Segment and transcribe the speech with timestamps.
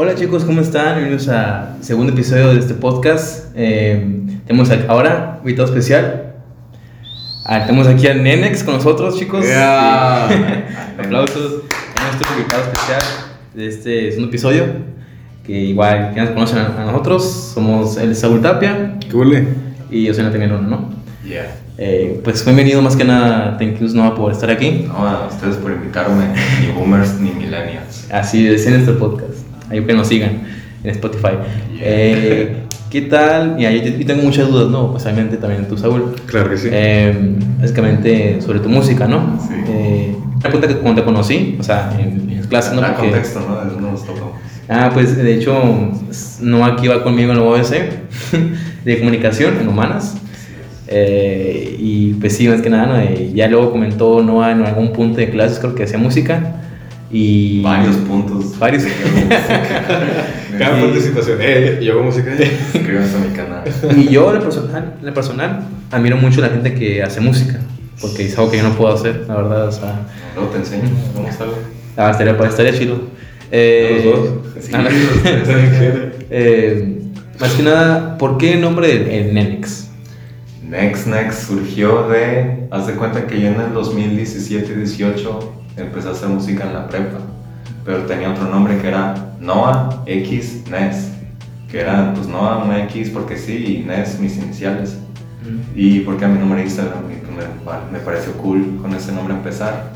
[0.00, 0.94] Hola chicos, ¿cómo están?
[0.94, 3.46] Bienvenidos a segundo episodio de este podcast.
[3.56, 4.00] Eh,
[4.46, 6.34] tenemos ahora invitado especial.
[7.44, 9.44] Ah, tenemos aquí a Nenex con nosotros, chicos.
[9.44, 10.28] Yeah.
[10.28, 10.34] Sí.
[11.04, 11.64] Aplausos.
[11.96, 13.00] a nuestro invitado especial
[13.54, 14.66] de este segundo episodio.
[15.44, 19.48] Que igual que nos conocen a, a nosotros, somos el Saúl Tapia ¿Qué huele?
[19.90, 20.90] y yo soy Nathan Luna, ¿no?
[21.26, 21.56] Yeah.
[21.76, 24.84] Eh, pues bienvenido más que nada, thank you Noah por estar aquí.
[24.86, 26.26] No, a ustedes por invitarme,
[26.60, 28.06] ni boomers ni millennials.
[28.12, 29.37] Así es en este podcast.
[29.70, 30.42] Ahí que nos sigan
[30.84, 31.34] en Spotify.
[31.80, 32.56] Eh,
[32.90, 33.54] ¿Qué tal?
[33.56, 34.92] Mira, yo, yo tengo muchas dudas, ¿no?
[34.92, 36.14] Pues obviamente también tú, Saúl.
[36.26, 36.68] Claro que sí.
[36.72, 37.14] Eh,
[37.60, 39.38] básicamente sobre tu música, ¿no?
[39.46, 39.54] Sí.
[39.68, 42.80] Eh, una pregunta que cuando te conocí, o sea, en, en clase, ¿no?
[42.80, 43.54] Da Porque- contexto, ¿no?
[43.56, 44.04] Dónde nos.
[44.70, 45.54] Ah, pues de hecho,
[46.40, 47.72] no aquí va conmigo en la OBC
[48.84, 50.16] de comunicación en humanas.
[50.86, 52.98] Eh, y pues sí, más que nada, ¿no?
[53.00, 56.62] Eh, ya luego comentó Noah en algún punto de clases, creo que hacía música.
[57.10, 58.58] Y Varios puntos.
[58.58, 58.84] Varios.
[60.58, 61.38] Cada participación.
[61.40, 62.32] Eh, yo hago música.
[62.72, 63.64] Suscríbanse a mi canal.
[63.96, 67.20] Y yo, en lo personal, en lo personal, admiro mucho a la gente que hace
[67.20, 67.60] música,
[68.00, 70.00] porque es algo que yo no puedo hacer, la verdad, o sea,
[70.34, 71.26] Luego te enseño cómo
[71.96, 73.00] ah, estaría, estaría chido.
[73.50, 74.28] Eh, Los dos.
[74.60, 74.90] Sí, ah, no.
[74.90, 75.48] los tres.
[76.30, 76.98] Eh,
[77.40, 79.88] más que nada, ¿por qué el nombre de el Nenex?
[80.62, 82.66] Next Next surgió de.
[82.70, 85.40] Haz de cuenta que yo en el 2017-18
[85.82, 87.18] empecé a hacer música en la prepa.
[87.84, 91.12] Pero tenía otro nombre que era Noah X Nes.
[91.70, 94.98] Que era pues Noah una X porque sí y Nes mis iniciales.
[95.74, 99.92] Y porque a mi nombre de Instagram me, me pareció cool con ese nombre empezar.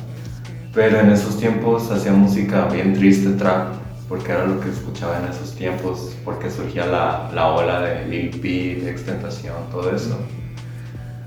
[0.74, 3.74] Pero en esos tiempos hacía música bien triste, trap,
[4.08, 8.40] porque era lo que escuchaba en esos tiempos, porque surgía la, la ola de Lil
[8.40, 10.18] Peep, Extentación, todo eso.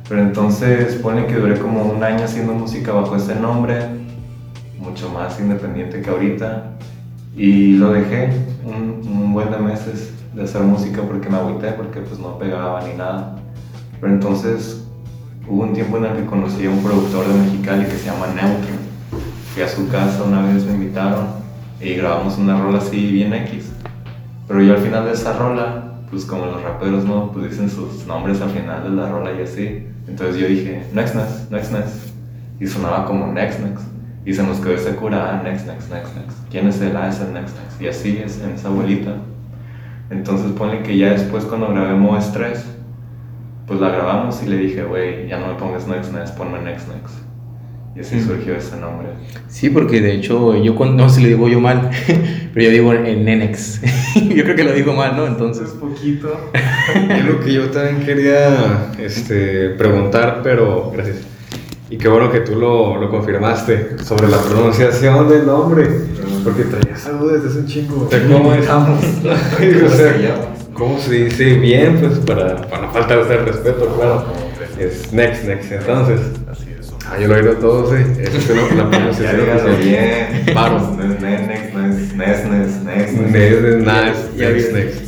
[0.10, 3.88] Pero entonces pone que duré como un año haciendo música bajo ese nombre,
[4.86, 6.76] mucho más independiente que ahorita,
[7.36, 8.30] y lo dejé
[8.66, 12.94] un, buen de meses de hacer música porque me agüité, porque pues no pegaba ni
[12.94, 13.36] nada.
[14.00, 14.86] Pero entonces
[15.48, 18.28] hubo un tiempo en el que conocí a un productor de Mexicali que se llama
[18.28, 18.76] Neutro.
[19.54, 21.28] Fui a su casa una vez, me invitaron
[21.82, 23.72] y grabamos una rola así bien X.
[24.48, 28.06] Pero yo al final de esa rola, pues como los raperos no, pues dicen sus
[28.08, 29.88] nombres al final de la rola y así.
[30.08, 32.16] Entonces yo dije, Next Next, Next Next.
[32.60, 33.95] Y sonaba como Next Next.
[34.26, 36.38] Y se nos quedó ese cura, ah, Next Next, Next Next.
[36.50, 36.94] ¿Quién es él?
[36.98, 37.82] Ah, es el Next Next.
[37.82, 39.16] Y así es en esa abuelita.
[40.10, 42.66] Entonces ponle que ya después cuando grabé Moes 3,
[43.68, 46.88] pues la grabamos y le dije, güey, ya no me pongas Next Next, ponme Next
[46.88, 47.16] Next.
[47.96, 48.28] Y así Mm.
[48.28, 49.08] surgió ese nombre.
[49.48, 51.90] Sí, porque de hecho, yo cuando, no sé si lo digo yo mal,
[52.54, 53.82] pero yo digo el Nenex.
[54.36, 55.26] yo creo que lo digo mal, ¿no?
[55.28, 56.52] Entonces, poquito.
[57.10, 61.18] Es lo que yo también quería este, preguntar, pero gracias.
[61.90, 65.88] Y qué bueno que tú lo, lo confirmaste sobre la pronunciación del nombre.
[66.44, 68.10] Porque traía esa duda desde hace un chingo.
[68.32, 68.68] ¿cómo es?
[68.70, 71.98] o sea, ¿cómo se dice bien?
[72.00, 74.26] Pues para, para no faltar el respeto, claro.
[74.80, 75.72] Es next, next.
[75.72, 76.20] Entonces,
[76.52, 76.92] Así es.
[77.08, 78.04] ah, yo lo he oído todo, sí.
[78.20, 79.78] Esa es la Ya pronunciación dígalo oficial.
[80.44, 80.54] bien.
[80.56, 80.80] Paro.
[80.98, 81.76] No es es Next
[82.16, 82.84] Next, Next.
[83.86, 84.74] next, Ya next, vi.
[84.74, 85.02] next.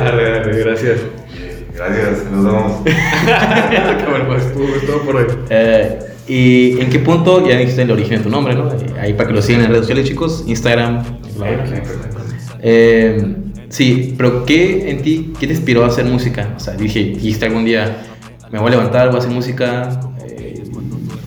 [0.00, 0.98] Arre, arre, gracias.
[1.74, 2.72] Gracias, nos vemos.
[4.86, 5.26] Todo por hoy.
[5.50, 8.70] eh, ¿y en qué punto ya dijiste el origen de tu nombre, ¿no?
[8.72, 11.02] Eh, Ahí para que lo sigan en redes sociales, chicos, Instagram.
[12.60, 13.34] Eh,
[13.68, 16.50] sí, pero ¿qué en ti, qué te inspiró a hacer música?
[16.56, 17.96] O sea, dije, dijiste algún día,
[18.50, 20.62] me voy a levantar, voy a hacer música, eh,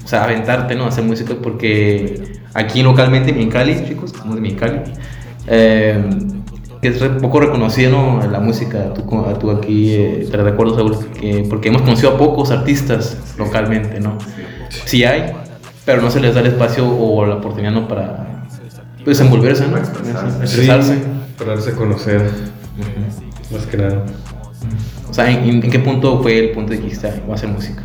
[0.04, 0.86] o sea, aventarte, ¿no?
[0.86, 2.22] A hacer música, porque
[2.54, 4.80] aquí localmente, en Cali, chicos, de Mexicali,
[5.48, 6.02] eh,
[6.92, 8.22] que es poco reconocida, ¿no?
[8.30, 9.04] La música, tú,
[9.40, 14.18] tú aquí, eh, te recuerdo, Saúl, que, porque hemos conocido a pocos artistas localmente, ¿no?
[14.86, 15.34] Sí hay,
[15.86, 17.88] pero no se les da el espacio o la oportunidad, ¿no?
[17.88, 18.46] Para
[19.04, 19.72] pues, desenvolverse, ¿no?
[19.72, 20.44] Para expresarse.
[20.44, 20.94] Expresarse.
[20.96, 21.04] Sí,
[21.38, 22.32] para darse a conocer,
[23.52, 24.04] más que nada.
[25.10, 27.36] O sea, ¿en, en qué punto fue el punto de que dijiste, "Ay, voy a
[27.36, 27.84] hacer música?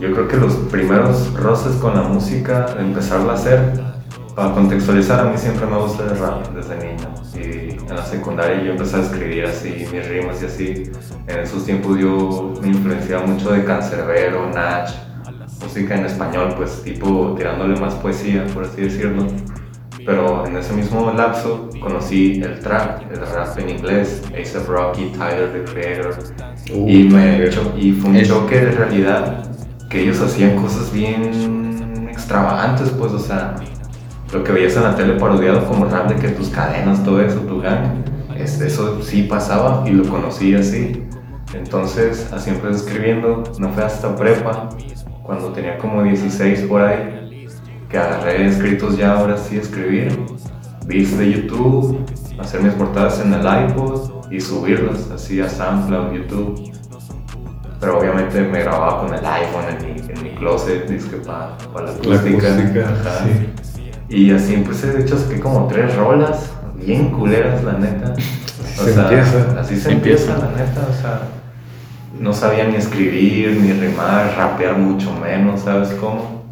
[0.00, 3.72] Yo creo que los primeros roces con la música, empezarla a hacer,
[4.36, 7.08] para contextualizar, a mí siempre me gusta el rap desde niño.
[7.40, 10.82] Y en la secundaria yo empecé a escribir así, mis rimas y así.
[11.26, 14.90] En esos tiempos yo me influenciaba mucho de Cancerbero, Nach,
[15.62, 19.26] música en español, pues tipo tirándole más poesía, por así decirlo.
[20.06, 25.52] Pero en ese mismo lapso conocí el trap, el rap en inglés, A$AP Rocky, Tyler,
[25.52, 26.18] The Creator.
[26.72, 27.44] Uh, y, me
[27.76, 29.44] y fue un Es- choque de realidad
[29.90, 33.54] que ellos hacían cosas bien extravagantes, pues, o sea,
[34.32, 37.40] lo que veías en la tele parodiado como rap de que tus cadenas, todo eso,
[37.40, 38.04] tu gang,
[38.36, 41.04] es- eso sí pasaba y lo conocí así.
[41.54, 44.68] Entonces, así empecé escribiendo, no fue hasta prepa,
[45.22, 47.46] cuando tenía como 16 por ahí,
[47.88, 50.18] que agarré escritos ya ahora sí escribir,
[50.86, 51.98] beats de YouTube
[52.38, 56.70] hacer mis portadas en el iPod y subirlas así a SoundCloud, YouTube.
[57.80, 61.92] Pero obviamente me grababa con el iPhone en mi, en mi closet, disque para la
[61.92, 62.48] acústica.
[62.54, 63.24] acústica, Ajá.
[63.24, 63.48] sí.
[64.08, 68.14] Y así, pues de hecho saqué como tres rolas, bien culeras, la neta.
[68.80, 69.60] O se sea, empieza.
[69.60, 70.32] Así se Empieza.
[70.34, 71.20] empieza, la neta, o sea,
[72.20, 76.44] no sabía ni escribir, ni rimar, rapear mucho menos, ¿sabes cómo?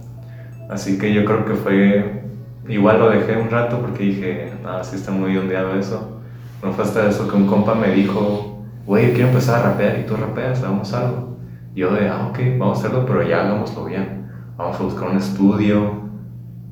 [0.68, 2.24] Así que yo creo que fue,
[2.68, 6.20] igual lo dejé un rato porque dije, ah, sí está muy ondeado eso.
[6.64, 10.02] No fue hasta eso que un compa me dijo, güey, quiero empezar a rapear y
[10.06, 11.36] tú rapeas, hagamos algo.
[11.76, 14.26] Yo de, ah, ok, vamos a hacerlo, pero ya hagámoslo bien.
[14.56, 16.05] Vamos a buscar un estudio,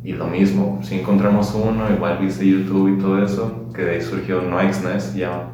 [0.05, 4.03] y lo mismo, si encontramos uno, igual viste YouTube y todo eso, que de ahí
[4.03, 5.49] surgió No Nest, ya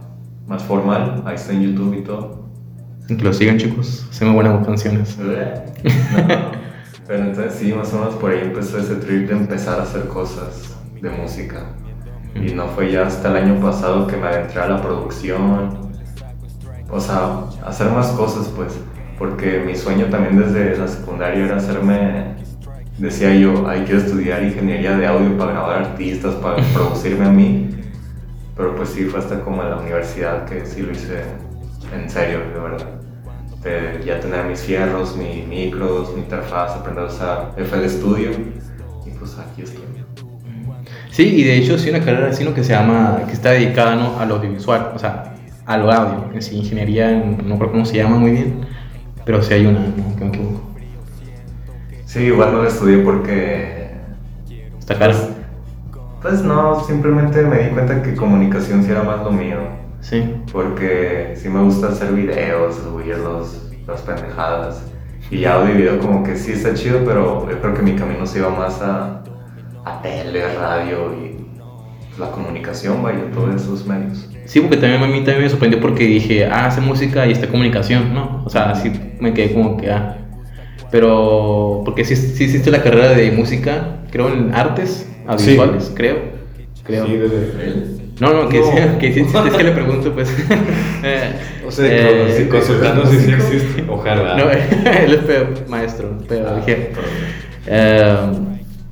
[0.49, 2.51] más formal, ahí está en YouTube y todo.
[3.07, 4.09] Que lo sigan, chicos.
[4.11, 5.17] Hacen muy buenas canciones.
[5.19, 5.33] No,
[7.07, 10.09] Pero entonces sí, más o menos por ahí empezó ese trip de empezar a hacer
[10.09, 11.67] cosas de música.
[12.35, 15.93] Y no fue ya hasta el año pasado que me adentré a la producción.
[16.91, 18.77] O sea, hacer más cosas pues.
[19.17, 22.40] Porque mi sueño también desde la secundaria era hacerme
[23.01, 27.71] decía yo, ay, quiero estudiar ingeniería de audio para grabar artistas, para producirme a mí.
[28.57, 31.23] Pero pues sí, fue hasta como en la universidad que sí lo hice
[31.95, 32.87] en serio, de verdad.
[33.63, 38.31] De ya tener mis fierros, mis micros, mi interfaz, aprender a usar FL Studio.
[39.07, 39.85] Y pues aquí estoy.
[41.11, 44.19] Sí, y de hecho sí una carrera sino que se llama, que está dedicada ¿no?
[44.19, 45.35] al audiovisual, o sea,
[45.67, 48.61] al audio, en sí, ingeniería, en- no creo cómo se llama muy bien,
[49.25, 50.17] pero sí hay una, ¿no?
[50.19, 50.70] me equivoco.
[52.11, 53.93] Sí, igual no lo estudié porque
[54.81, 55.15] Está cara.
[56.21, 59.59] Pues no, simplemente me di cuenta que comunicación sí era más lo mío.
[60.01, 60.35] Sí.
[60.51, 64.83] Porque sí me gusta hacer videos, subirlos, las pendejadas.
[65.31, 68.27] Y audio y video como que sí está chido, pero yo creo que mi camino
[68.27, 69.23] se iba más a,
[69.85, 71.47] a tele, radio y
[72.19, 74.29] la comunicación, vaya, todos esos medios.
[74.47, 77.47] Sí, porque también a mí también me sorprendió porque dije, ah, hace música y está
[77.47, 78.43] comunicación, ¿no?
[78.45, 78.91] O sea, sí
[79.21, 80.20] me quedé como que, ah.
[80.91, 86.17] Pero, porque sí, sí existe la carrera de música, creo en artes audiovisuales, creo.
[86.85, 87.07] Creo.
[87.07, 88.67] Sí, desde- No, no, que, No.
[88.67, 90.29] Sí, que sí, es que le pregunto, pues.
[91.03, 91.33] Eh,
[91.67, 93.85] O sea, eh, sí, consultando si sí existe.
[93.89, 94.37] Ojalá.
[94.37, 96.91] No, él es peor, maestro, pero Ah, dije.
[97.67, 98.17] eh,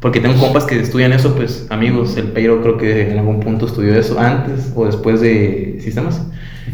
[0.01, 3.67] porque tengo compas que estudian eso, pues amigos, el Peiro creo que en algún punto
[3.67, 6.25] estudió eso antes o después de sistemas.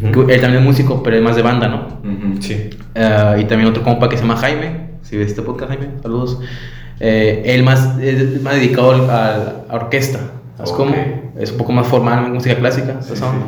[0.03, 0.27] Ujú.
[0.27, 2.01] Que Él también es músico, pero es más de banda, ¿no?
[2.09, 2.41] Ujú.
[2.43, 2.71] Sí.
[2.95, 6.41] Eh, y también otro compa que se llama Jaime, si ves este podcast, Jaime, saludos.
[7.01, 10.19] Eh, él más, es más dedicado al- a, a orquesta,
[10.57, 10.77] ¿sabes Ok.
[10.77, 10.95] cómo?
[11.39, 13.33] Es un poco más formal, música clásica, Sí, esa sí.
[13.37, 13.47] onda.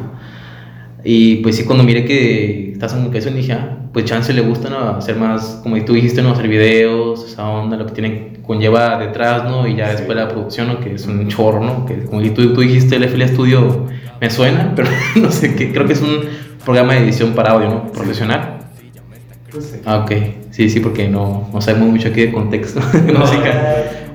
[1.04, 4.68] Y pues sí, cuando miré que estás en comunicación, dije, ah, pues chance le gusta
[4.68, 4.78] ¿no?
[4.90, 9.44] hacer más, como tú dijiste, no hacer videos, esa onda, lo que tiene, conlleva detrás,
[9.44, 9.66] ¿no?
[9.68, 9.96] Y ya Sí.
[9.98, 10.80] después la producción, ¿no?
[10.80, 11.86] Que es un chorro, ¿no?
[11.86, 13.86] Que como tú, tú dijiste, el FL Studio
[14.20, 14.88] me suena, pero
[15.20, 16.18] no sé qué, creo que es un
[16.64, 17.92] programa de edición para audio, ¿no?
[17.92, 18.58] Profesional.
[19.52, 19.80] Pues sí.
[19.86, 20.10] Ah, ok.
[20.56, 23.18] Sí, sí, porque no, no sabemos mucho aquí de contexto de No.
[23.20, 23.52] música.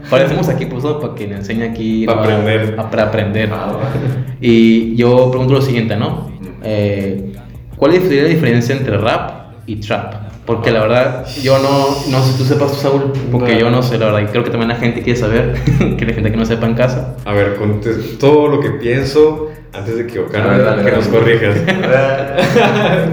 [0.09, 0.99] Para eso estamos aquí, pues, ¿no?
[0.99, 2.05] para que le enseñe aquí.
[2.07, 2.21] Pa' ¿no?
[2.21, 2.75] aprender.
[2.79, 3.49] A- Para aprender.
[3.53, 3.77] Ah.
[4.41, 6.31] Y yo pregunto lo siguiente, ¿no?
[6.63, 7.31] Eh,
[7.77, 10.15] ¿Cuál sería la diferencia entre rap y trap?
[10.47, 13.59] Porque la verdad, yo no, no sé si tú sepas, Saúl, porque No.
[13.59, 15.53] yo no sé, la verdad, y creo que también la gente quiere saber,
[15.97, 17.15] que la gente que no sepa en casa.
[17.23, 21.55] A ver, contes- todo lo que pienso antes de equivocarme, que nos corrijas.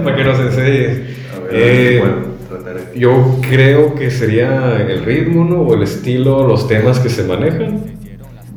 [0.02, 1.00] Para que nos enseñes.
[1.36, 2.16] A ver, Eh, bueno,
[2.94, 5.60] yo creo que sería el ritmo, ¿no?
[5.62, 7.76] O el estilo, los temas que se manejan.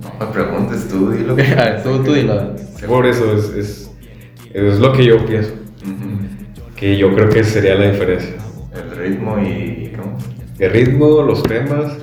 [0.01, 1.33] No me preguntes tú, dilo.
[1.33, 2.53] A ver, tú, tú dilo.
[2.87, 3.91] Por eso es, es,
[4.53, 5.51] es lo que yo pienso.
[6.75, 8.35] Que yo creo que sería la diferencia.
[8.73, 9.93] El ritmo y.
[9.95, 10.17] ¿Cómo?
[10.57, 11.93] El ritmo, los temas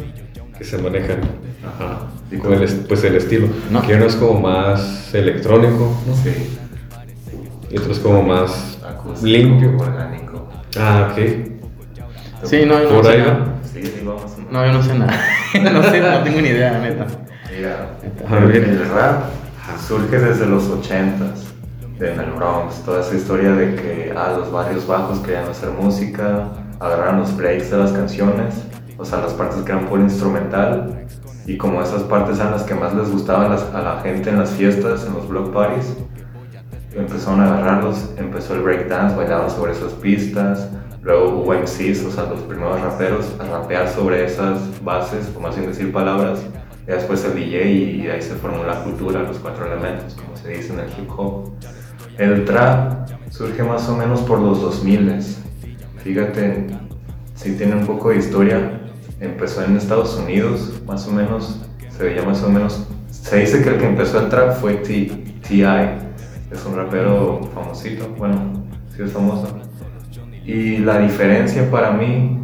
[0.57, 1.19] que se manejan.
[1.67, 2.07] Ajá.
[2.31, 3.49] Y con el, est- pues el estilo.
[3.71, 3.83] No.
[3.83, 6.15] Que uno es como más electrónico, ¿no?
[6.15, 6.31] Sí.
[7.71, 9.77] Y otro es como más Acústico, limpio.
[9.79, 10.49] orgánico.
[10.79, 11.58] Ah, ok.
[12.45, 13.33] Sí, no, no Por sé nada.
[13.33, 13.47] va.
[13.65, 14.37] Sí, sí, vamos.
[14.51, 15.13] No, yo no sé nada.
[15.73, 17.07] no sé, no tengo ni idea, neta.
[17.51, 17.91] Mira,
[18.55, 19.23] el rap
[19.87, 21.45] surge desde los 80s,
[22.01, 26.49] en el Bronx, toda esa historia de que a los barrios bajos querían hacer música,
[26.81, 28.55] agarraron los breaks de las canciones,
[28.97, 31.05] o sea, las partes que eran puro instrumental,
[31.47, 34.39] y como esas partes eran las que más les gustaban las- a la gente en
[34.39, 35.97] las fiestas, en los block parties,
[36.95, 40.69] empezaron a agarrarlos, empezó el breakdance, bailaban sobre esas pistas,
[41.09, 45.57] luego hubo MCs, o sea, los primeros raperos, a rapear sobre esas bases, o más
[45.57, 46.41] bien decir palabras,
[46.87, 50.51] y después el DJ y, ahí se formó la cultura, los cuatro elementos, como se
[50.51, 51.51] dice en el hip hop.
[52.19, 55.19] El trap surge más o menos por los 2000
[56.05, 56.67] Fíjate,
[57.35, 58.83] si tiene un poco de historia,
[59.19, 61.59] empezó en Estados Unidos, más o menos,
[61.97, 65.63] se veía más o menos, se dice que el que empezó el trap fue T.I.,
[66.51, 69.68] es un rapero famosito, bueno, sí es famoso.
[70.49, 72.41] Y la diferencia para mí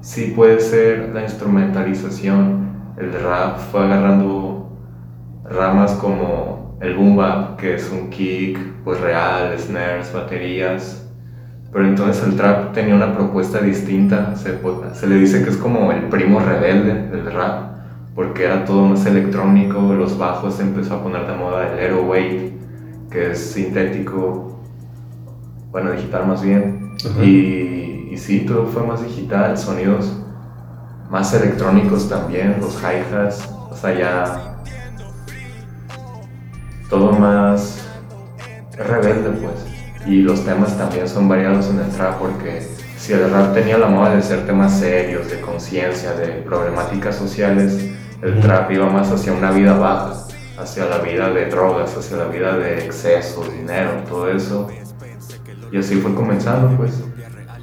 [0.00, 2.68] sí puede ser la instrumentalización.
[2.96, 4.70] El rap fue agarrando
[5.44, 11.04] ramas como el boom bap, que es un kick pues real, snares, baterías.
[11.72, 14.36] Pero entonces el trap tenía una propuesta distinta.
[14.36, 17.72] Se, le dice que es como el primo rebelde del rap,
[18.14, 19.80] porque era todo más electrónico.
[19.80, 22.52] Los bajos empezó a poner de moda el Aero Wave,
[23.10, 24.51] que es sintético,
[25.72, 26.94] bueno, digital más bien.
[27.20, 30.12] Y, y sí, todo fue más digital, sonidos
[31.10, 34.56] más electrónicos también, los hi-hats, o sea, ya
[36.88, 37.86] todo más
[38.76, 39.54] rebelde, pues.
[40.06, 43.88] Y los temas también son variados en el trap porque si el rap tenía la
[43.88, 47.90] moda de ser temas serios, de conciencia, de problemáticas sociales,
[48.22, 50.14] el trap iba más hacia una vida baja,
[50.58, 54.68] hacia la vida de drogas, hacia la vida de exceso, dinero, todo eso.
[55.72, 57.02] Y así fue comenzando, pues.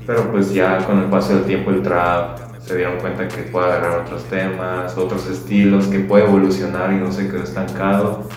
[0.05, 3.67] Pero pues ya con el paso del tiempo el trap se dieron cuenta que puede
[3.67, 8.27] agarrar otros temas, otros estilos, que puede evolucionar y no se quedó estancado.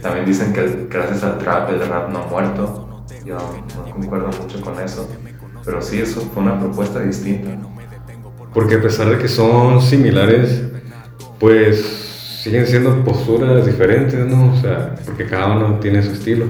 [0.00, 3.04] También dicen que gracias al trap el rap no ha muerto.
[3.24, 5.08] Yo no concuerdo mucho con eso.
[5.64, 7.50] Pero sí, eso fue una propuesta distinta.
[8.54, 10.62] Porque a pesar de que son similares,
[11.38, 11.84] pues
[12.42, 14.52] siguen siendo posturas diferentes, ¿no?
[14.52, 16.46] O sea, porque cada uno tiene su estilo.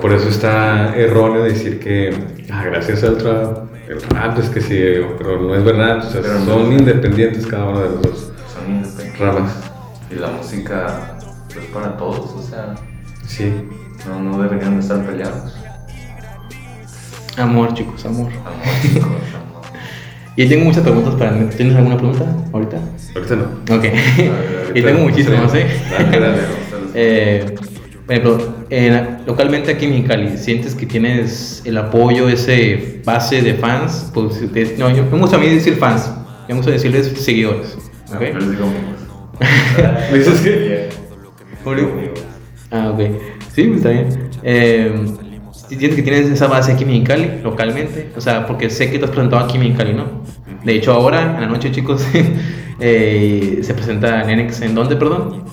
[0.00, 2.14] Por eso está erróneo decir que
[2.50, 4.78] ah, gracias al trap, el rap es que sí,
[5.18, 5.98] pero no es verdad.
[5.98, 8.32] O sea, son independientes cada uno de los dos.
[8.52, 9.18] Son independientes.
[9.18, 9.52] Ramas.
[10.10, 11.18] Y la música
[11.50, 12.74] es para todos, o sea.
[13.26, 13.52] Sí.
[14.06, 15.54] No, no deberían de estar peleados.
[17.36, 18.32] Amor, chicos, amor.
[18.32, 19.18] Amor, chicos, amor.
[20.38, 21.48] Y tengo muchas preguntas para mí.
[21.56, 22.78] ¿Tienes alguna pregunta ahorita?
[23.16, 23.76] Ahorita no.
[23.76, 23.84] Ok.
[24.18, 24.28] y
[24.68, 25.66] ahorita tengo muchísimas, ¿eh?
[25.90, 26.38] Dale, dale.
[26.94, 27.54] Eh,
[28.06, 33.54] por ejemplo, en- localmente aquí en Mexicali, ¿sientes que tienes el apoyo, ese base de
[33.54, 34.10] fans?
[34.14, 36.10] Pues, de- no, yo, me gusta a mí decir fans,
[36.48, 37.76] me gusta decirles seguidores.
[38.14, 38.20] ¿ok?
[38.32, 38.66] Yo les digo.
[40.10, 40.94] ¿Me dices?
[41.64, 41.90] Julio.
[42.70, 43.00] Ah, ok.
[43.54, 44.08] Sí, pues está bien.
[44.42, 44.92] Eh,
[45.68, 48.10] ¿Sientes que tienes esa base aquí en Mexicali, localmente?
[48.16, 50.22] O sea, porque sé que te has presentado aquí en Mexicali, ¿no?
[50.64, 52.04] De hecho, ahora, en la noche, chicos,
[52.80, 54.62] eh, se presenta Nenex.
[54.62, 55.44] ¿En dónde, perdón?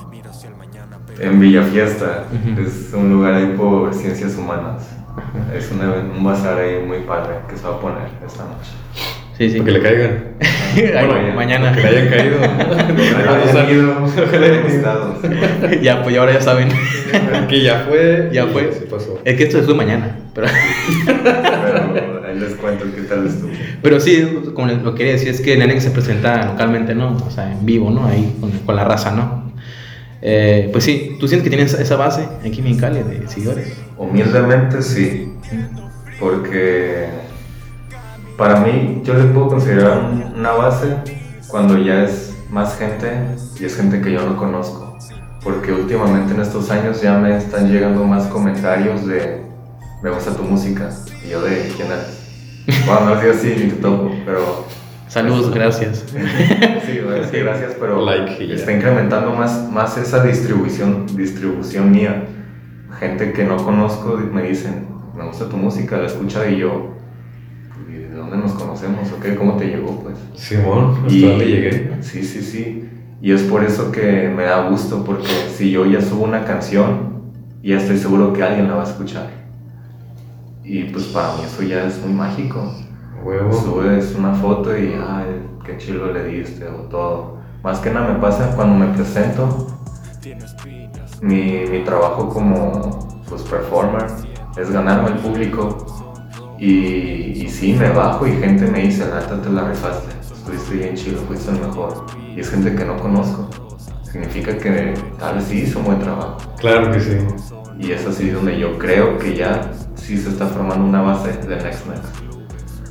[1.20, 2.62] En Villa Fiesta, Ujú.
[2.68, 4.90] es un lugar ahí por ciencias humanas.
[5.56, 8.72] Es una- un bazar ahí muy padre que se va a poner esta noche.
[9.38, 9.62] Sí, sí.
[9.62, 10.24] Que le caigan.
[10.76, 11.74] Ay, Bueno, mañana.
[11.74, 12.38] Que le hayan caído.
[13.72, 16.70] Ido, ojalá hayan ya, pues ahora ya saben.
[17.50, 18.30] que ya fue.
[18.32, 18.72] Ya fue.
[18.74, 19.20] Se pasó.
[19.24, 20.18] Es que esto es de mañana.
[20.34, 20.48] Pero,
[21.06, 23.50] Pero ahí les cuento qué tal estuvo.
[23.82, 27.16] pero sí, como lo que quería decir es que Nenex se presenta localmente, ¿no?
[27.26, 28.06] O sea, en vivo, ¿no?
[28.08, 29.45] Ahí con, con la raza, ¿no?
[30.28, 33.74] Eh, pues sí, ¿tú sientes que tienes esa base aquí en Mexicali de seguidores?
[33.96, 35.32] Humildemente sí,
[36.20, 37.10] porque
[38.38, 40.96] para mí yo le puedo considerar un- una base
[41.48, 43.12] cuando ya es más gente
[43.60, 44.98] y es gente que yo no conozco.
[45.44, 49.44] Porque últimamente en estos años ya me están llegando más comentarios de
[50.02, 50.90] me gusta tu música
[51.24, 52.84] y yo de quién eres.
[52.88, 54.66] Bueno, no así ni te topo, pero
[55.08, 56.06] Saludos, gracias.
[56.08, 56.98] sí,
[57.40, 62.26] gracias, pero Like está incrementando más, más esa distribución, distribución mía.
[63.00, 66.96] Gente que no conozco me dicen, me gusta tu música, la escucha y yo,
[67.90, 69.36] ¿y de dónde nos conocemos o qué?
[69.36, 70.02] ¿Cómo te llegó?
[70.02, 71.92] Pues Simón, ¿hasta dónde llegué?
[72.02, 72.90] Sí, sí, sí.
[73.22, 77.16] Y es por eso que me da gusto, porque si yo ya subo una canción,
[77.64, 79.30] ya estoy seguro que alguien la va a escuchar.
[80.64, 82.72] Y pues para mí eso ya es muy mágico.
[83.26, 83.52] Huevo.
[83.54, 87.38] Subes una foto y, ay, qué chilo le diste o todo.
[87.64, 89.68] Más que nada me pasa cuando me presento.
[91.22, 94.06] Mi, mi trabajo como pues, performer
[94.56, 95.88] es ganarme el público.
[96.60, 100.12] Y, y sí, me bajo y gente me dice, la neta te la rifaste.
[100.22, 102.06] Estuviste bien chido, fuiste el mejor.
[102.36, 103.50] Y es gente que no conozco.
[104.04, 106.38] Significa que tal vez sí hizo un buen trabajo.
[106.60, 107.18] Claro que sí.
[107.80, 111.56] Y es así donde yo creo que ya sí se está formando una base de
[111.56, 112.25] Next Next.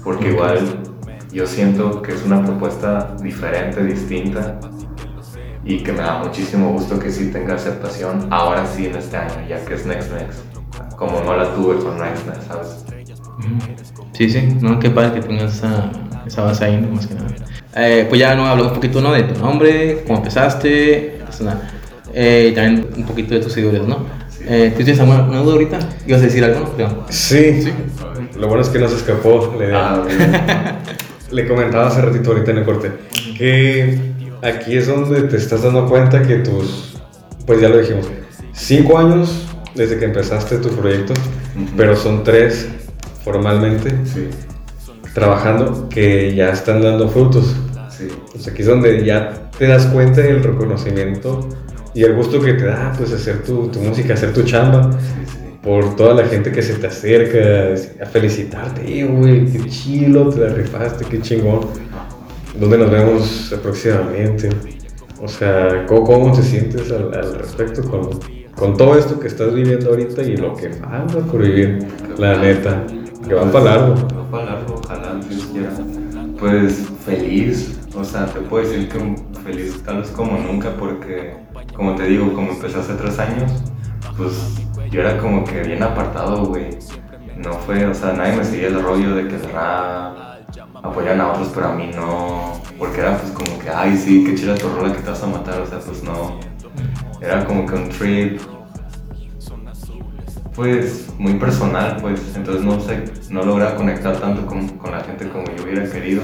[0.05, 0.61] Porque igual
[1.33, 4.61] yo siento que es una propuesta diferente, distinta
[5.65, 9.49] y que me da muchísimo gusto que sí tenga aceptación ahora sí en este año,
[9.49, 10.41] ya que es Next Next.
[10.97, 12.85] Como no la tuve con Next Next, ¿sabes?
[14.13, 15.91] Sí, sí, no, qué padre que tengas esa,
[16.27, 17.29] esa base ahí, más que nada.
[17.77, 19.13] Eh, pues ya no hablamos un poquito ¿no?
[19.13, 24.07] de tu nombre, cómo empezaste, pues, y también un poquito de tus seguidores, ¿no?
[24.47, 25.79] Eh, ¿Tú tienes alguna una duda ahorita?
[26.07, 26.75] ¿Ibas a decir algo?
[26.79, 27.07] no?
[27.09, 27.65] Sí.
[28.39, 29.55] Lo bueno es que no se escapó.
[29.73, 30.03] Ah,
[31.31, 32.93] Le comentaba hace ratito ahorita en el corte
[33.39, 33.99] que
[34.43, 36.97] aquí es donde te estás dando cuenta que tus,
[37.47, 38.07] pues ya lo dijimos,
[38.53, 41.15] cinco años desde que empezaste tu proyecto,
[41.77, 42.69] pero son tres
[43.25, 44.29] formalmente Sí,
[45.15, 47.57] trabajando que ya están dando frutos.
[47.91, 48.09] sí.
[48.33, 51.49] Pues aquí es donde ya te das cuenta del reconocimiento
[51.95, 55.27] y el gusto que te da pues hacer tu, tu música, hacer tu chamba Sí,
[55.27, 55.59] sí.
[55.63, 60.41] por toda la gente que se te acerca a felicitarte, eh, güey, qué chilo, te
[60.41, 61.61] la rifaste, qué chingón.
[62.55, 64.51] ¿Dónde nos vemos próximamente?
[65.19, 68.11] O sea, ¿cómo, cómo te sientes al, al respecto con,
[68.57, 71.79] con todo esto que estás viviendo ahorita y lo que falta por vivir?
[72.19, 72.85] La neta,
[73.27, 73.95] que va para largo.
[74.17, 75.21] Va para largo, ojalá.
[76.39, 78.99] Pues feliz, o sea, te puedo decir que
[79.45, 81.37] feliz tal vez como nunca porque,
[81.75, 83.51] como te digo, como empecé hace tres años,
[84.17, 84.33] pues
[84.91, 86.71] yo era como que bien apartado, güey.
[87.37, 89.49] No fue, o sea, nadie me seguía el rollo de que el
[90.83, 94.35] apoyan a otros, pero a mí no, porque era pues como que, ay, sí, qué
[94.35, 96.39] chida tu rola que te vas a matar, o sea, pues no.
[97.21, 98.41] Era como que un trip,
[100.55, 105.29] pues muy personal, pues entonces no sé, no lograba conectar tanto con, con la gente
[105.29, 106.23] como yo hubiera querido.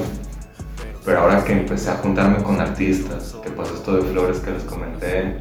[1.04, 4.64] Pero ahora que empecé a juntarme con artistas, que pasó esto de Flores que les
[4.64, 5.38] comenté,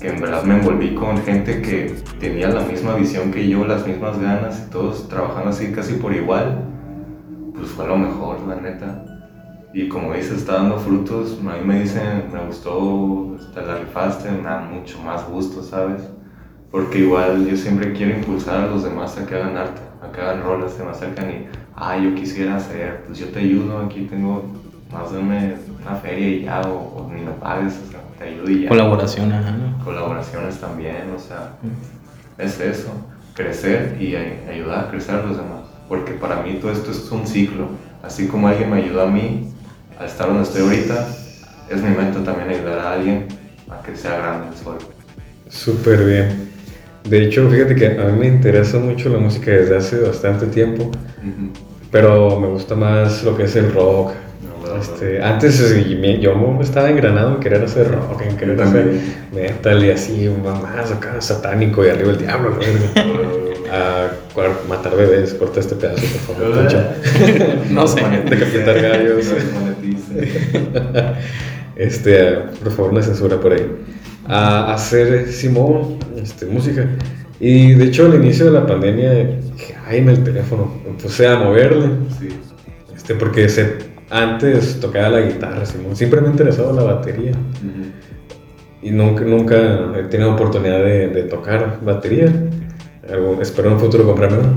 [0.00, 3.86] que en verdad me envolví con gente que tenía la misma visión que yo, las
[3.86, 6.64] mismas ganas y todos trabajando así casi por igual,
[7.54, 9.04] pues fue lo mejor, la neta.
[9.74, 14.30] Y como dices, está dando frutos, a mí me dicen, me gustó, te la rifaste,
[14.30, 16.02] me da mucho más gusto, ¿sabes?
[16.70, 20.20] Porque igual yo siempre quiero impulsar a los demás a que hagan arte, a que
[20.20, 24.06] hagan rolas, se me acercan y, ah, yo quisiera hacer, pues yo te ayudo, aquí
[24.08, 24.44] tengo
[24.92, 28.24] más de una, una feria y ya, o, o ni me pagues, o sea, te
[28.24, 28.68] ayudo y ya.
[28.68, 29.84] Colaboración, ajá, ¿no?
[29.84, 31.52] Colaboraciones también, o sea,
[32.38, 32.88] es eso,
[33.34, 35.60] crecer y ay- ayudar a crecer a los demás.
[35.88, 37.68] Porque para mí todo esto es un ciclo.
[38.02, 39.48] Así como alguien me ayudó a mí
[39.98, 41.08] a estar donde estoy ahorita,
[41.68, 43.26] es mi meta también ayudar a alguien
[43.68, 44.78] a que sea grande el sol.
[45.48, 46.50] Súper bien.
[47.04, 50.84] De hecho, fíjate que a mí me interesa mucho la música desde hace bastante tiempo,
[50.84, 51.50] Ujú.
[51.90, 54.12] pero me gusta más lo que es el rock.
[54.70, 54.94] No, no, no.
[54.94, 58.92] Este, antes eh, yo estaba engranado en querer hacer rock, en querer hacer
[59.34, 62.56] metal y así, más acá satánico y arriba el diablo.
[62.56, 63.30] verga.
[63.72, 64.10] A
[64.68, 66.68] matar bebés, corta este pedazo, por favor.
[67.70, 68.00] No sé.
[68.28, 69.32] Decapitar gallos.
[71.76, 73.64] Este, por favor, una censura por ahí.
[74.26, 76.84] A hacer Simón, este, música.
[77.38, 81.38] Y de hecho, al inicio de la pandemia, dije, ay, en el teléfono, puse a
[81.38, 81.90] moverle.
[82.18, 82.28] Sí.
[82.94, 85.94] Este, porque se, antes tocaba la guitarra, Simón.
[85.96, 87.32] Siempre me ha interesado la batería.
[88.82, 89.56] Y nunca, nunca
[89.98, 92.32] he tenido oportunidad de, de tocar batería.
[93.10, 94.48] Algo- espero en un futuro comprarme una.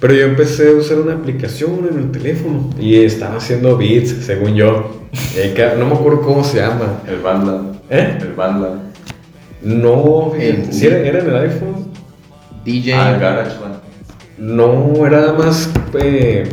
[0.00, 4.54] Pero yo empecé a usar una aplicación en el teléfono y estaba haciendo beats, según
[4.54, 5.02] yo.
[5.78, 7.00] No me acuerdo cómo se llama.
[7.06, 7.76] El Bandland.
[7.90, 8.18] ¿Eh?
[8.20, 8.80] El Bandland.
[9.62, 11.90] No, El- si era, era en el iPhone.
[12.64, 12.94] DJ.
[12.94, 13.74] Ah, GarageBand.
[14.38, 16.44] No, era más eh,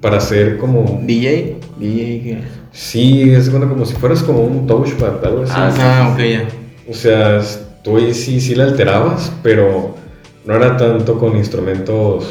[0.00, 1.00] para hacer como.
[1.04, 1.56] DJ.
[2.72, 5.52] Sí, es bueno, como si fueras como un touchpad, algo así.
[5.54, 5.80] Ah, sí.
[5.82, 6.48] Ah, ok, ya.
[6.88, 7.40] O sea,
[7.82, 9.94] tú ahí sí, sí la alterabas, pero
[10.44, 12.28] no era tanto con instrumentos,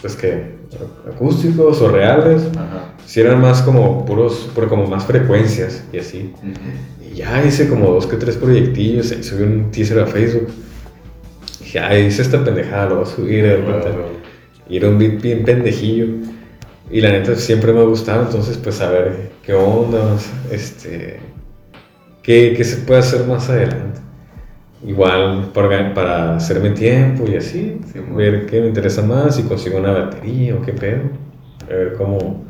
[0.00, 0.56] pues que,
[1.08, 2.42] acústicos o reales.
[2.56, 2.92] Ajá.
[3.06, 6.32] Sí eran más como puros, pero como más frecuencias y así.
[6.38, 7.12] Ujú.
[7.12, 10.48] Y ya hice como dos que tres proyectillos, y subí un teaser a Facebook.
[11.60, 13.64] Dije, ah, hice esta pendejada, lo voy a subir.
[14.68, 16.06] Y era un beat bien pendejillo.
[16.90, 20.16] Y la neta siempre me ha gustado, entonces pues a ver qué onda,
[20.50, 21.20] este,
[22.22, 24.00] qué, qué se puede hacer más adelante.
[24.84, 29.78] Igual para, para hacerme tiempo y así, Sí, ver qué me interesa más, si consigo
[29.78, 31.10] una batería o qué pedo,
[31.64, 32.44] a ver cómo,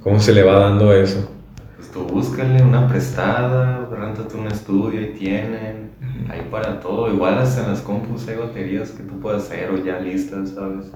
[0.00, 1.30] cómo se le va dando eso.
[1.76, 5.92] Pues tú búscale una prestada, rentate un estudio y tienen.
[6.28, 7.12] Hay para todo.
[7.12, 10.86] Igual hasta en las compus hay baterías que tú puedes hacer o ya listas, ¿sabes?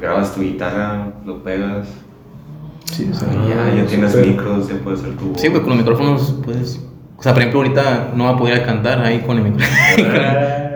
[0.00, 1.88] Grabas tu guitarra, lo pegas.
[2.84, 4.26] Sí, o sea, y ya, Ah, ya tienes súper.
[4.28, 5.40] micros, ya puedes hacer tu voz.
[5.40, 6.80] Sí, pues con los micrófonos puedes.
[7.16, 9.66] O sea, por ejemplo, ahorita no va a poder cantar ahí con el, micro-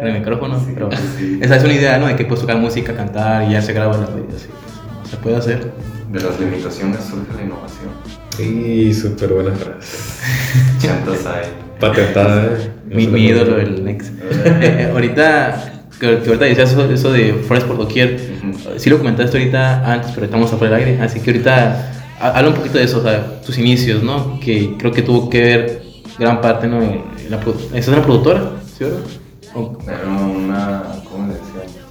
[0.00, 0.58] con el micrófono.
[0.58, 1.38] Sí, pero sí.
[1.40, 2.06] esa es una idea, ¿no?
[2.08, 4.26] De que puedes tocar música, cantar y ya se graba la vida.
[4.36, 5.72] así, pues, se puede hacer.
[6.10, 7.90] De las limitaciones surge la innovación.
[8.36, 9.96] Sí, súper buena frase.
[10.78, 11.46] Chantas hay.
[11.80, 12.70] Patentada, ¿eh?
[12.86, 14.12] Mi, mi ídolo, el Next.
[14.44, 15.71] Eh, ahorita,
[16.08, 18.20] que, que ahorita decías eso, eso de Forest por doquier.
[18.42, 18.78] Ujú.
[18.78, 21.02] Sí lo comentaste ahorita antes, pero estamos afuera del aire.
[21.02, 24.38] Así que ahorita ha- habla un poquito de eso, o sea, tus inicios, ¿no?
[24.40, 25.82] Que creo que tuvo que ver
[26.18, 26.80] gran parte, ¿no?
[26.80, 28.50] la, ¿Estás en la productora?
[28.76, 29.00] ¿Sí, verdad?
[29.54, 30.82] O Era una.
[31.10, 31.82] ¿Cómo le decían?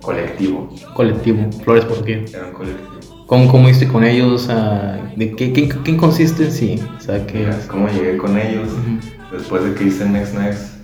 [0.00, 0.68] Colectivo.
[0.94, 2.24] colectivo, Flores por doquier.
[2.32, 2.90] Era un colectivo.
[3.26, 4.42] ¿Cómo, cómo hiciste con ellos?
[4.42, 6.82] Sea, ¿de qué, qué, qué consiste en sí?
[6.96, 7.24] O sea.
[7.34, 8.68] Mira, ¿Cómo llegué con ellos?
[8.68, 9.36] Ujú.
[9.36, 10.75] Después de que hice Next Next,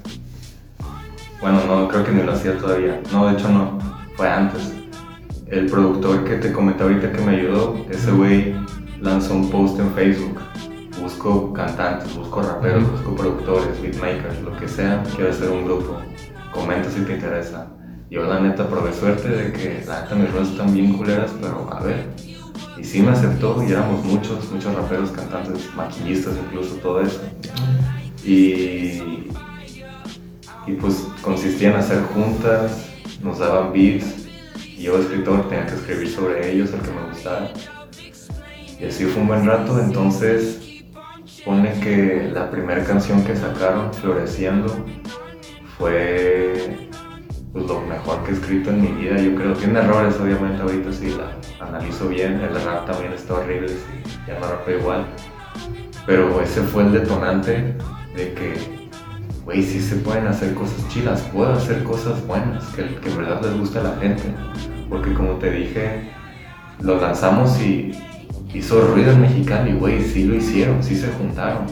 [1.43, 3.01] bueno, no, creo que ni lo hacía todavía.
[3.13, 3.79] No, de hecho no,
[4.17, 4.73] fue antes.
[5.49, 8.55] El productor que te comenté ahorita que me ayudó, ese güey
[9.01, 10.39] lanzó un post en Facebook.
[11.01, 15.03] Busco cantantes, busco raperos, busco productores, beatmakers, lo que sea.
[15.17, 15.99] Quiero hacer un grupo.
[16.53, 17.67] Comenta si te interesa.
[18.09, 21.69] Yo la neta probé suerte de que la neta mis rolas están bien culeras, pero
[21.73, 22.07] a ver.
[22.79, 27.21] Y sí me aceptó y éramos muchos, muchos raperos, cantantes, maquillistas, incluso todo eso.
[28.25, 29.29] Y,
[30.67, 32.91] y pues consistía en hacer juntas,
[33.23, 34.27] nos daban beats,
[34.65, 37.53] y yo escritor tenía que escribir sobre ellos, el que me gustara.
[38.81, 40.83] Y así fue un buen rato, entonces
[41.45, 44.85] pone que la primera canción que sacaron, Floreciendo,
[45.79, 46.89] fue
[47.53, 49.53] pues, lo mejor que he escrito en mi vida, yo creo.
[49.55, 54.39] Tiene errores, obviamente, ahorita si la analizo bien, el rap también está horrible, sí, ya
[54.39, 55.07] no rapé igual.
[56.07, 57.77] Pero ese fue el detonante
[58.17, 58.82] de que,
[59.53, 63.43] güey, sí se pueden hacer cosas chidas, puedo hacer cosas buenas, que, que en verdad
[63.43, 64.23] les gusta a la gente.
[64.89, 66.11] Porque como te dije,
[66.81, 67.93] lo lanzamos y
[68.55, 71.67] hizo ruido en Mexicali, güey, sí lo hicieron, sí se juntaron.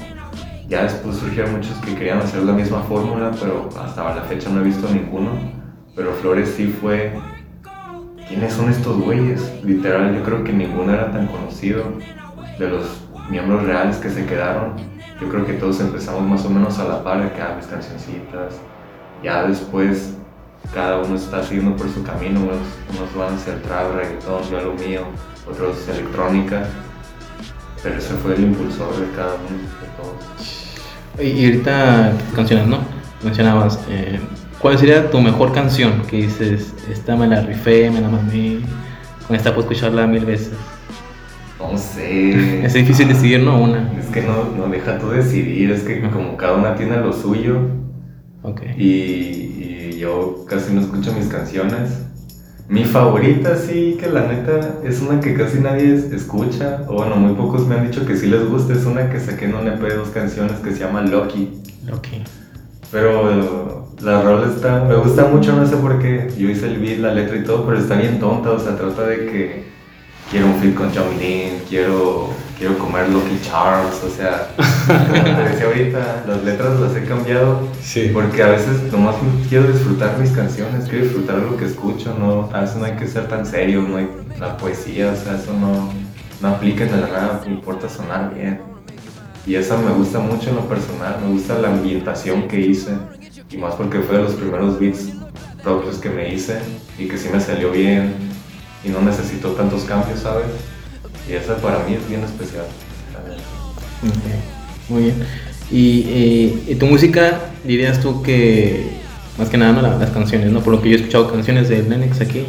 [0.68, 4.60] Ya después surgieron muchos que querían hacer la misma fórmula, pero hasta la fecha no
[4.60, 5.30] he visto ninguno.
[5.96, 7.12] Pero Flores sí fue.
[8.28, 9.52] ¿Quiénes son estos güeyes?
[9.64, 11.84] Literal, yo creo que ninguno era tan conocido
[12.58, 14.89] de los miembros reales que se quedaron.
[15.20, 18.54] Yo creo que todos empezamos más o menos a la par que ah, mis cancioncitas.
[19.22, 20.14] Ya después
[20.72, 22.58] cada uno está siguiendo por su camino, unos,
[22.96, 25.02] unos van hacia el trap, reggaetón, yo lo mío,
[25.50, 26.66] otros electrónica.
[27.82, 30.60] Pero ese fue el impulsor de cada uno, de todos.
[31.18, 32.78] Y ahorita canciones, ¿no?
[33.22, 34.20] Mencionabas, eh,
[34.58, 36.02] ¿cuál sería tu mejor canción?
[36.02, 38.60] Que dices, esta me la rifé, me la mamé,
[39.26, 40.52] con esta puedo escucharla mil veces.
[41.60, 42.64] No sé.
[42.64, 43.60] Es difícil decidir, ¿no?
[43.60, 43.92] Una.
[43.98, 47.58] Es que no, no deja tú decidir, es que como cada una tiene lo suyo
[48.42, 48.62] Ok.
[48.76, 51.98] y, y yo casi no escucho mis canciones.
[52.68, 57.16] Mi favorita sí, que la neta es una que casi nadie es- escucha, o bueno,
[57.16, 59.66] muy pocos me han dicho que sí les gusta, es una que saqué en un
[59.66, 61.60] EP de dos canciones que se llama Lucky.
[61.92, 62.06] Ok.
[62.92, 66.28] Pero la rola está, me gusta mucho, no sé por qué.
[66.38, 68.50] Yo hice el beat, la letra y todo, pero está bien tonta.
[68.52, 69.64] O sea, trata de que
[70.30, 74.02] quiero un fit con Johnny Dean, quiero, quiero comer Lucky Charms.
[74.04, 74.50] O sea,
[74.86, 78.10] como te decía ahorita, las letras las he cambiado Sí.
[78.12, 79.16] porque a veces nomás
[79.48, 82.14] quiero disfrutar mis canciones, quiero disfrutar lo que escucho.
[82.18, 85.36] No, a veces no hay que ser tan serio, no hay la poesía, o sea,
[85.36, 85.90] eso no,
[86.40, 88.60] no aplica en el rap, me importa sonar bien.
[89.46, 92.92] Y esa me gusta mucho en lo personal, me gusta la ambientación que hice,
[93.50, 95.08] y más porque fue de los primeros beats
[95.62, 96.58] propios que me hice
[96.98, 98.14] y que sí me salió bien
[98.84, 100.46] y no necesitó tantos cambios, ¿sabes?
[101.28, 102.64] Y esa para mí es bien especial.
[103.12, 103.42] la neta.
[104.16, 105.16] Ok, Muy bien.
[105.70, 108.90] Y, eh, y tu música, dirías tú que,
[109.38, 109.82] más que nada, ¿no?
[109.82, 110.60] La- las canciones, ¿no?
[110.60, 112.44] Por lo que yo he escuchado canciones de Lennox aquí,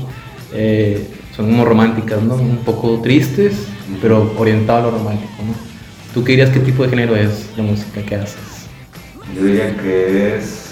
[0.54, 2.36] eh, son como románticas, ¿no?
[2.36, 3.54] Un poco tristes,
[4.02, 5.54] pero orientado a lo romántico, ¿no?
[6.14, 8.36] ¿Tú qué dirías qué tipo de género es la música que haces?
[9.36, 10.72] Yo diría que es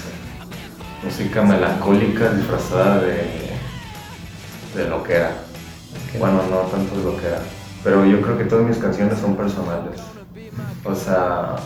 [1.04, 3.22] música melancólica disfrazada de,
[4.82, 5.34] de lo que era.
[6.18, 7.40] Bueno, no tanto de lo que era.
[7.84, 10.00] Pero yo creo que todas mis canciones son personales.
[10.84, 11.56] O sea,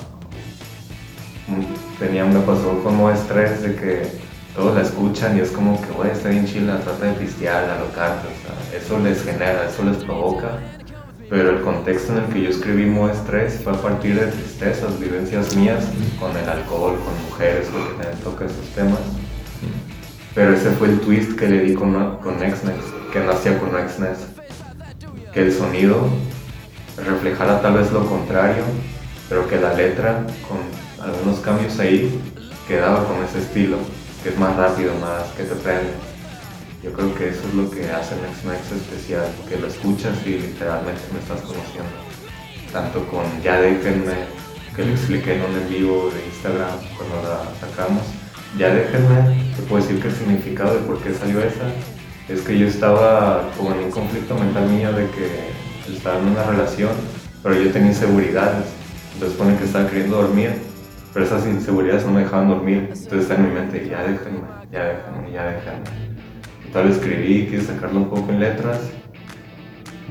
[1.48, 5.88] mm, tenía, me pasó como estrés de que todos la escuchan y es como que,
[5.92, 9.96] güey, está bien chila, trata de pistear, alocarte, o sea, eso les genera, eso les
[10.04, 10.58] provoca.
[11.28, 15.00] Pero el contexto en el que yo escribí Mo Estrés fue a partir de tristezas,
[15.00, 15.84] vivencias mías
[16.20, 19.00] con el alcohol, con mujeres, porque también toca esos temas.
[20.34, 22.78] Pero ese fue el twist que le di con, con Xnex,
[23.12, 24.33] que no hacía con Xnex.
[25.34, 26.08] Que el sonido
[26.96, 28.62] reflejara tal vez lo contrario,
[29.28, 30.58] pero que la letra, con
[31.04, 32.20] algunos cambios ahí,
[32.68, 33.78] quedaba con ese estilo,
[34.22, 35.90] que es más rápido, más que te prende.
[36.84, 41.02] Yo creo que eso es lo que hace Next especial, que lo escuchas y literalmente
[41.12, 41.96] me estás conociendo.
[42.72, 44.12] Tanto con Ya Déjenme,
[44.76, 48.02] que lo expliqué en un en vivo de Instagram cuando la sacamos.
[48.58, 51.64] Ya Déjenme, te puedo decir que el significado de por qué salió esa
[52.28, 55.50] es que yo estaba como en un conflicto mental mío de que
[55.94, 56.90] estaba en una relación,
[57.42, 58.66] pero yo tenía inseguridades.
[59.14, 60.52] Entonces pone que estaba queriendo dormir,
[61.12, 62.88] pero esas inseguridades no me dejaban dormir.
[62.92, 64.40] Entonces está en mi mente, ya déjenme,
[64.72, 65.84] ya déjenme, ya déjenme.
[66.72, 68.78] Tal escribí, quise sacarlo un poco en letras.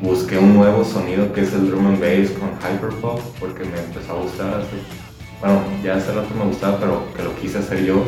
[0.01, 4.13] Busqué un nuevo sonido que es el drum and bass con hyperpop porque me empezó
[4.13, 4.47] a gustar.
[4.61, 5.01] hace-
[5.41, 8.03] bueno, ya hace rato me gustaba, pero que lo quise hacer yo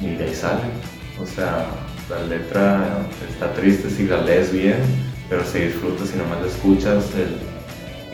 [0.00, 0.60] y de ahí sale.
[1.20, 1.66] O sea,
[2.18, 4.76] la letra está triste si la lees bien,
[5.28, 7.04] pero se disfruta si nomás la escuchas.
[7.16, 7.52] el-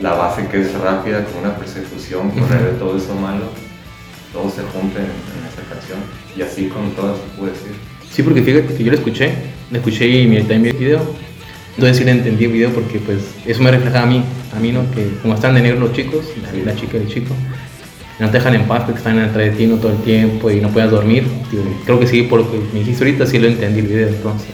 [0.03, 3.43] la base que es rápida, con una persecución, correr de todo eso malo.
[4.31, 5.97] todo se junte en, en esa canción.
[6.37, 7.71] Y así con todas, puedo decir.
[8.09, 9.33] Sí, porque fíjate que yo lo escuché,
[9.71, 11.01] lo escuché y miré también el video.
[11.75, 14.23] Entonces sí le entendí el video porque pues eso me refleja a mí,
[14.55, 17.07] a mí no, que como están de negro los chicos, la, la chica y el
[17.09, 17.33] chico,
[18.19, 20.59] no te dejan en paz porque están atrás de ti no todo el tiempo y
[20.59, 21.25] no puedes dormir.
[21.51, 24.07] Digo, creo que sí, por lo que me dijiste ahorita sí lo entendí el video,
[24.09, 24.49] entonces.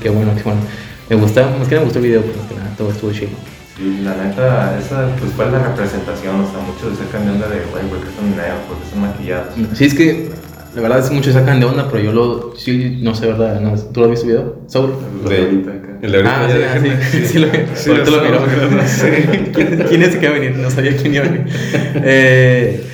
[0.00, 0.60] Qué bueno, qué bueno.
[1.08, 3.30] Me gusta, más que me gustó el video, porque nada, todo estuvo chido.
[3.78, 7.84] Y la neta, esa pues fue la representación, o sea, muchos se sacan de güey,
[7.88, 8.58] ¿por qué son negros?
[8.66, 9.54] ¿Por qué son maquillados?
[9.74, 10.30] Sí, es que
[10.74, 13.60] la verdad es que muchos sacan de onda, pero yo lo, sí, no sé, ¿verdad?
[13.60, 14.60] No, ¿Tú lo has visto el video?
[14.66, 14.92] ¿Saul?
[15.22, 15.98] Los de ahorita acá.
[16.02, 17.58] El de ahorita Ah, ya sí, ah, sí, sí, lo vi.
[17.74, 19.06] Sí, Ahorita lo lo sí.
[19.54, 20.56] ¿Quién, quién es el que iba a venir?
[20.56, 21.46] No sabía quién iba a venir.
[22.04, 22.84] Eh,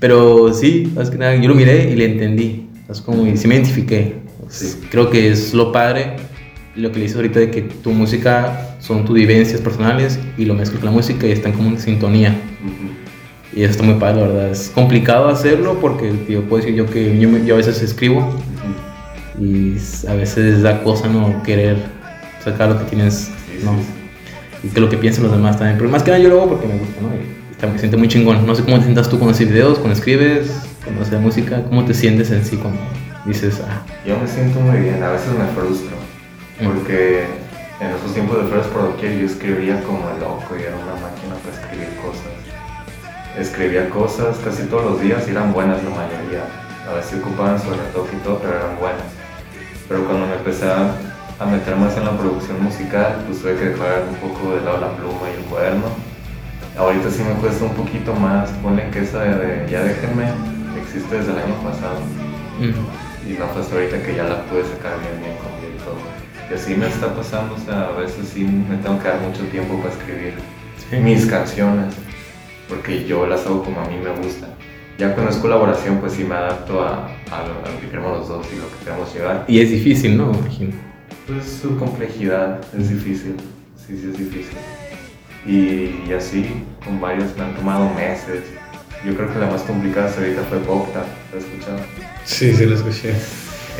[0.00, 2.68] pero sí, más que nada, yo lo miré y le entendí.
[2.90, 4.14] Es como, y sí me identifiqué.
[4.48, 4.78] Sí.
[4.90, 6.16] Creo que es lo padre,
[6.74, 10.54] lo que le dices ahorita de que tu música son tus vivencias personales y lo
[10.54, 12.30] mezclas con la música y están como en sintonía.
[12.64, 12.97] Ujú.
[13.54, 14.50] Y eso está muy padre, la verdad.
[14.50, 18.28] Es complicado hacerlo porque, tío, puedo decir yo que yo, me- yo a veces escribo
[19.40, 21.76] y a veces da cosa no querer
[22.42, 23.14] sacar lo que tienes,
[23.46, 23.72] Sí, ¿no?
[23.76, 24.66] sí, sí.
[24.66, 25.78] Y que lo que piensen los demás también.
[25.78, 27.08] Pero más que nada yo lo hago porque me gusta, ¿no?
[27.14, 28.44] Y está- me siento muy chingón.
[28.46, 30.50] No sé cómo te sientas tú cuando haces videos, cuando escribes,
[30.84, 32.80] cuando haces música, cómo te sientes en sí cuando
[33.24, 35.96] dices, ah, Yo me siento muy bien, a veces me frustro,
[36.64, 37.24] porque
[37.80, 41.34] en esos tiempos de First por doquier yo escribía como loco y era una máquina
[41.44, 42.37] para escribir cosas.
[43.38, 46.42] Escribía cosas casi todos los días y eran buenas la mayoría.
[46.90, 49.06] A veces ocupaban su retoque y todo, pero eran buenas.
[49.88, 54.02] Pero cuando me empecé a, meter más en la producción musical, pues tuve que dejar
[54.08, 55.86] un poco de lado la pluma y el cuaderno.
[56.76, 60.26] Ahorita sí me cuesta un poquito más, ponle que esa de ya déjenme,
[60.82, 62.00] existe desde el año pasado.
[62.58, 65.78] mm, Y no fue hasta ahorita que ya la pude sacar bien, bien con bien
[65.78, 66.02] y todo.
[66.50, 69.44] Y así me está pasando, o sea, a veces sí me tengo que dar mucho
[69.44, 70.34] tiempo para escribir
[70.90, 70.96] sí.
[70.96, 71.94] mis canciones,
[72.68, 74.50] porque yo las hago como a mí me gustan.
[74.98, 78.18] Ya cuando es colaboración, pues sí me adapto a, a lo, a lo que queremos
[78.18, 79.44] los dos y lo que queremos llegar.
[79.46, 80.32] Y es difícil, ¿no?
[80.32, 80.72] Imagino.
[81.26, 83.36] Pues su complejidad es difícil,
[83.76, 84.56] sí, sí es difícil.
[85.46, 88.42] Y, y así, con varios me han tomado meses.
[89.06, 91.78] Yo creo que la más complicada hasta ahorita fue Popta, ¿la escuchado?
[92.24, 93.14] Sí, sí, lo escuché.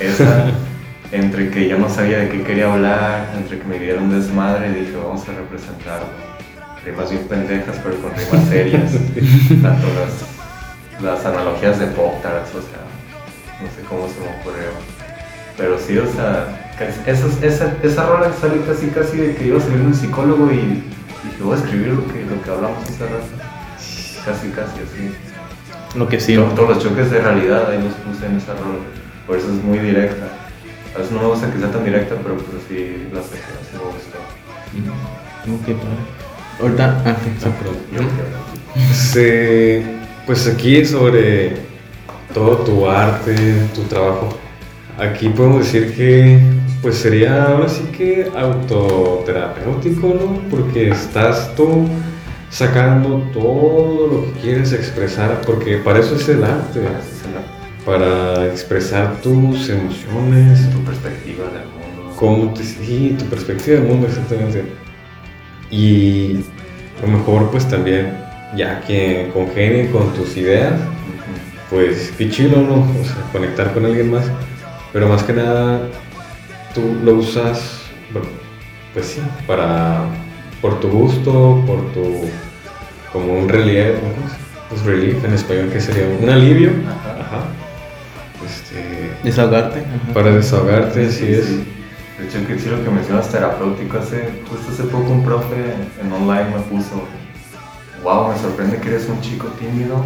[0.01, 0.53] Esa,
[1.13, 4.93] entre que yo no sabía de qué quería hablar, entre que me dieron desmadre, dije,
[4.97, 6.28] vamos a representarlo.
[6.85, 8.93] Rimas bien pendejas, pero con rimas serias.
[9.63, 12.81] Tanto las, las analogías de Pop-Tarts, o sea,
[13.61, 14.71] no sé cómo se me ocurrió.
[15.57, 16.73] Pero sí, o sea,
[17.07, 20.57] esas- esa, esa rola sale casi casi de que iba a salir un psicólogo y
[20.57, 23.27] dije, voy a escribir lo que, lo que hablamos hace rato.
[24.25, 25.15] Casi, casi así.
[25.99, 26.53] Lo que sí, To- ¿no?
[26.55, 28.79] Todos los choques de realidad ahí los puse en esa rola.
[29.27, 30.27] Por eso es muy directa.
[30.95, 33.73] A veces no me gusta que sea tan directa, pero pues sí la sé, así
[33.75, 34.19] me gustó.
[34.75, 36.18] Mm, Ok, padre.
[36.61, 38.95] Ahorita, ah, sí, sí.
[38.95, 39.83] Se-
[40.27, 41.57] pues aquí sobre
[42.35, 43.35] todo tu arte,
[43.75, 44.29] tu trabajo.
[44.99, 46.39] Aquí podemos decir que
[46.83, 50.41] pues sería ahora sí que autoterapéutico, ¿no?
[50.51, 51.87] Porque estás tú
[52.51, 56.81] sacando todo lo que quieres expresar, porque para eso es el arte,
[57.85, 62.13] para expresar tus emociones, tu perspectiva del mundo.
[62.17, 64.65] cómo te, sí, tu perspectiva del mundo exactamente.
[65.71, 66.37] Y
[67.03, 68.13] a lo mejor pues también,
[68.57, 70.75] ya que congenie con tus ideas,
[71.71, 72.77] pues qué chido, ¿no?
[73.01, 74.25] O sea, conectar con alguien más.
[74.93, 75.81] Pero más que nada,
[76.75, 78.29] tú lo usas, bueno,
[78.95, 80.07] pues sí, para,
[80.63, 82.23] por tu gusto, por tu,
[83.13, 84.33] como un relief, ¿cómo es?
[84.71, 86.71] Pues relief en español, que sería un alivio.
[86.87, 87.21] Ajá.
[87.21, 87.41] Ajá.
[88.45, 89.81] Este, Desahogarte.
[89.81, 90.15] ajá.
[90.15, 91.47] para desahogarte, así es.
[92.19, 96.13] De hecho, que sí lo que mencionas terapéutico, hace, justo hace poco un profe en
[96.13, 97.05] online me puso,
[98.03, 100.05] wow, me sorprende que eres un chico tímido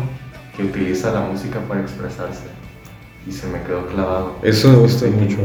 [0.54, 2.44] que utiliza la música para expresarse.
[3.26, 4.36] Y se me quedó clavado.
[4.42, 5.38] Eso me gusta mucho.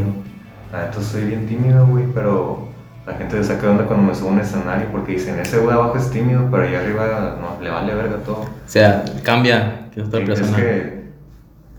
[0.74, 2.68] Ah, entonces soy bien tímido, güey, pero
[3.06, 5.60] la gente se saca de onda cuando me subo a un escenario porque dicen, ese
[5.60, 8.42] güey abajo es tímido, pero allá arriba no, le vale verga todo.
[8.42, 10.58] O sea, cambia que otra Y persona.
[10.58, 11.04] Es que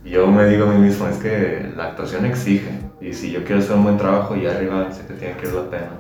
[0.07, 2.88] yo me digo a mí mismo, es que la actuación exige.
[3.01, 5.55] Y si yo quiero hacer un buen trabajo, y arriba se te tiene que ir
[5.55, 5.91] la pena.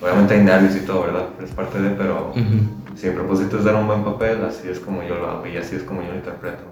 [0.00, 1.26] Obviamente hay nervios y todo, ¿verdad?
[1.42, 2.96] Es parte de, pero Ujú.
[2.96, 5.56] si mi propósito es dar un buen papel, así es como yo lo hago y
[5.56, 6.62] así es como yo lo interpreto.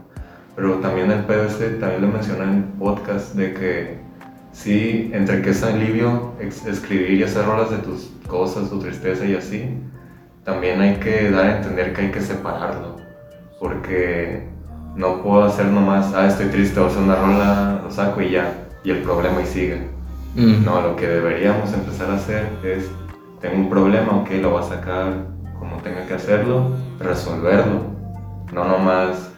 [0.57, 3.99] Pero también el pedo este, también lo mencioné en podcast, de que
[4.53, 9.35] sí, entre que es alivio escribir y hacer rolas de tus cosas, tu tristeza y
[9.35, 9.79] así,
[10.45, 12.97] también hay que dar a entender que hay que separarlo.
[13.61, 14.49] Porque
[14.97, 18.31] no puedo hacer nomás, ah, estoy triste, voy a hacer una rola, lo saco y
[18.31, 18.53] ya,
[18.85, 19.89] y el problema y sigue.
[20.35, 20.65] Mm.
[20.65, 22.91] No, lo que deberíamos empezar a hacer es,
[23.41, 25.13] tengo un problema, ok, lo voy a sacar
[25.59, 27.83] como tenga que hacerlo, resolverlo.
[28.53, 29.31] No nomás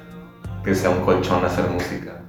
[0.65, 2.21] que sea un colchón hacer música.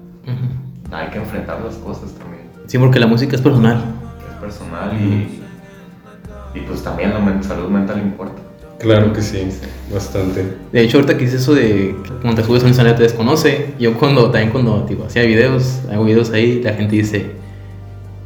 [0.92, 2.50] Hay que enfrentar las cosas también.
[2.68, 3.84] Sí, porque la música es personal.
[4.30, 5.42] Es personal y,
[6.54, 8.41] y pues también la salud mental importa.
[8.82, 9.48] Claro que sí,
[9.94, 10.44] bastante.
[10.72, 13.76] De hecho, ahorita que dices eso de cuando te subes a un escenario te desconoce,
[13.80, 17.28] yo cuando, también cuando tipo, hacía videos, hago videos ahí, la gente dice,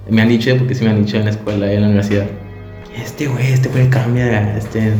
[0.10, 2.26] me han dicho, porque sí me han dicho en la escuela y en la universidad,
[2.96, 4.94] este güey, este güey cambia, este...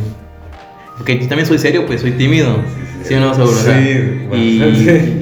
[0.98, 2.56] Porque yo también soy serio, pues soy tímido.
[3.02, 5.20] Sí, Sí, o no, o sea, Sí, y, bastante.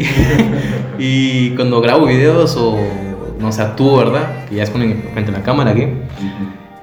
[0.99, 2.79] y cuando grabo videos o,
[3.39, 4.47] no sé, actúo, ¿verdad?
[4.49, 4.81] Que ya es con
[5.13, 5.87] frente a la cámara aquí.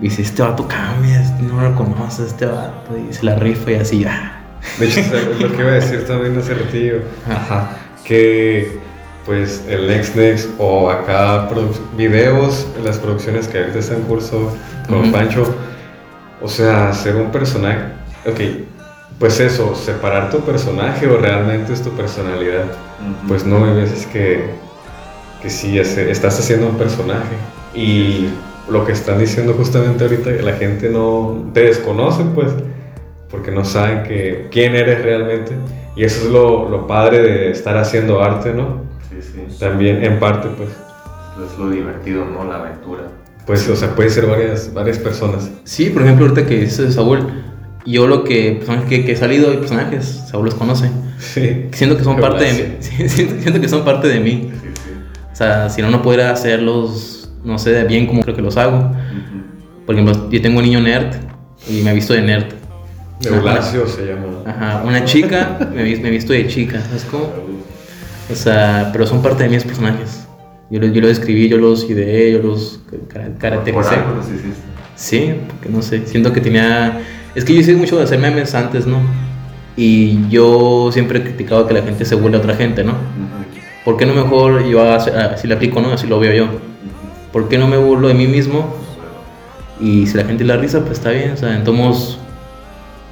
[0.01, 3.75] Dice, este vato cambia, este no lo conoce, este vato, y se la rifa y
[3.75, 4.41] así, ah.
[4.79, 5.01] De hecho,
[5.39, 7.01] lo que iba a decir también hace ratillo.
[7.27, 7.77] Ajá.
[8.03, 8.79] Que
[9.25, 11.47] pues el Next Next o acá
[11.95, 14.55] videos, las producciones que ahorita están en curso
[14.87, 15.11] con.
[15.11, 15.45] Pancho,
[16.41, 17.79] o sea, ser un personaje,
[18.25, 18.39] ok,
[19.19, 22.65] pues eso, separar tu personaje o realmente es tu personalidad.
[23.27, 24.49] Pues no, hay veces que,
[25.41, 27.35] que sí, estás haciendo un personaje
[27.73, 28.27] y
[28.69, 32.49] lo que están diciendo justamente ahorita, la gente no te desconoce, pues,
[33.29, 35.53] porque no saben que, quién eres realmente.
[35.95, 38.81] Y eso es lo, lo padre de estar haciendo arte, ¿no?
[39.09, 39.59] Sí, sí.
[39.59, 42.43] También, en parte, pues, Es lo divertido, ¿no?
[42.45, 43.03] La aventura.
[43.45, 45.49] pues, o sea, puede ser varias, varias personas.
[45.63, 47.27] Sí, por ejemplo, ahorita que dices Saúl,
[47.85, 50.89] yo lo que, personajes que, que he salido de personajes, Saúl los conoce.
[51.19, 51.67] Sí.
[51.73, 52.75] Siento que son parte de mí.
[52.79, 54.51] sí, siento, siento que son parte de mí.
[54.61, 54.91] Sí, sí.
[55.31, 58.57] O sea, si no, no pudiera hacerlos, no sé, de bien como creo que los
[58.57, 58.91] hago.
[59.85, 61.15] Por ejemplo, yo tengo un niño nerd
[61.69, 62.45] y me he visto de nerd.
[63.23, 64.27] Eulacio se llama.
[64.45, 67.29] Ajá, una chica, me he visto de chica, ¿sabes cómo?
[68.31, 70.27] O sea, pero son parte de mis personajes.
[70.69, 72.79] Yo, los- yo los escribí, yo los ideé, yo los
[73.37, 73.95] caractericé.
[73.95, 74.49] algo los hiciste.
[74.95, 76.99] Sí, porque no sé, siento que tenía...
[77.35, 78.97] Es que yo hice mucho de hacer memes antes, ¿no?
[79.75, 82.91] Y yo siempre he criticado que la gente se burla a otra gente, ¿no?
[82.93, 83.01] Ujú.
[83.85, 85.91] ¿Por qué no mejor yo hace- así le aplico, ¿no?
[85.93, 86.70] Así lo veo yo.
[87.31, 88.75] ¿Por qué no me burlo de mí mismo?
[89.79, 91.31] Y si la gente la risa, pues está bien.
[91.31, 92.17] O sea, entonces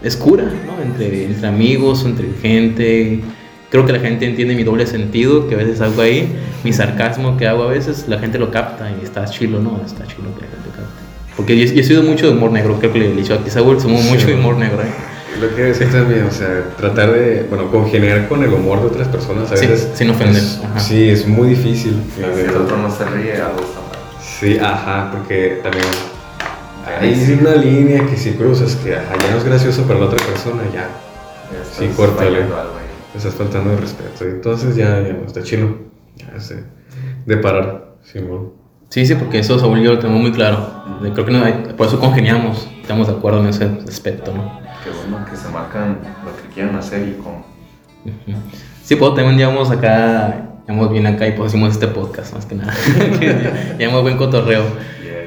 [0.03, 0.81] es cura, ¿no?
[0.83, 3.21] Entre, entre amigos, entre gente.
[3.71, 6.35] Creo que la gente entiende mi doble sentido que a veces hago ahí.
[6.63, 9.79] Mi sarcasmo que hago a veces, la gente lo capta y está chilo, ¿no?
[9.85, 11.35] Está chilo que la gente capte.
[11.37, 13.49] Porque yo, yo he sido mucho de humor negro, creo que le he dicho aquí
[13.49, 14.87] a Saúl, somos mucho de humor negro, ¿eh?
[15.39, 19.07] Lo que decir también, o sea, tratar de, bueno, congeniar con el humor de otras
[19.07, 19.89] personas a Sí, veces.
[19.93, 21.95] sin ofender, es- sí, es muy difícil.
[22.15, 23.78] Si el otro no se ríe, algo está mal.
[24.39, 25.85] Sí, ajá, porque también
[26.99, 30.25] hay una línea que si cruzas que ajá, ya no es gracioso para la otra
[30.25, 30.87] persona, ya
[31.51, 32.45] Estás Sí, córtale.
[33.15, 34.23] estás faltando de respeto.
[34.23, 35.75] Entonces ya, ya está chino.
[36.15, 36.63] Ya sé.
[37.25, 38.51] De parar, Simón.
[38.89, 40.67] Sí, sí, porque eso Saúl y yo lo tenemos muy claro.
[41.13, 44.59] Creo que no hay- por eso congeniamos, estamos de acuerdo en ese aspecto, ¿no?
[44.83, 47.43] Qué bueno que se marcan lo que quieren hacer y cómo.
[48.83, 52.55] Sí, pues también llevamos acá, llevamos bien acá y pues hicimos este podcast, más que
[52.55, 52.73] nada.
[53.79, 54.63] llevamos buen cotorreo.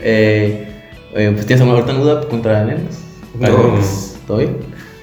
[0.05, 0.69] Eh,
[1.15, 3.01] eh, pues tienes alguna ahorita duda contra Nenes?
[3.39, 3.49] No.
[4.27, 4.57] ¿Todo bien?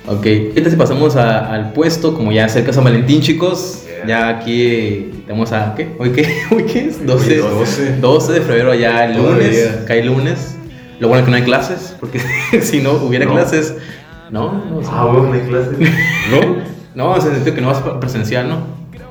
[0.07, 2.13] Ok, ¿qué tal si pasamos a- al puesto?
[2.15, 3.83] Como ya cerca San Valentín, chicos.
[3.85, 4.07] Yeah.
[4.07, 5.75] Ya aquí estamos a.
[5.75, 5.89] ¿Qué?
[5.99, 6.25] ¿Hoy qué?
[6.55, 7.05] ¿Hoy qué es?
[7.05, 7.97] 12, 12.
[7.97, 9.79] 12 de febrero, ya el lunes.
[9.85, 10.55] Cae lunes.
[10.99, 12.19] Lo bueno es que no hay clases, porque
[12.61, 13.33] si no hubiera No.
[13.33, 13.75] clases.
[14.31, 14.77] No, no.
[14.77, 15.71] o sea, Ah, bueno, no hay clase.
[16.31, 16.55] ¿No?
[16.95, 18.57] no, en el sentido que no vas presencial, ¿no?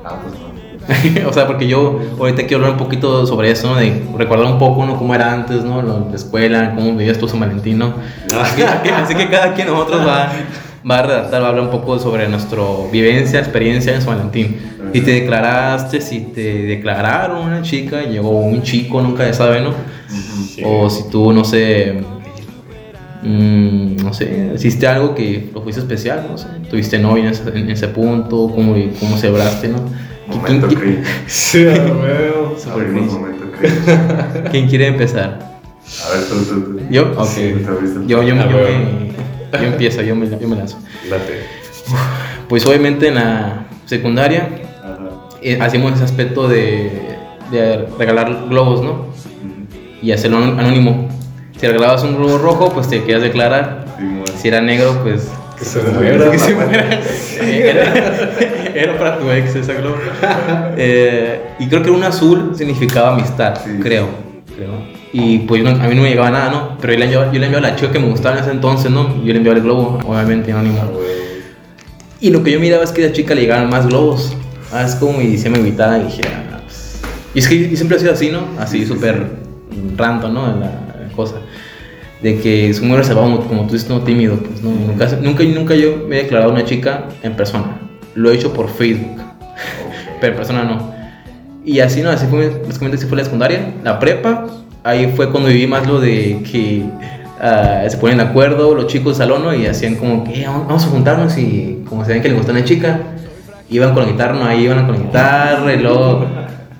[0.03, 0.48] Ah, pues no.
[1.27, 3.75] o sea, porque yo ahorita quiero hablar un poquito sobre eso, ¿no?
[3.75, 4.79] De recordar un poco.
[4.97, 5.81] Cómo era antes, ¿no?
[5.81, 7.93] La la escuela, cómo vivías tú San Valentín, ¿no?
[8.39, 10.31] Así que, así que cada quien de nosotros va,
[10.89, 14.57] va a redactar, va a hablar un poco sobre nuestra vivencia, experiencia en San Valentín.
[14.93, 19.73] Si te declaraste, si te declararon una chica, llegó un chico, nunca se sabe, ¿no?
[20.55, 20.63] Sí.
[20.65, 22.01] O si tú, no sé,
[23.21, 27.49] mm, no sé, hiciste algo que lo fuiste especial, no sé, tuviste novia en ese,
[27.49, 30.08] en ese punto, cómo, cómo celebraste, ¿no?
[30.29, 31.07] Momento ¿Quién- cringe.
[31.27, 32.55] Sí, a huevo.
[32.57, 33.13] Super Abrimos cringe.
[33.19, 34.49] momento cringe.
[34.51, 35.39] ¿Quién quiere empezar?
[36.05, 36.79] A ver, tú, tú, tú.
[36.89, 37.11] ¿Yo?
[37.17, 37.25] Ok.
[37.27, 37.55] Sí,
[38.05, 40.77] Yo, yo, me, yo empiezo, yo me, yo me lanzo.
[41.09, 41.43] Late.
[42.47, 44.47] Pues obviamente en la secundaria
[45.41, 47.15] eh, hacíamos ese aspecto de,
[47.51, 49.07] de regalar globos, ¿no?
[50.01, 51.09] Y hacerlo anó- anónimo.
[51.59, 53.85] Si regalabas un globo rojo, pues te querías declarar.
[53.97, 54.25] Sí, bueno.
[54.39, 55.27] Si era negro, pues...
[55.59, 56.31] Que se muera.
[56.31, 56.99] Que se muera.
[57.41, 57.93] Era,
[58.75, 59.97] era para tu ex ese globo.
[60.77, 63.71] Eh, y creo que un azul significaba amistad, Sí.
[63.81, 64.07] creo.
[64.55, 64.71] creo.
[65.11, 66.77] Y pues yo no- a mí no me llegaba nada, ¿no?
[66.79, 68.51] Pero yo le enviaba, yo le enviaba a la chica que me gustaba en ese
[68.51, 69.15] entonces, ¿no?
[69.23, 70.79] Yo le enviaba el globo, obviamente anónimo.
[70.83, 70.87] Ah.
[72.21, 74.35] Y lo que yo miraba es que a la chica le llegaban más globos.
[74.71, 76.99] Ah, es como y se me invitaba y dije, ah, pues.
[77.33, 78.41] Y es que siempre he sido así, ¿no?
[78.59, 79.25] Así súper
[79.97, 80.49] random, ¿no?
[80.53, 81.35] En la, la cosa.
[82.21, 84.71] De que es muy reservado, como tú dices, no tímido, pues no.
[84.71, 87.79] Nunca, nunca, nunca yo me he declarado una chica en persona.
[88.15, 89.19] Lo he hecho por Facebook.
[89.19, 90.17] Ok.
[90.19, 90.91] pero en persona no.
[91.63, 92.09] Y así, ¿no?
[92.09, 93.73] Así fue, básicamente así fue la secundaria.
[93.83, 94.47] La prepa,
[94.83, 96.83] ahí fue cuando viví más lo de que
[97.39, 99.53] ah, se ponen de acuerdo los chicos del salón, ¿no?
[99.55, 102.57] Y hacían como que "Eh, vamos a juntarnos y como se ven que les gustan
[102.57, 102.99] a la chica,
[103.69, 104.45] iban con la guitarra, ¿no?
[104.45, 106.25] Ahí iban con la guitarra y luego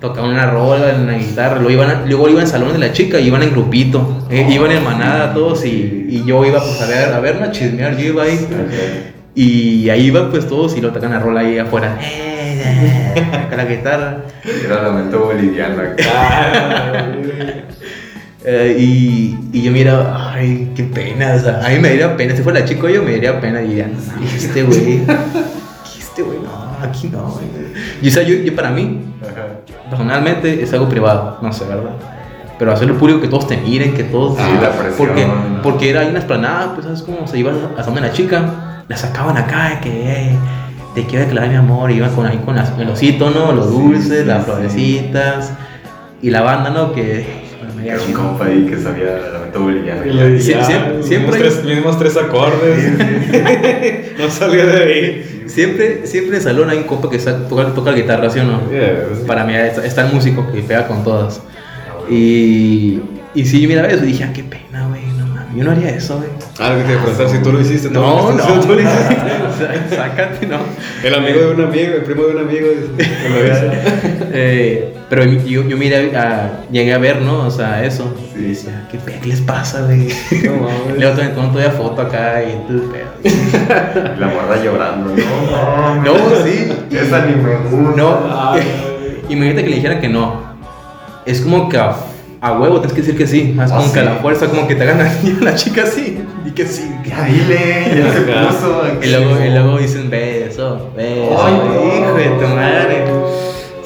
[0.00, 2.92] tocaban una rola en la guitarra, luego iban, a- luego iban al salón de la
[2.92, 6.80] chica y iban en grupito, eh, iban en manada todos y, y yo iba pues
[6.80, 8.46] a ver, a ver, a chismear, yo iba ahí.
[9.34, 11.96] Y ahí iban pues todos y lo tocan la rola ahí afuera.
[13.48, 14.18] Con la guitarra.
[14.64, 17.06] Era lamento boliviano acá.
[18.42, 21.34] Eh, y, y yo mira, ay, qué pena.
[21.34, 22.34] O sea, a mí me daría pena.
[22.34, 23.60] Si fuera la chico, yo me daría pena.
[23.60, 23.88] Y diría,
[24.18, 25.02] "Ay, este güey.
[26.90, 27.22] Aquí no.
[27.22, 27.46] güey".
[28.02, 29.00] Y o sea, yo, yo para mí,
[29.88, 31.38] personalmente, es algo privado.
[31.42, 31.90] No sé, ¿verdad?
[32.58, 34.36] Pero hacerlo público, que todos te miren, que todos.
[34.36, 34.94] Sí, la presión.
[34.98, 35.26] Porque,
[35.62, 37.26] porque era ahí una esplanada, pues, ¿sabes cómo?
[37.26, 40.38] Se iban a donde la chica, la sacaban acá, de que, eh,
[40.94, 43.52] te quiero declarar mi amor, y iban con, ahí con las- el osito, ¿no?
[43.52, 45.52] Los dulces, las florecitas,
[46.20, 46.92] y la banda, ¿no?
[46.92, 47.48] Que.
[47.84, 50.04] Era un compa ahí que sabía lamento boliviano.
[50.06, 52.92] Y le siempre- los siempre mismos hay- tres, mismos tres acordes.
[54.18, 55.42] no salía de ahí.
[55.46, 58.44] Siempre, siempre en el salón hay un compa que toca, toca la guitarra, ¿sí o
[58.44, 58.70] no?
[58.70, 61.40] Yeah, Para mí está, está el músico que pega con todas.
[62.08, 63.00] Y,
[63.34, 65.70] y sí, yo miraba eso y dije, ah, qué pena, güey, no mames, yo no
[65.72, 66.28] haría eso, güey.
[66.58, 67.90] Ah, que te preguntar si tú lo hiciste.
[67.90, 69.16] No, no, tú lo hiciste.
[69.90, 70.58] Sácate, no.
[71.04, 72.66] El amigo de un amigo, el primo de un amigo.
[74.32, 77.46] Eh, pero yo, yo miré, a, llegué a ver, ¿no?
[77.46, 78.14] O sea, eso.
[78.32, 78.38] Sí.
[78.40, 80.08] Y decía, ¿qué, pe- qué les pasa, güey?
[80.44, 80.98] No mames.
[80.98, 84.14] Luego tomé todavía foto acá y todo, pedo.
[84.18, 85.14] La morra llorando.
[85.16, 86.72] No, No, sí.
[86.92, 87.96] Esa ni me gusta.
[87.96, 88.52] No.
[88.52, 88.62] Ay.
[89.28, 90.42] Imagínate que le dijera que no.
[91.26, 91.78] Es como que
[92.40, 93.54] a, huevo tienes que decir que sí.
[93.62, 94.18] Es Ah, como que a la sí.
[94.22, 96.18] fuerza, como que te gana la chica sí.
[96.46, 96.90] Y que sí.
[97.04, 98.82] que- Ya dile, ya se puso.
[99.02, 101.46] Y luego, y luego dicen beso, beso.
[101.46, 103.04] Ay, hijo de tu madre.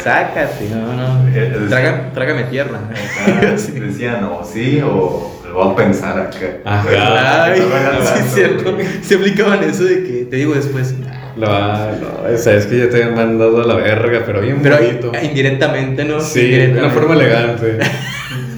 [0.02, 1.28] Sácate, no, no.
[1.28, 2.78] Eh, eh, Traga- trágame tierra.
[3.56, 3.72] Sí.
[3.72, 6.58] Decían, o sí, o lo voy a pensar acá.
[6.64, 7.44] Ajá.
[7.44, 8.74] Ay, sí, cierto.
[8.74, 8.86] güey.
[9.02, 10.94] Se aplicaban eso de que te digo después.
[11.36, 14.60] No, no, o sea, es que ya te habían mandado a la verga, pero bien
[14.62, 15.10] Pero bonito.
[15.20, 16.20] indirectamente, ¿no?
[16.20, 17.78] Sí, de una forma elegante.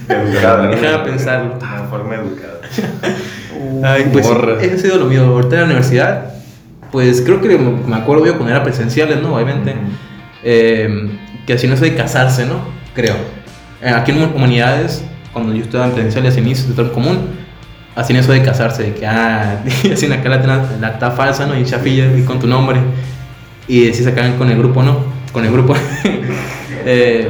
[0.09, 0.67] Educada.
[0.67, 1.57] Déjame pensarlo.
[1.57, 2.59] De una forma educada.
[3.83, 4.61] Ay, pues Morra.
[4.61, 5.25] eso ha sido lo mío.
[5.25, 6.33] Ahorita en la universidad,
[6.91, 9.35] pues creo que me acuerdo yo cuando era presenciales, ¿no?
[9.35, 9.75] Obviamente.
[10.43, 11.09] eh,
[11.45, 12.59] que así no es de casarse, ¿no?
[12.93, 13.15] Creo.
[13.81, 16.35] Eh, aquí en humanidades, cuando yo estaba en presenciales
[16.67, 17.29] de todo común,
[17.95, 19.61] hacían eso de casarse, de que, ah,
[19.93, 21.57] hacían acá la, la acta falsa, ¿no?
[21.57, 22.79] Y chafilla y con tu nombre.
[23.67, 24.99] Y así sacaban con el grupo, ¿no?
[25.31, 25.73] Con el grupo.
[26.85, 27.29] eh,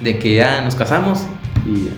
[0.00, 1.26] de que ya nos casamos
[1.66, 1.90] y.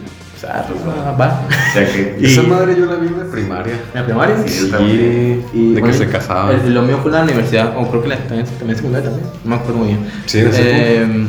[0.44, 1.12] Va.
[1.16, 1.40] va.
[1.48, 2.16] O sea que.
[2.20, 3.74] Y- Esa madre yo la vi en la primaria.
[3.94, 4.36] ¿En la primaria?
[4.46, 5.44] Sí, yo también.
[5.54, 6.60] Y, de que bueno, se casaban.
[6.66, 9.30] el- lo mío fue en la universidad, o creo que la, también, también secundaria también,
[9.44, 10.00] no me acuerdo muy bien.
[10.26, 11.26] Sí, en eh,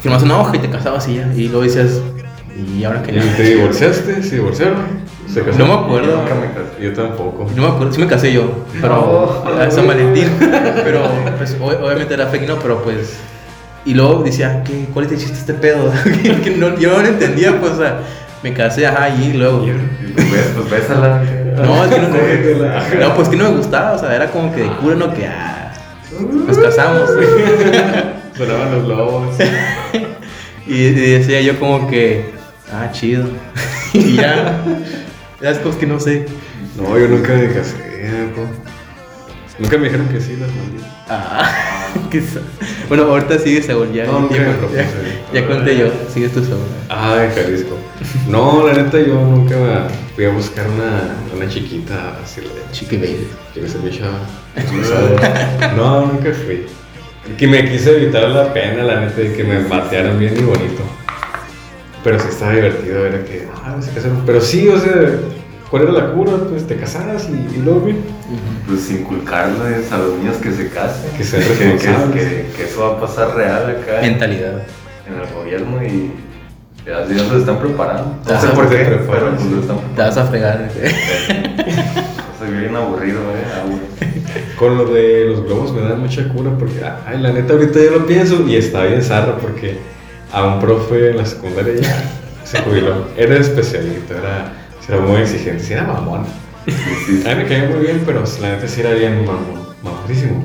[0.00, 2.00] Firmas una hoja y te casabas y ya, y luego decías,
[2.76, 3.12] ¿y ahora qué?
[3.16, 4.22] ¿Y ¿Te divorciaste?
[4.22, 5.02] ¿Se divorciaron?
[5.58, 6.18] No me acuerdo.
[6.18, 6.82] Nunca me casé.
[6.82, 7.48] Yo tampoco.
[7.56, 9.60] No me acuerdo, sí me casé yo, pero No.
[9.60, 10.28] a San Valentín,
[10.84, 11.02] pero
[11.38, 13.14] pues obviamente era fake, no, pero pues...
[13.84, 15.92] Y luego decía, ¿qué, ¿cuál es el chiste este pedo?
[16.44, 18.00] que no, yo no lo entendía, pues, o sea,
[18.42, 19.66] me casé, ajá, y luego...
[20.14, 21.22] Pues, bésala.
[21.56, 24.68] No, es que no, pues que no me gustaba, o sea, era como que de
[24.76, 25.72] cura, no, que ah,
[26.46, 27.10] nos casamos.
[28.36, 29.36] Sonaban los lobos.
[30.66, 32.30] Y, y decía yo como que,
[32.72, 33.26] ah, chido.
[33.92, 34.62] y ya,
[35.40, 36.26] las cosas que no sé.
[36.76, 37.76] No, yo nunca me casé,
[38.34, 38.42] po.
[39.58, 41.01] Nunca me dijeron que sí las malditas.
[41.12, 41.88] Ah.
[42.88, 44.86] Bueno, ahorita sigue Saúl, ya, No, ya, me ya-
[45.40, 46.60] ya conté yo, sigues tú Saúl.
[46.90, 47.76] Ay, Jalisco.
[48.28, 53.28] No, la neta, yo nunca fui a buscar una, una chiquita así de Chiqui baby.
[53.54, 54.18] ¿Quién es mi chava?
[55.76, 56.66] No, nunca fui.
[57.38, 60.82] Que me quise evitar la pena, la neta, de que me batearan bien y bonito.
[62.04, 64.22] Pero sí estaba divertido, era que, ah, se casaron.
[64.26, 64.92] Pero sí, o sea,
[65.72, 66.32] ¿cuál era la cura?
[66.48, 67.98] Pues te casaras y, y luego bien.
[68.68, 71.10] Pues inculcarles a los niños que se casen.
[71.16, 72.24] Que sean responsables.
[72.24, 74.62] que, que eso va a pasar real acá en, Mentalidad.
[75.08, 76.12] en el gobierno y
[76.86, 78.16] ya sí, nos están preparando.
[78.26, 80.68] Ah, No sé por qué, pero pues lo están Te vas a fregar.
[82.38, 83.60] Soy bien aburrido, eh.
[83.60, 83.82] aburrido.
[84.58, 87.90] Con lo de los globos me dan mucha cura porque, ay, la neta, ahorita ya
[87.90, 89.78] lo pienso y está bien zarra porque
[90.32, 92.02] a un profe en la secundaria ya
[92.44, 93.06] se jubiló.
[93.16, 94.52] Era especialito, era,
[94.92, 96.24] era muy exigente, sí era mamón.
[96.66, 100.44] Sí, A mí me caía muy bien, pero la neta sí era bien mamón, mamonísimo.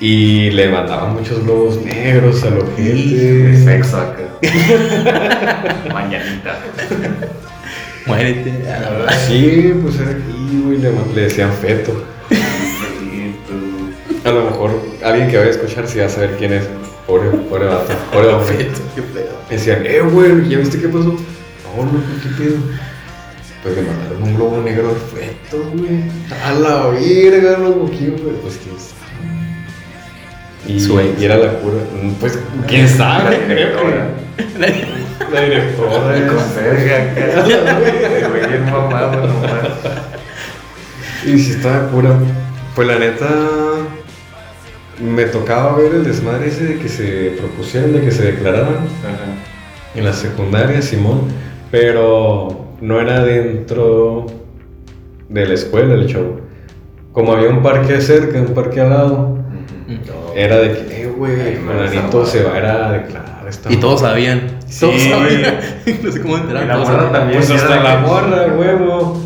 [0.00, 3.56] Y le mandaban muchos globos negros a los gente.
[3.64, 4.24] sexo acá.
[5.92, 6.58] Mañanita.
[8.06, 8.70] Muérete.
[8.70, 9.14] a la verdad.
[9.26, 12.04] Sí, pues era aquí, güey, le, le decían feto.
[14.24, 14.70] A lo mejor
[15.04, 16.64] alguien que vaya a escuchar sí va a saber quién es.
[17.06, 18.56] Pobre, pobre vato, pobre hombre.
[18.94, 19.38] Qué pedo.
[19.48, 21.04] Decían, eh, güey, ¿ya viste qué pasó?
[21.12, 22.56] No, no, ¿qué pedo?
[23.64, 26.02] Pues le mandaron un globo negro al feto, güey.
[26.44, 28.32] A la verga, loco, ¿quién fue?
[28.42, 28.94] Pues quién sabe.
[30.66, 31.78] Y, y era la cura.
[32.20, 32.38] Pues,
[32.68, 34.08] quién sabe, La directora.
[35.32, 36.12] La directora.
[36.12, 39.50] Ay, con verga, güey bien mamado nomás.
[41.24, 42.18] Y si estaba cura.
[42.74, 43.28] Pues la neta.
[45.00, 48.74] Me tocaba ver el desmadre ese de que se propusieran, de que se declararan.
[48.74, 49.94] Ajá.
[49.94, 51.32] En la secundaria, Simón,
[51.70, 54.26] pero no era dentro
[55.28, 56.40] de la escuela el show.
[57.12, 59.38] Como había un parque cerca, un parque al lado,
[60.34, 62.58] era de que, eh, güey, esa se va a madre.
[62.58, 64.12] ir a declarar esta Y todos morra".
[64.14, 64.42] sabían.
[64.66, 65.54] Sí, todos sabían.
[66.02, 66.68] no sé cómo enteraron.
[66.68, 67.38] La morra también.
[67.38, 69.20] Pues era hasta de la morra, huevo.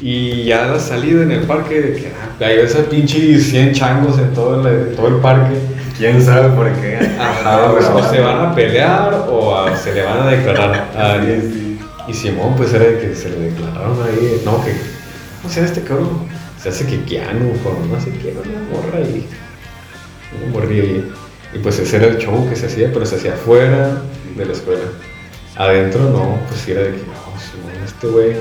[0.00, 4.16] Y ya la salida en el parque, de que ah, hay esas pinches 100 changos
[4.18, 5.54] en todo el, en todo el parque.
[5.96, 6.98] ¿Quién sabe por qué?
[7.20, 11.12] Ajá, pues, o se van a pelear o a- se le van a declarar a
[11.14, 11.40] alguien.
[11.42, 11.67] Sí, sí.
[12.08, 14.40] Y Simón, pues era de que se le declararon ahí.
[14.44, 14.72] No, que.
[15.42, 16.26] ¿Cómo se llama este cabrón?
[16.60, 19.28] Se hace que Keanu con no sé qué, una morra ahí.
[20.42, 21.04] Una morrilla.
[21.54, 24.02] Y pues ese era el show que se hacía, pero se hacía fuera
[24.36, 24.84] de la escuela.
[25.56, 28.36] Adentro no, pues era de que, no, Simón, este güey.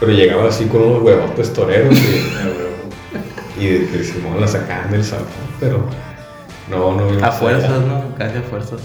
[0.00, 5.04] Pero llegaba así con unos huevotes toreros y, y de que Simón la sacaban del
[5.04, 5.26] salón,
[5.58, 5.86] pero
[6.70, 7.24] no, no.
[7.24, 7.70] A fuerzas.
[7.70, 8.14] ¿no?
[8.16, 8.80] Casi a fuerzas.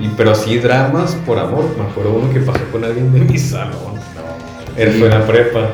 [0.00, 1.74] Y, pero sí dramas por amor.
[1.76, 3.94] Me acuerdo uno que pasó con alguien de mi salón.
[3.94, 4.76] No.
[4.76, 5.68] Él fue en la prepa.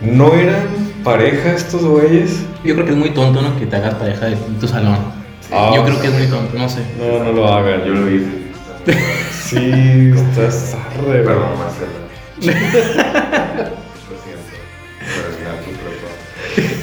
[0.00, 0.68] ¿No eran
[1.04, 2.42] pareja estos güeyes?
[2.64, 3.58] Yo creo que es muy tonto, ¿no?
[3.58, 4.98] Que te hagas pareja de tu salón.
[5.52, 6.84] Ah, Yo creo que es muy tonto, no sé.
[6.98, 7.84] No, no lo hagan.
[7.84, 8.40] Yo lo hice.
[9.50, 11.50] Sí, estás arre, Perdón,
[12.40, 12.54] güey.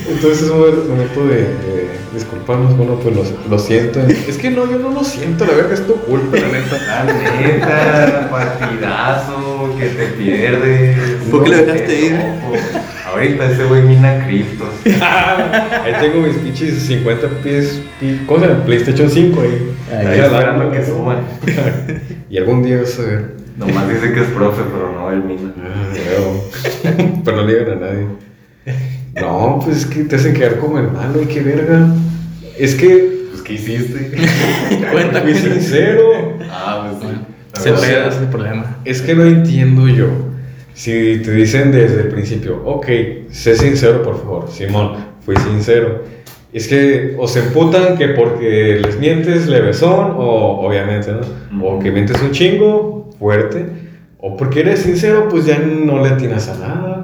[0.09, 2.75] Entonces es un momento de, de disculparnos.
[2.77, 3.99] Bueno, pues lo, lo siento.
[4.01, 5.45] Es que no, yo no lo siento.
[5.45, 6.77] La verdad es tu culpa, la neta.
[6.87, 7.03] La
[7.41, 10.97] neta, partidazo, que te pierdes.
[11.29, 12.11] ¿Por qué No le sé, dejaste ir?
[12.13, 12.57] loco.
[13.11, 14.69] Ahorita ese güey mina criptos.
[14.85, 17.81] Ahí tengo mis pinches 50 pies.
[17.99, 18.63] pi- ¿Cómo se llama?
[18.65, 19.71] PlayStation 5 ahí.
[20.05, 21.19] Ahí esperando que suban.
[22.29, 23.35] Y algún día vas a ver.
[23.57, 25.53] Nomás dice que es profe, pero no el mina.
[25.63, 25.93] Ah.
[27.23, 28.05] Pero no le digan a nadie.
[29.20, 31.88] No, pues es que te hacen quedar como el malo y qué verga.
[32.57, 34.11] Es que Pues, ¿qué hiciste?
[34.91, 36.38] Cuenta, fui sincero.
[36.49, 37.20] Ah, pues sí.
[37.53, 38.78] Se sea, pega, ese problema.
[38.86, 40.07] Es que no entiendo yo.
[40.74, 42.86] Si te dicen desde el principio, ok,
[43.32, 44.93] sé sincero por favor, Simón,
[45.26, 46.03] fui sincero.
[46.53, 51.68] Es que o se emputan que porque les mientes levesón, o obviamente, ¿no?
[51.68, 53.65] O que mientes un chingo, fuerte,
[54.20, 56.96] o porque eres sincero, pues ya no le atinas a nada.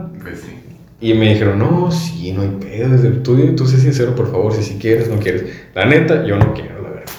[1.03, 1.11] Pues sí.
[1.11, 4.53] Y me dijeron, no, sí, no hay pedo, desde tú, tú sé sincero por favor,
[4.53, 5.45] si si quieres, no quieres.
[5.75, 7.13] La neta, yo no quiero, la verdad.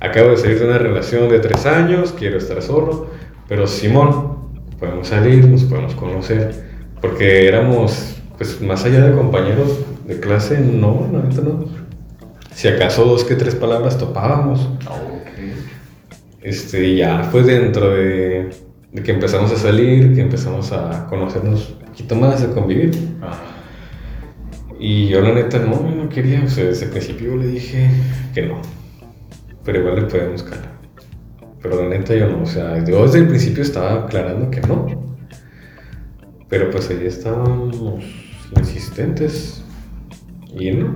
[0.00, 3.08] Acabo de salir de una relación de tres años, quiero estar solo,
[3.48, 4.38] pero Simón,
[4.78, 6.54] podemos salir, nos podemos conocer,
[7.00, 11.64] porque éramos, pues más allá de compañeros de clase, no, la neta no.
[12.54, 14.68] Si acaso dos que tres palabras topábamos.
[14.86, 15.28] Ah, ok.
[16.42, 18.50] Este, ya fue dentro de,
[18.92, 21.74] de que empezamos a salir, que empezamos a conocernos
[22.16, 22.90] más, a convivir.
[23.22, 23.38] Ajá.
[24.78, 27.46] Y yo la neta no, yo no quería, o sea, desde el principio yo le
[27.48, 27.90] dije
[28.34, 28.60] que no.
[29.64, 30.70] Pero igual le podemos calar.
[31.62, 34.86] Pero la neta yo no, o sea, yo desde el principio estaba aclarando que no.
[36.48, 37.76] Pero pues ahí estábamos
[38.56, 39.62] insistentes.
[40.58, 40.88] Y no,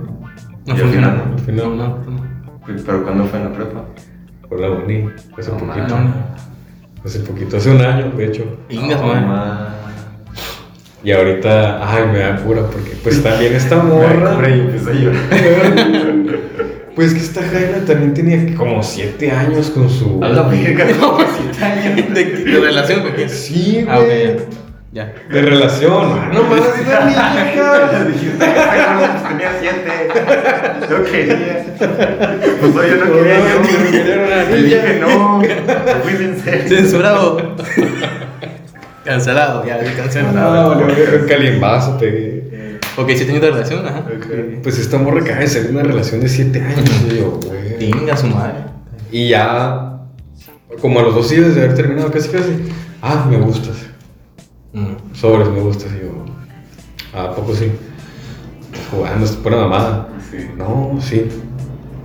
[0.65, 0.91] No funcionó.
[0.91, 2.25] final, al final No, no, no.
[2.85, 3.85] ¿Pero cuándo fue en la prepa?
[4.49, 5.95] por la uni, hace No poquito.
[5.95, 6.13] mames.
[7.03, 8.57] Hace poquito, hace un año, de hecho.
[8.71, 9.27] No, man.
[9.27, 9.64] ma.
[11.05, 14.35] Y ahorita, ay, me da cura porque pues también esta morra.
[14.35, 15.19] cura y empecé a llorar.
[16.95, 20.17] Pues que esta Jaina también tenía como 7 años con su.
[20.23, 22.13] A la verga, como siete años.
[22.13, 23.29] ¿De, de relación con quién?
[23.29, 24.35] Sí, Ah, ok, güey.
[24.93, 25.13] ya.
[25.29, 25.91] De relación.
[26.17, 28.05] Ah, no más, es la niña.
[28.05, 28.51] Dijiste que
[28.97, 29.91] pues, tenía siete.
[30.89, 31.65] Yo quería.
[32.61, 33.39] Pues no, yo no quería.
[33.39, 34.75] No, Yo no quería una Le niña.
[34.77, 35.43] dije no.
[35.43, 35.49] Yo
[36.01, 36.63] fui sincero.
[36.69, 37.55] Censurado.
[39.05, 40.75] Cancelado, ya, cancelado.
[40.75, 42.79] No, un calimbazo, pegué.
[42.97, 44.03] Ok, si tenido relación, ajá.
[44.63, 46.89] Pues esta morra acaba de salir de una relación de 7 años.
[47.17, 47.77] Yo, güey.
[47.77, 48.55] Tinga su madre.
[49.11, 49.99] Y ya,
[50.81, 52.51] como a los dos días de haber terminado, casi casi.
[53.01, 53.75] Ah, me gustas.
[54.73, 55.13] Mm.
[55.13, 55.91] Sobres, me gustas.
[55.93, 57.71] Y yo, ¿a poco sí?
[58.91, 60.09] Jugando, es pura mamada.
[60.31, 60.37] Sí.
[60.57, 61.25] No, sí.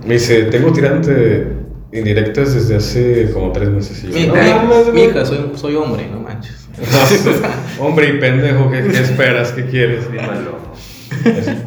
[0.05, 1.47] Me dice, tengo tirante
[1.93, 4.03] indirectas desde hace como tres meses.
[4.03, 5.05] Y yo, Mi, "No ay, mames, mi güey".
[5.09, 6.20] hija, soy, soy hombre, no.
[7.79, 9.51] Hombre y pendejo, ¿qué, qué esperas?
[9.51, 10.11] ¿Qué quieres?
[10.11, 10.59] Dímelo.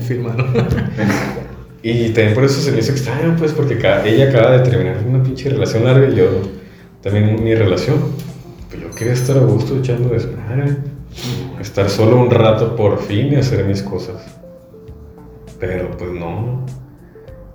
[0.07, 0.47] Fírmalo.
[1.83, 3.75] Y también por eso se me hizo extraño, pues, porque
[4.07, 6.27] ella acaba de terminar una pinche relación larga y yo
[7.03, 7.99] también mi relación.
[8.71, 10.77] Pues yo quería estar a gusto echando desmadre.
[11.61, 14.17] Estar solo un rato por fin y hacer mis cosas.
[15.61, 16.65] Pero pues no.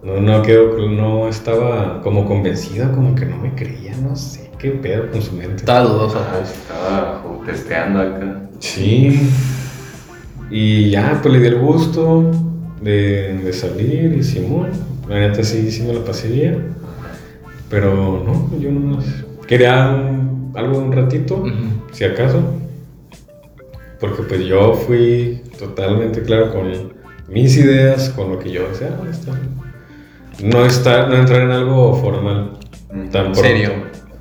[0.02, 4.50] No, no creo que no estaba como convencida, como que no me creía, no sé
[4.58, 5.58] qué pedo con su mente.
[5.58, 6.52] Estaba dudosa, Ah, pues.
[6.52, 8.42] Estaba testeando acá.
[8.60, 9.30] Sí.
[10.52, 12.32] Y ya, pues le di el gusto
[12.82, 14.70] de, de salir y Simón.
[15.08, 16.74] La neta sí, sí me lo pasé bien.
[17.70, 19.00] Pero no, yo no
[19.48, 21.44] quería un- algo de un ratito,
[21.92, 22.40] si acaso.
[24.00, 26.72] Porque pues yo fui totalmente claro con
[27.28, 29.08] mis ideas, con lo que yo deseaba.
[29.10, 29.36] estar.
[30.42, 32.52] No, estar, no entrar en algo formal.
[32.92, 33.10] Mm.
[33.10, 33.42] Tan pronto.
[33.42, 33.72] Serio.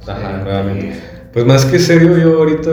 [0.06, 0.94] Ajá, nuevamente.
[1.32, 2.70] Pues más que serio, yo ahorita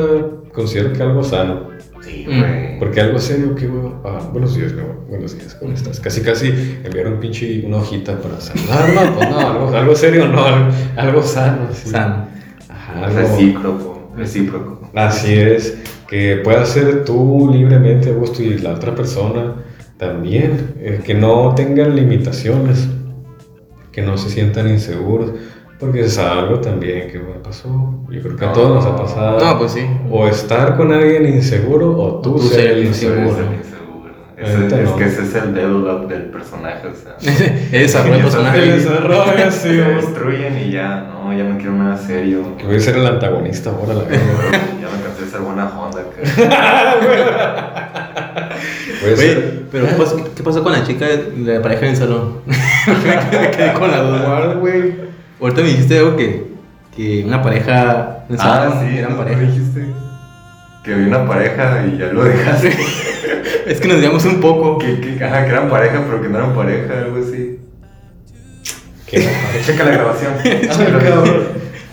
[0.53, 1.70] considero que algo sano.
[2.01, 2.39] Sí, Mm.
[2.39, 2.80] güey.
[2.80, 4.01] Porque algo serio, qué huevo.
[4.06, 5.06] Ah, buenos días, mi amor.
[5.10, 5.99] Buenos días, ¿cómo estás?
[5.99, 6.47] Casi, casi
[6.84, 8.89] enviar un pinche una hojita para saludar.
[8.93, 11.68] No, pues no, algo, algo serio, no, algo, algo sano.
[11.74, 11.89] sí.
[11.89, 12.28] Sano.
[12.70, 14.12] Ajá, algo- Recíproco.
[14.16, 14.89] Recíproco.
[14.93, 15.78] Así es,
[16.08, 19.56] que puedas ser tú libremente a gusto y la otra persona
[19.97, 20.76] también.
[20.80, 22.88] eh, que no tengan limitaciones,
[23.91, 25.32] que no se sientan inseguros.
[25.80, 27.67] Porque es algo también que me pasó.
[28.09, 29.39] Yo creo que a todos nos ha pasado.
[29.43, 29.86] No, pues sí.
[30.09, 33.65] O estar con alguien inseguro o tú, O tú ser ser el inseguro.
[34.38, 34.95] Ese- es no.
[34.97, 37.15] que ese es el dedo up del personaje, o sea.
[37.71, 38.63] Desarrollo personaje.
[38.63, 42.55] El desarrollo, sí, Se destruyen y ya, no, ya me quiero más serio.
[42.57, 44.19] Que voy a ser el antagonista ahora, la verdad.
[44.82, 46.01] ya me cansé de ser buena Honda.
[46.01, 46.95] a
[49.01, 49.63] Güey, ser.
[49.71, 52.39] pero ¿qué pasó, qué pasó con la chica de la pareja en el salón?
[52.45, 54.26] me quedé con la duda.
[54.26, 55.14] ¿Cuál, güey?
[55.41, 56.43] Ahorita me dijiste algo que,
[56.95, 59.17] que una pareja Ah, sí, eran ¿no?
[59.17, 59.41] pareja.
[59.41, 59.86] dijiste.
[60.83, 62.75] Que vi una pareja y ya lo dejaste.
[63.65, 64.77] Es que nos digamos un poco.
[64.77, 67.59] que, que, ajá, que eran pareja, pero que no eran pareja, algo así.
[69.07, 69.27] ¿Qué?
[69.65, 70.33] Checa la grabación.
[70.67, 71.47] Cabrón.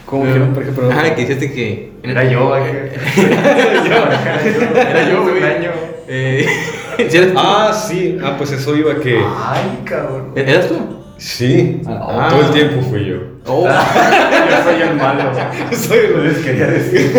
[0.04, 0.52] ¿Cómo que no?
[0.52, 1.92] Por ejemplo, Ajá, que dijiste que.
[2.02, 2.66] Era yo, acá.
[2.68, 5.38] Era yo, Era yo, güey.
[5.38, 5.70] un año.
[6.08, 6.46] Eh.
[7.36, 8.18] Ah, sí.
[8.22, 9.16] Ah, pues eso iba que.
[9.18, 10.32] Ay, cabrón.
[10.36, 11.01] ¿Eras tú?
[11.22, 11.80] Sí.
[11.86, 12.28] Ah.
[12.30, 13.16] Todo el tiempo fui yo.
[13.46, 15.30] Oh, Yo soy el malo.
[15.72, 17.12] Soy el- Les quería decir.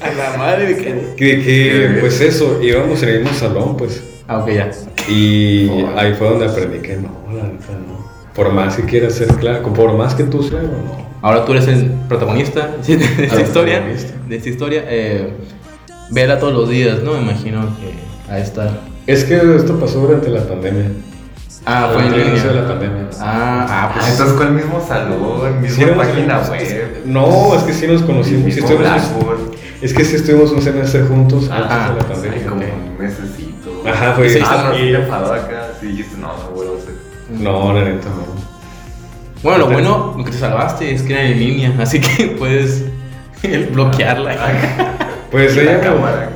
[0.00, 1.14] a la madre que.
[1.16, 4.02] Que, que, pues eso, íbamos en el mismo salón, pues.
[4.28, 4.70] Ah, ok, ya.
[5.08, 5.90] Y Oh.
[5.98, 8.04] ahí fue donde aprendí que no, la neta no.
[8.34, 11.04] Por más que quieras ser claro, por más que tú seas, no.
[11.22, 13.80] Ahora tú eres el protagonista de esta Ah, historia.
[14.28, 14.84] De esta historia.
[14.86, 15.30] Eh,
[16.10, 17.14] vela todos los días, ¿no?
[17.14, 18.70] Me imagino que a estar.
[19.06, 20.90] Es que esto pasó durante la pandemia.
[21.66, 22.62] Ah, fue en inicio de línea.
[22.62, 23.06] la pandemia.
[23.20, 24.08] Ah, ah, Ah, pues.
[24.10, 27.02] entonces fue el mismo salón, misma Sí, página es- web.
[27.06, 28.52] No, es que sí nos conocimos.
[28.54, 28.60] Sí
[29.80, 32.48] es que sí estuvimos un semestre juntos Ah, antes de la Ay, pandemia.
[32.48, 32.62] como
[32.92, 33.82] un mesecito.
[33.86, 34.92] Ajá, fue- Sí, Ah, no, y- sí
[35.32, 35.68] acá.
[35.80, 36.94] Sí, dijiste, no, no vuelvo a hacer.
[37.30, 38.34] No, la neta no.
[39.42, 42.84] Bueno, lo bueno, lo que te salvaste es que era en línea, así que puedes
[43.42, 44.36] el bloquearla.
[45.30, 45.80] Pues la ella.
[45.80, 46.30] cámara.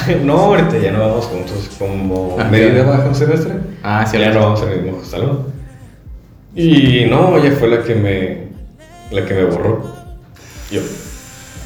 [0.24, 1.70] No, ahorita ya no vamos juntos.
[1.78, 2.90] Como Ah, media claro.
[2.90, 3.54] baja un semestre.
[3.82, 5.46] Ah, sí, ya no vamos al mismo salón.
[6.54, 8.42] Y no, ella fue la que me.
[9.10, 9.84] La que me borró.
[10.70, 10.80] Yo.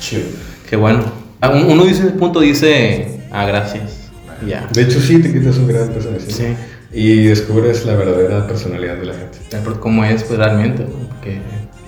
[0.00, 0.22] Chido.
[0.68, 1.04] Qué bueno.
[1.40, 4.10] Ah, un- Uno dice, punto dice, ah, gracias.
[4.46, 4.68] Ya.
[4.72, 6.32] De hecho, sí, te quitas un gran peso encima.
[6.32, 6.56] Sí.
[6.92, 9.38] Y descubres la verdadera personalidad de la gente.
[9.80, 10.82] ¿Cómo es, pues, realmente?
[10.84, 11.08] ¿no?
[11.08, 11.40] Porque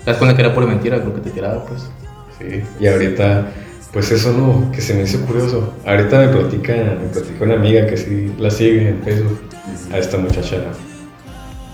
[0.03, 1.81] te das cuenta que era por mentira lo que te tiraba, pues.
[2.39, 2.61] Sí.
[2.79, 3.47] Y ahorita,
[3.91, 5.73] pues eso no, que se me hizo curioso.
[5.85, 9.39] Ahorita me platica, me platica una amiga que sí la sigue en Facebook
[9.91, 10.57] a esta muchacha.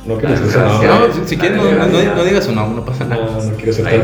[0.06, 0.88] No quiero decir su Ah, nombre.
[0.88, 1.18] gracias.
[1.18, 3.26] No, si, si quieres, no, no, no- no digas su nombre, no pasa nada.
[3.26, 4.02] No, no quiero ser tan-.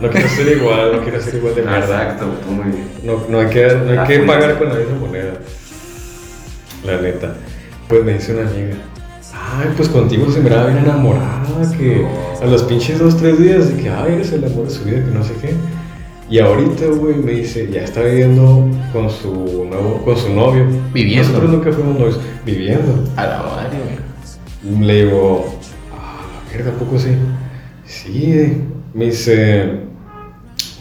[0.00, 1.78] No quiero ser igual, no quiero ser igual de mierda.
[1.78, 2.88] Exacto, tú muy bien.
[3.04, 5.32] No, no hay que, no hay que pagar con la misma moneda.
[6.84, 7.34] La neta.
[7.88, 8.74] Pues me dice una amiga.
[9.56, 11.42] Ay, pues contigo se miraba bien enamorada,
[11.76, 12.06] que
[12.42, 14.96] a los pinches dos, tres días de que, ay, eres el amor de su vida,
[15.04, 15.54] que no sé qué.
[16.30, 20.66] Y ahorita, güey, me dice, ya está viviendo con su nuevo, con su novio.
[20.92, 21.28] Viviendo.
[21.28, 23.04] Nosotros nunca fuimos novios, viviendo.
[23.16, 23.78] A la madre,
[24.62, 24.86] güey.
[24.86, 25.58] Le digo,
[25.92, 27.10] ah, la verga, ¿a poco sí?
[27.84, 28.62] Sí,
[28.94, 29.80] me dice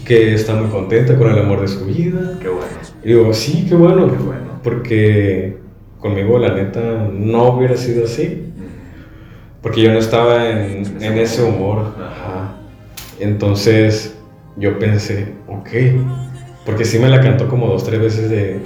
[0.05, 2.37] que está muy contenta con el amor de su vida.
[2.41, 2.65] Qué bueno.
[3.03, 4.09] Y digo, sí, qué bueno.
[4.09, 4.59] Qué bueno.
[4.63, 5.57] Porque
[5.99, 8.43] conmigo, la neta, no hubiera sido así.
[9.61, 11.93] Porque yo no estaba en, en ese humor.
[11.97, 12.55] Ajá.
[13.19, 14.12] Entonces,
[14.57, 15.69] yo pensé, ok.
[16.65, 18.61] Porque sí me la cantó como dos, tres veces de,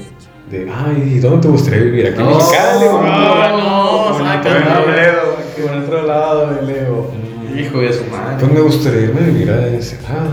[0.51, 2.07] de ay, ¿y dónde te gustaría vivir?
[2.07, 2.85] Aquí en No, Mexicali.
[2.85, 4.59] no, no, sácalo.
[4.85, 7.11] bueno, Leo, Por otro lado, y Leo.
[7.53, 8.35] mm, Hijo de su madre.
[8.39, 10.29] Pues me gustaría irme a vivir a encerrado.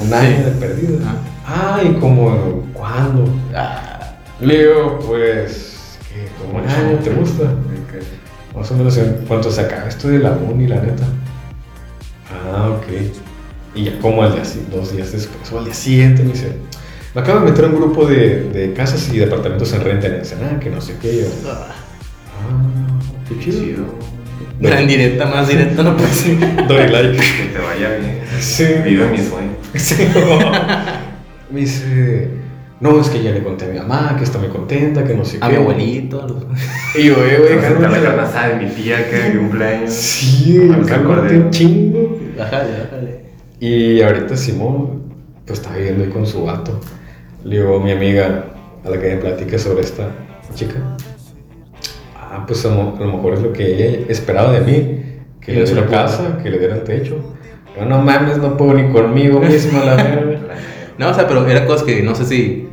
[0.00, 0.98] Un, un año de perdido.
[1.46, 3.24] Ay, como, ¿cuándo?
[3.54, 6.26] Ah, Leo, pues, ¿qué?
[6.42, 7.44] ¿Como un año te gusta?
[8.56, 11.04] Más o menos en cuanto se acaba esto de la uni, la neta.
[12.32, 12.86] Ah, ok.
[13.78, 16.52] Y ya como al día, si- dos días después, o al día siguiente, me dice,
[17.14, 20.14] me acabo de meter en un grupo de, de casas y departamentos en renta en
[20.16, 21.18] Ensenada, que no sé qué.
[21.18, 21.68] Yo, ah,
[23.28, 23.84] qué chido.
[24.60, 26.38] Gran directa, más directa no puede ser.
[26.66, 27.16] Doy like.
[27.38, 28.18] Que te vaya bien.
[28.40, 28.64] Sí.
[28.84, 29.50] Vive mi sueño.
[29.74, 29.94] Sí.
[31.52, 32.28] me dice,
[32.80, 35.24] no, es que ya le conté a mi mamá que está muy contenta, que no
[35.24, 35.52] sé A qué.
[35.56, 36.20] mi abuelito.
[36.20, 39.92] a Y yo, eh, güey, Presentar la carne asada de mi tía que de cumpleaños.
[39.92, 41.38] Sí, me acordé.
[41.38, 42.18] un chingo.
[42.36, 43.27] Bájale, bájale.
[43.60, 45.02] Y ahorita Simón,
[45.46, 46.78] pues está viviendo ahí con su vato.
[47.44, 48.44] Le digo, mi amiga,
[48.84, 50.10] a la que me platique sobre esta
[50.54, 50.96] chica.
[52.14, 55.04] Ah, pues a, lo a lo mejor es lo que ella esperaba de mí.
[55.40, 57.34] Que le no diera casa, que le dieran techo.
[57.76, 60.40] Yo, no mames, no puedo ni conmigo mismo, la verga.
[60.98, 62.68] No, o sea, pero eran cosas que no sé si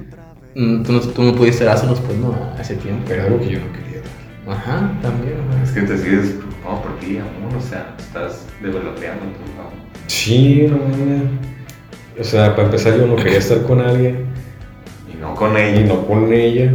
[0.56, 3.04] mm, tú no, tú no pudiste dárselos, pues, no, hace tiempo.
[3.08, 4.02] Pero algo que yo no quería.
[4.48, 5.36] Ajá, también.
[5.50, 5.64] ajá.
[5.64, 7.56] Es que te sigues preocupado por ti, amor.
[7.58, 9.85] O sea, estás developeando tu amor.
[10.08, 10.68] Sí.
[12.20, 14.26] O sea, para empezar, yo no quería estar con alguien
[15.14, 15.82] Y no con y ella.
[15.88, 16.72] no con ella.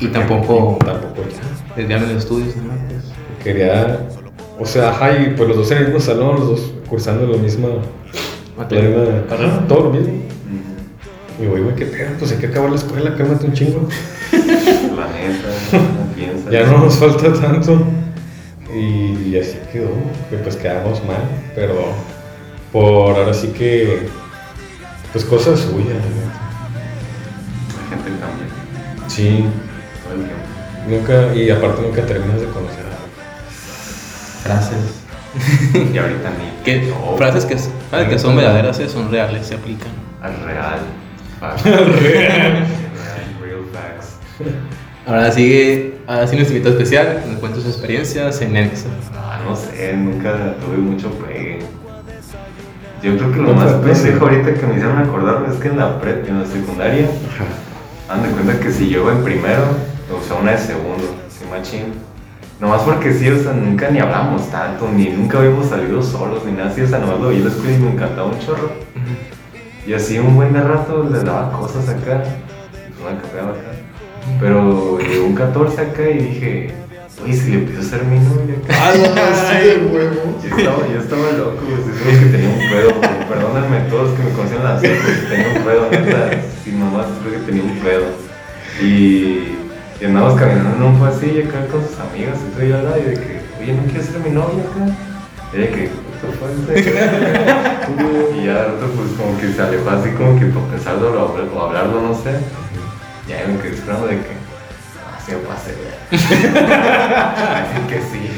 [0.00, 1.74] Y tampoco Tampoco ya.
[1.76, 2.72] desviarme de los estudios, ¿no?
[3.42, 4.00] Quería,
[4.58, 7.36] o sea, ajá, y pues los dos en el mismo salón, los dos cursando la
[7.38, 8.88] misma, la materia.
[8.88, 10.08] misma carrera, todo lo mismo.
[10.12, 11.42] Ujú.
[11.42, 13.88] Y güey, güey, qué pedo, pues hay que acabar la escuela, cálmate un chingo.
[14.32, 16.50] La neta, no piensas.
[16.52, 17.80] Ya no nos falta tanto.
[18.74, 19.90] Y así quedó,
[20.30, 21.22] que pues quedamos mal,
[21.54, 21.74] pero
[22.72, 24.08] por ahora sí que,
[25.12, 25.96] pues cosas suyas.
[27.74, 29.44] La gente cambia Sí,
[30.04, 30.44] todo el tiempo.
[30.88, 34.94] nunca, y aparte nunca terminas de conocer a Frases.
[35.94, 36.48] Y ahorita ni.
[36.88, 39.88] No, frases que, frases que son verdaderas, eh, son reales, se aplican.
[40.22, 40.80] Al real.
[41.40, 41.64] Facts.
[42.02, 42.66] real.
[43.40, 44.16] Real facts.
[45.06, 48.88] Ahora sigue, ahora sí nuestro invitado especial, nos cuenta sus experiencias en Nexa.
[49.14, 51.47] Ah, no sé, nunca tuve mucho pegue.
[53.02, 56.00] Yo creo que lo más pendejo ahorita que me hicieron acordarme es que en la
[56.00, 57.08] prep, en la secundaria,
[58.08, 59.62] dan de cuenta que si yo en primero,
[60.10, 61.94] o sea, una de segundo, sí, machín.
[62.60, 66.52] Nomás porque sí, o sea, nunca ni hablamos tanto, ni nunca habíamos salido solos, ni
[66.52, 68.72] nada así, o sea, nomás lo vi en la escuela y me encantaba un chorro.
[69.86, 72.24] Y así un buen de rato le daba cosas acá,
[73.00, 73.70] pues capeaba acá.
[74.40, 76.74] Pero llegó un 14 acá y dije,
[77.24, 78.56] uy, si le pido ser mi novia.
[78.70, 78.92] Ah,
[79.92, 80.38] huevo.
[80.42, 84.22] Yo estaba, yo estaba loco, pues, es que tenía un pedo, pues, perdónenme todos que
[84.22, 86.30] me conocían la seco, tenía un pedo, neta,
[86.64, 88.06] sin mamás, creo que tenía un pedo.
[88.80, 89.56] Y,
[90.00, 93.02] y andábamos caminando en un pasillo acá con sus amigas y y al lado, y
[93.02, 94.94] de que, oye, ¿no quieres ser mi novia acá?
[95.52, 96.48] Y de que, ¿qué fue
[98.38, 101.50] Y ya de pues como que se alejó así como que por pensarlo o habl-
[101.54, 102.30] o hablarlo, no sé.
[103.28, 104.37] Y ahí me quedé esperando de que,
[105.36, 106.20] pasé, güey.
[106.20, 108.30] Así que sí.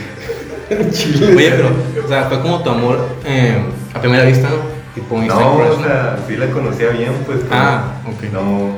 [0.91, 1.35] Chile.
[1.37, 3.59] Oye, pero, o sea, fue como tu amor eh,
[3.93, 4.57] a primera vista, ¿no?
[4.95, 7.41] Tipo No, o sea, sí la conocía bien, pues.
[7.51, 8.33] Ah, ok.
[8.33, 8.77] No,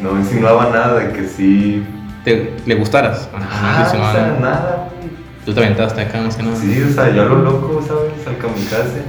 [0.00, 1.84] no insinuaba nada de que sí.
[2.24, 3.28] Te, le gustaras.
[3.34, 4.38] Ah, Ajá, o sea, nada.
[4.40, 4.88] nada.
[5.44, 6.56] Tú te aventaste acá, más que nada.
[6.56, 8.26] Sí, o sea, yo a lo loco, ¿sabes?
[8.26, 9.02] Al kamikaze.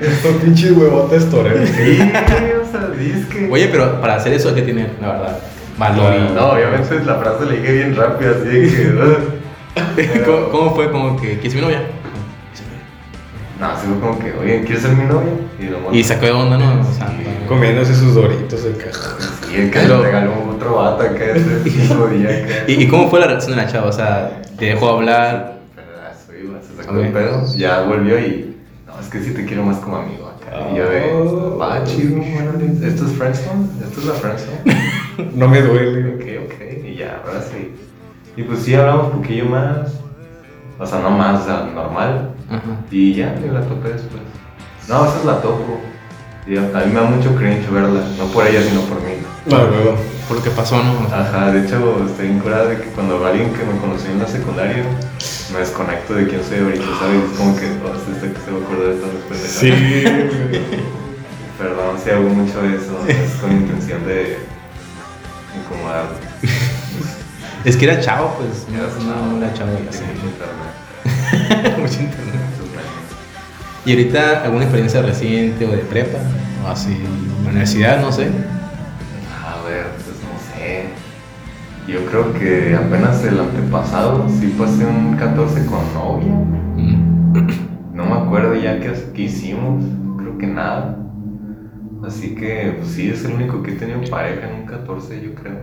[0.00, 1.68] Estos pinches huevotes toreros.
[1.70, 3.48] Sí, o sea, disque.
[3.50, 5.38] Oye, pero para hacer eso hay que tener, la verdad,
[5.78, 6.34] valor y...
[6.34, 10.22] No, obviamente la frase la dije bien rápido, así de que.
[10.24, 10.90] ¿Cómo, cómo fue?
[10.90, 11.82] Como que, ¿quieres mi novia?
[13.60, 15.30] No, así fue como que, oye, ¿quieres ser mi novia?
[15.60, 16.80] Y, lo Y sacó de onda, ¿no?
[16.80, 17.08] O sea,
[17.48, 19.16] Comiéndose sus doritos de caja.
[19.52, 22.64] Y el que Pero- le regaló otro vato acá ese mismo día acá.
[22.66, 23.88] ¿Y, y cómo fue la reacción de la chava?
[23.88, 25.58] O sea, ¿te dejó hablar?
[26.42, 27.04] Iba, se sacó Ok.
[27.04, 28.56] el pedo, ya volvió y.
[28.86, 30.70] No, es que sí te quiero más como amigo acá.
[30.72, 31.12] Y yo de.
[31.12, 31.56] Oh.
[31.58, 33.68] Va, chido, órale, ¿Esto es Friendzone?
[33.84, 34.58] ¿Esto es la Friendzone?
[35.34, 36.14] No me duele.
[36.14, 36.84] ok, ok.
[36.84, 37.74] Y ya, ahora sí.
[38.36, 40.00] Y pues sí, hablamos un poquillo más.
[40.78, 42.30] O sea, no más, o sea, normal.
[42.50, 42.62] Ajá.
[42.90, 44.22] Y ya, me la topé después.
[44.88, 45.80] No, a veces la topo.
[46.46, 48.02] Y a mí me da mucho cringe verla.
[48.18, 49.14] No por ella, sino por mí.
[49.46, 49.96] Huevo.
[50.28, 51.06] Por lo que pasó, ¿no?
[51.14, 54.84] Ajá, de hecho estoy incurada de que cuando alguien que me conoció en la secundaria,
[55.52, 57.30] me desconecto de quién soy ahorita, ¿sabes?
[57.30, 59.58] Es como que, oh, este que se va a acordar de todas las pendejadas.
[59.58, 60.74] Sí.
[61.58, 64.38] Perdón si hago mucho eso, es con intención de
[65.62, 66.06] incomodar.
[67.64, 68.66] es que era chavo, pues.
[68.72, 70.04] Ya, No, no era chavo, ya sé.
[70.04, 70.32] Tiene mucho
[71.60, 72.34] internet, Mucho internet.
[73.86, 76.18] ¿Y ahorita alguna experiencia reciente o de prepa?
[76.64, 76.96] O así,
[77.46, 78.28] universidad, no sé.
[79.44, 80.84] A ver, pues no sé.
[81.86, 86.32] Yo creo que apenas el antepasado sí pasé un 14 con novia.
[86.32, 87.34] Mm.
[87.92, 89.84] No me acuerdo ya qué, qué hicimos,
[90.16, 91.03] creo que nada.
[92.06, 95.34] Así que, pues sí, es el único que he tenido pareja en un 14, yo
[95.34, 95.60] creo.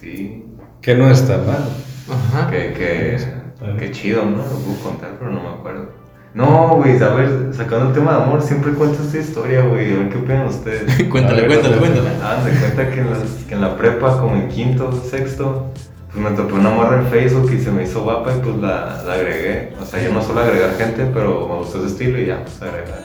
[0.00, 0.44] Sí,
[0.80, 1.64] Que no está mal.
[2.08, 2.50] Ajá.
[2.50, 3.16] que, que
[3.78, 4.38] Qué chido, ¿no?
[4.38, 5.90] Lo puedo contar, pero no me acuerdo.
[6.32, 9.92] No, güey, a ver, sacando el tema de amor, siempre cuento esta historia, güey.
[9.92, 11.02] A ver qué opinan ustedes.
[11.10, 12.08] cuéntale, cuéntale, cuéntale.
[12.22, 15.66] Ah, de cuenta que en, las- que en la prepa, como en quinto, sexto,
[16.12, 19.02] pues me topé una morra en Facebook y se me hizo guapa y pues la,
[19.06, 19.74] la agregué.
[19.80, 22.62] O sea, yo no suelo agregar gente, pero me gustó ese estilo y ya, pues
[22.62, 23.00] agregar.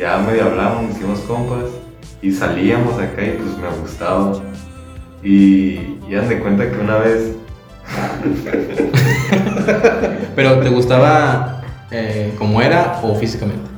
[0.00, 1.64] Ya medio hablamos, nos hicimos compas
[2.22, 4.32] y salíamos acá y pues me gustaba.
[5.22, 7.34] Y ya de cuenta que una vez,
[10.34, 13.68] Pero ¿te gustaba eh, como era o físicamente?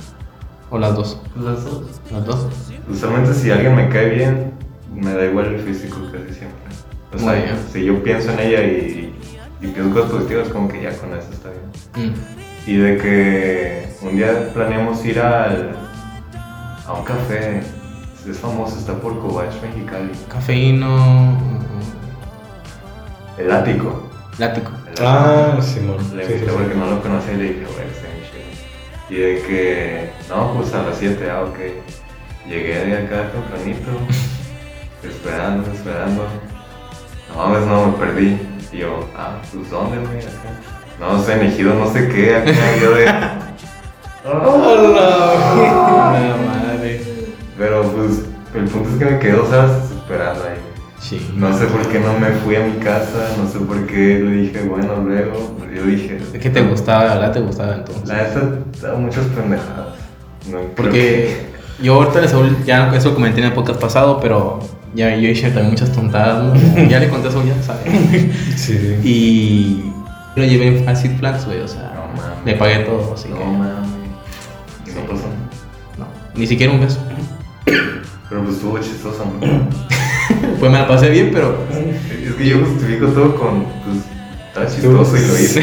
[0.70, 1.20] ¿O las dos?
[1.34, 2.46] las dos, Las dos.
[2.88, 4.52] usualmente si alguien me cae bien,
[4.94, 6.60] me da igual el físico casi siempre.
[7.14, 7.56] O sea, Muy bien.
[7.72, 9.12] si yo pienso en ella y,
[9.60, 12.10] y pienso cosas positivas, como que ya con eso está bien.
[12.10, 12.14] Mm.
[12.70, 15.72] Y de que un día planeamos ir al,
[16.86, 17.62] a un café.
[18.28, 20.12] Es famoso, está por Cobach, Mexicali.
[20.28, 21.36] Cafeíno.
[23.36, 24.08] El ático.
[24.38, 24.70] Lático.
[24.96, 25.96] El Ah, Simón.
[26.16, 26.46] Le Sí, sí, sí.
[26.52, 28.02] porque no lo conocía y le dije, güey.
[29.10, 31.58] Y de que, no, pues a las 7, ah, ok.
[32.48, 33.90] Llegué de acá tempranito,
[35.02, 36.26] esperando, esperando.
[37.28, 38.38] No mames, no, me perdí.
[38.72, 40.18] Y yo, ah, pues ¿dónde, güey?
[40.18, 40.50] Acá.
[41.00, 42.52] No sé, en Ejido, no sé qué, acá.
[42.80, 43.04] Yo de.
[44.24, 44.34] La
[46.46, 46.71] madre.
[47.62, 48.22] Pero pues,
[48.56, 50.56] el punto es que me quedé dos horas esperando ahí.
[50.98, 51.30] Sí.
[51.36, 54.32] No sé por qué no me fui a mi casa, no sé por qué le
[54.42, 55.56] dije, bueno, luego.
[55.72, 58.08] Yo dije, Es que te gustaba, la verdad te gustaba entonces.
[58.08, 59.94] La da muchas pendejadas.
[60.50, 61.36] No, Porque
[61.80, 64.58] yo ahorita les Saúl, ya eso lo comenté en el podcast pasado, pero
[64.92, 66.84] ya yo hice también muchas tontadas, ¿no?
[66.88, 67.80] ya le conté Saúl, ya sabe.
[68.56, 68.98] Sí, sí.
[69.04, 69.92] Y
[70.34, 72.44] lo llevé a Six Flags, güey, o sea, No mames.
[72.44, 73.88] le pagué todo, así No que mames.
[74.84, 75.26] Y no pasó.
[75.96, 76.98] no, ni siquiera un beso.
[78.28, 79.24] Pero pues estuvo chistoso.
[80.58, 83.98] Pues me la pasé bien, pero Es que yo justifico todo con, pues,
[84.48, 85.62] está chistoso y lo hice.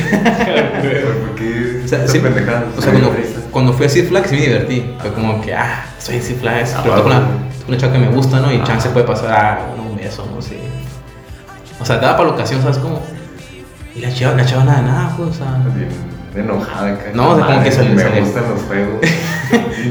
[1.28, 2.66] Porque O sea, esas sí, pendejadas.
[2.78, 3.16] o sea, cuando,
[3.52, 4.86] cuando fui a Six Flags sí me divertí.
[5.00, 7.08] Fue como que, ah, soy en Six Flags, Ah, pero bueno.
[7.08, 7.28] una,
[7.70, 8.52] una chava que me gusta, ¿no?
[8.54, 8.64] Y Ah.
[8.66, 10.60] chance puede pasar, ah, bueno, un beso, no sé.
[11.80, 13.02] O sea, te da para la ocasión, ¿sabes cómo?
[13.96, 15.58] Y la chava, la chava nada, nada, pues, o sea.
[15.76, 15.88] Bien
[16.36, 17.06] enojada acá.
[17.14, 18.24] No, o sea, como que salió- Me salió.
[18.24, 19.00] gustan los juegos.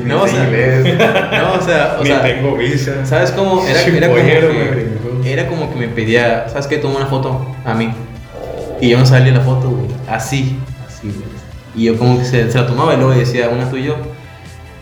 [0.05, 0.85] No, o sea, inglés.
[0.99, 3.05] No, o sea, o sea, tengo visa.
[3.05, 3.63] ¿sabes cómo?
[3.67, 4.17] Era, como
[5.23, 6.79] que, era como que me pedía, ¿sabes qué?
[6.79, 7.91] Toma una foto a mí.
[8.81, 9.89] Y yo no salía la foto, güey.
[10.09, 11.29] Así, así, güey.
[11.75, 13.97] Y yo como que se, se la tomaba y luego decía, una tú y yo.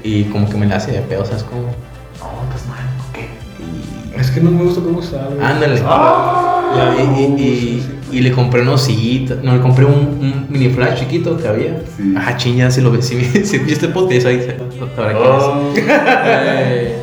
[0.02, 1.62] Y como que me la hacía de pedo, ¿sabes cómo?
[1.62, 4.20] No, pues mal, ok.
[4.20, 5.36] Es que no me gusta cómo sale.
[5.40, 5.76] Y ándale.
[5.76, 6.55] Ya,
[6.98, 11.00] y, y, y- y le compré unos sillitas, no, le compré un, un mini flash
[11.00, 11.80] chiquito que había.
[11.96, 12.14] Sí.
[12.16, 14.56] Ajá, chinga, si lo ves, si, si viste el podcast ahí, se-
[14.94, 15.42] sabrá quién es.
[15.42, 15.74] Oh.
[16.28, 16.96] Eh,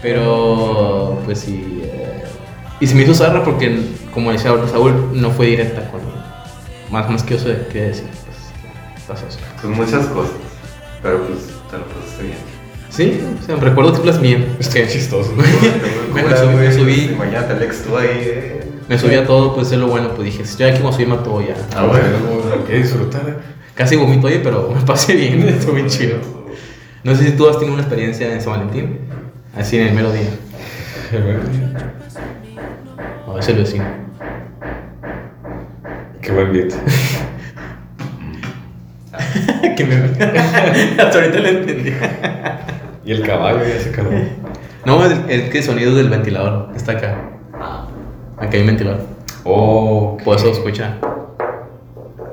[0.00, 1.80] pero, pues sí.
[1.82, 2.22] eh,
[2.80, 3.78] y se me hizo zarra porque,
[4.12, 6.00] como decía Saúl, no fue directa con
[6.92, 8.04] más, más que eso de qué decir.
[9.06, 9.38] Pues, eso.
[9.62, 10.32] Pues muchas cosas.
[11.02, 11.38] Pero pues,
[11.70, 12.38] te lo pasaste bien.
[12.90, 14.46] Sí, o sea, recuerdo tiplas bien.
[14.60, 15.32] Es Qué que chistoso.
[16.12, 17.10] Cura, subí- subí.
[17.12, 18.08] Imagínate, Alex, tú ahí.
[18.12, 18.60] eh.
[18.88, 20.10] Me subí a todo, pues es lo bueno.
[20.14, 21.54] Pues dije, si estoy aquí, me voy a todo ya.
[21.76, 22.04] Ah, bueno.
[22.66, 23.40] Que disfrutar.
[23.74, 25.42] Casi vomito, oye, pero me pasé bien.
[25.48, 26.18] Estuvo bien chido.
[27.02, 29.00] No sé si tú has tenido una experiencia en San Valentín,
[29.56, 30.30] así en el mero día.
[33.28, 33.84] A veces lo vecino.
[36.20, 36.72] Qué buen beat.
[39.76, 39.96] que me...
[41.02, 41.92] Hasta ahorita lo entendí.
[43.04, 44.18] Y el caballo ya se calmó.
[44.86, 47.34] No, es, es que el sonido del ventilador está acá.
[48.44, 49.00] Aquí hay un ventilador.
[49.44, 50.96] Oh, Por eso escucha.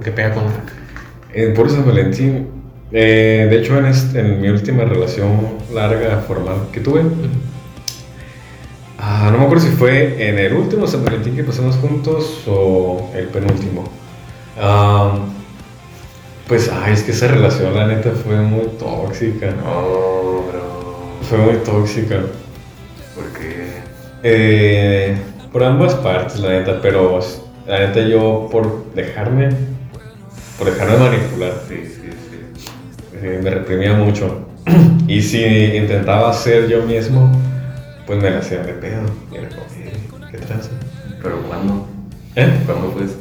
[0.04, 0.44] Que pega con.
[1.34, 2.48] Eh, por San Valentín.
[2.92, 7.04] eh, de hecho, en, este- en mi última relación larga, formal que tuve,
[9.00, 13.10] ah, no me acuerdo si fue en el último San Valentín que pasamos juntos o
[13.16, 13.86] el penúltimo.
[14.60, 15.20] Ah,
[16.48, 19.52] pues, ay, es que esa relación, la neta, fue muy tóxica.
[19.52, 21.22] No, bro.
[21.30, 22.18] Fue muy tóxica.
[23.16, 23.72] Porque.
[24.24, 25.16] Eh,
[25.52, 27.20] por ambas partes, la neta, pero
[27.68, 29.50] la neta yo por dejarme,
[30.58, 32.66] por dejarme manipular, Sí, sí, sí.
[33.22, 34.48] eh, me reprimía mucho.
[35.08, 37.30] Y si intentaba ser yo mismo,
[38.08, 39.02] pues me la hacía de pedo.
[39.30, 39.94] Y era como, eh,
[40.32, 40.70] ¿qué tranza?
[41.22, 41.86] Pero ¿cuándo?
[42.36, 42.50] ¿Eh?
[42.66, 43.18] ¿Cuándo fue eso?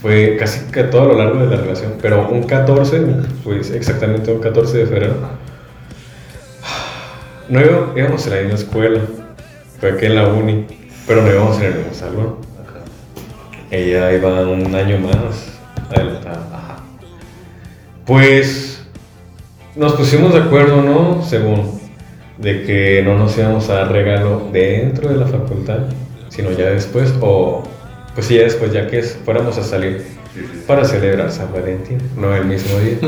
[0.00, 3.04] Fue casi que todo a lo largo de la relación, pero un 14,
[3.42, 5.14] pues exactamente un 14 de febrero.
[7.48, 9.00] No íbamos, íbamos en la misma escuela,
[9.78, 10.66] fue aquí en la uni,
[11.06, 12.36] pero no íbamos en el mismo salón.
[13.70, 15.58] Ella iba un año más
[15.90, 16.46] adelantada.
[16.52, 16.76] Ajá.
[18.06, 18.84] Pues
[19.74, 21.22] nos pusimos de acuerdo, ¿no?
[21.22, 21.80] Según
[22.38, 25.78] de que no nos íbamos a dar regalo dentro de la facultad,
[26.28, 27.62] sino ya después o
[28.14, 30.04] pues sí, después ya que fuéramos a salir
[30.66, 32.98] para celebrar San Valentín, no el mismo día.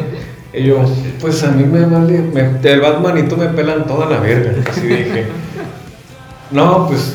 [0.53, 0.79] Y yo,
[1.21, 4.53] pues a mí me vale, me, el Batman y tú me pelan toda la verga.
[4.69, 5.27] Así dije.
[6.49, 7.13] No, pues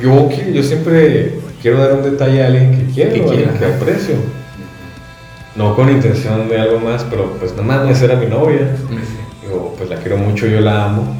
[0.00, 4.14] yo, siempre quiero dar un detalle a alguien que quiero, Que quiera, que aprecio.
[5.56, 8.76] No con intención de algo más, pero pues no mames, era mi novia.
[9.42, 11.16] Digo, pues la quiero mucho, yo la amo.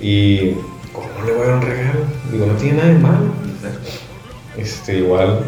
[0.00, 0.52] Y,
[0.92, 2.00] ¿cómo no le voy a dar un regalo?
[2.32, 3.24] Digo, no tiene nada de malo.
[4.56, 5.40] Este, igual,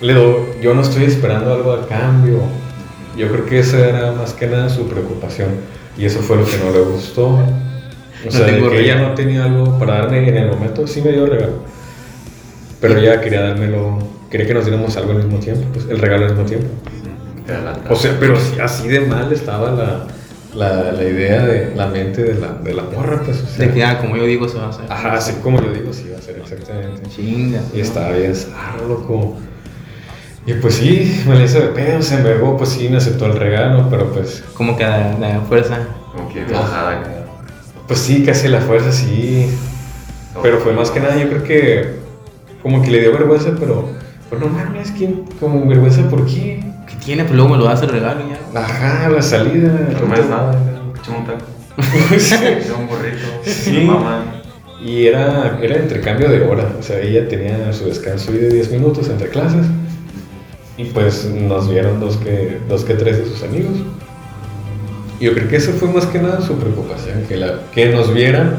[0.00, 2.40] le doy, yo no estoy esperando algo a cambio.
[3.16, 5.48] Yo creo que esa era más que nada su preocupación.
[5.96, 7.26] Y eso fue lo que no le gustó.
[7.26, 7.42] O
[8.24, 11.26] No sea, que ella no tenía algo para darme en el momento, sí me dio
[11.26, 11.62] regalo.
[12.80, 13.98] Pero ella quería dármelo,
[14.30, 16.68] quería que nos diéramos algo al mismo tiempo, pues el regalo al mismo tiempo.
[17.88, 20.06] O sea, pero sí, así de mal estaba la,
[20.54, 23.42] la, la idea de la mente de la, de la morra, pues.
[23.42, 24.84] O sea, De que, ah, como yo digo, se va a hacer.
[24.88, 27.08] Ajá, así como yo digo, sí va a ser exactamente.
[27.08, 27.60] Chinga.
[27.74, 29.36] Y estaba bien zarro, loco.
[30.46, 33.34] Y pues sí, me le hizo de pedo, se envergó, pues sí, me aceptó el
[33.34, 35.78] regalo, pero pues, Como que da fuerza.
[36.12, 37.18] Como que bajada
[37.88, 39.48] pues sí, casi la fuerza sí.
[40.42, 41.97] Pero fue más que nada, yo creo que
[42.62, 43.88] como que le dio vergüenza, pero,
[44.28, 45.24] pero no mames, ¿quién?
[45.40, 46.60] Como vergüenza, ¿por qué?
[46.86, 47.24] ¿Qué tiene?
[47.24, 48.60] Pues luego me lo das el regalo y ya.
[48.60, 49.88] Ajá, la salida.
[50.00, 50.58] No me das nada,
[51.08, 51.44] un taco.
[52.78, 53.26] Un burrito.
[53.44, 53.84] Sí.
[53.84, 54.24] Mamá.
[54.84, 59.08] Y era, era intercambio de hora, o sea, ella tenía su descanso de 10 minutos
[59.08, 59.66] entre clases.
[60.76, 63.72] Y pues nos vieron dos que, dos que tres de sus amigos.
[65.18, 68.14] Y Yo creo que eso fue más que nada su preocupación, que, la, que nos
[68.14, 68.54] vieran,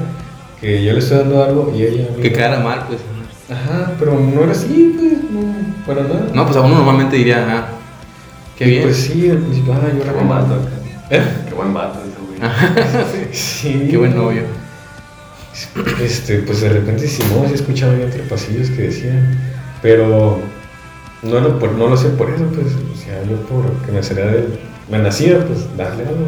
[0.60, 2.08] que yo le estoy dando algo y ella...
[2.22, 3.00] Que quedara mal, pues.
[3.50, 6.32] Ajá, pero no era así, pues, no, para nada.
[6.34, 7.68] No, pues a uno normalmente diría, ah,
[8.58, 8.84] qué Y bien.
[8.84, 10.70] Pues sí, al principio, ah, yo Qué era buen vato acá.
[11.10, 11.24] ¿Eh?
[11.47, 13.30] Qué buen vato ese güey.
[13.34, 13.88] Sí.
[13.89, 14.43] Qué buen novio.
[16.02, 19.38] Este, pues de repente sí, no, sí escuchaba yo entre pasillos que decían,
[19.82, 20.39] pero
[21.24, 24.02] no lo, por, no lo sé por eso, pues, o sea, yo por que me
[24.04, 26.28] sería del, me nacía, pues, darle algo.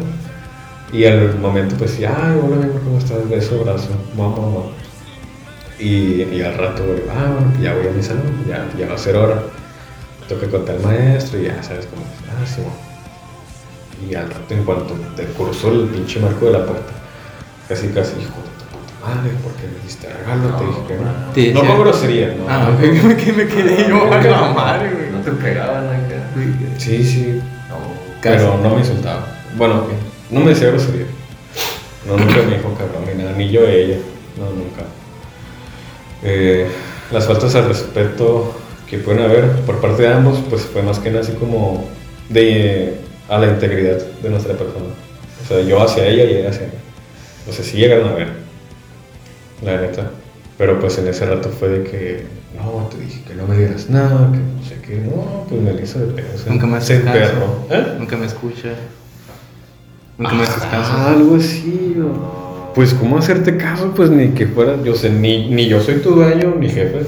[0.92, 3.26] Y al momento, pues, sí, ay, hola, mi amor, ¿cómo estás?
[3.28, 4.81] Beso, abrazo, mamá, mamá.
[5.82, 8.86] Y, y al rato, güey, ah, bueno, pues ya voy a mi salón, ya, ya
[8.86, 9.42] va a ser hora.
[10.28, 14.08] Toca contar al maestro y ya sabes cómo es, ah, sí, bueno.
[14.08, 16.92] Y al rato, en cuanto te cruzó el pinche marco de la puerta,
[17.68, 20.54] casi, casi, hijo de tu puta madre, ¿por qué me diste regalo?
[20.56, 21.32] te dije que no.
[21.34, 22.46] Te No con grosería, no.
[22.48, 22.80] Ah, ok,
[23.24, 25.10] que me quedé yo a la madre, güey.
[25.10, 26.22] No te pegaban acá.
[26.78, 27.76] Sí, sí, No.
[28.22, 29.26] pero no me insultaba.
[29.56, 29.84] Bueno,
[30.30, 31.06] no me decía grosería.
[32.06, 33.96] No, nunca me dijo cabrón ni nada, ni yo a ella.
[34.38, 34.82] No, nunca.
[36.22, 36.66] Eh,
[37.10, 38.54] las faltas al respeto
[38.88, 41.88] que pueden haber por parte de ambos, pues fue más que nada así como
[42.28, 42.94] de
[43.28, 44.86] a la integridad de nuestra persona.
[45.42, 46.72] O sea, yo hacia ella y ella hacia mí.
[47.48, 48.28] O sea, sí llegaron a ver.
[49.62, 50.10] La neta.
[50.58, 52.24] Pero pues en ese rato fue de que,
[52.56, 54.96] no, te dije que no me dieras nada, que no sé qué.
[54.96, 56.34] No, pues me hizo de pedo.
[56.34, 57.66] o sea, Nunca me haces emperró.
[57.70, 57.96] ¿Eh?
[57.98, 58.74] Nunca me escucha.
[60.18, 60.92] Nunca me haces caso.
[60.92, 62.41] algo así, ¿no?
[62.74, 63.92] Pues, ¿cómo hacerte caso?
[63.94, 67.06] Pues ni que fuera, yo sé, ni, ni yo soy tu dueño, ni jefe.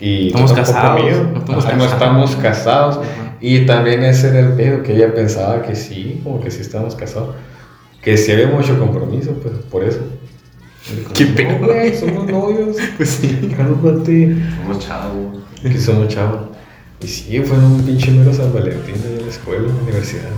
[0.00, 1.30] Y Estamos tampoco casados, mío.
[1.32, 1.92] no estamos Ajá, no casados.
[1.92, 2.96] estamos casados.
[2.98, 3.36] Ajá.
[3.40, 6.94] Y también ese era el pedo, que ella pensaba que sí, como que sí estábamos
[6.94, 7.34] casados.
[8.02, 10.00] Que sí había mucho compromiso, pues, por eso.
[11.14, 11.58] ¿Qué pedo?
[11.66, 12.76] güey, somos novios.
[12.96, 13.52] Pues sí.
[13.56, 14.36] Cálmate.
[14.62, 15.38] Somos chavos.
[15.62, 16.40] Que somos chavos.
[17.00, 20.30] Y sí, fue un pinche mero San Valentín ahí en la escuela, en la universidad.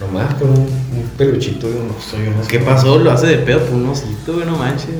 [0.00, 2.16] Nomás por un, un peluchito de un oso.
[2.18, 2.48] yo no sé.
[2.48, 2.98] ¿Qué pasó?
[2.98, 4.90] Lo hace de pedo por un osito, güey, no manches.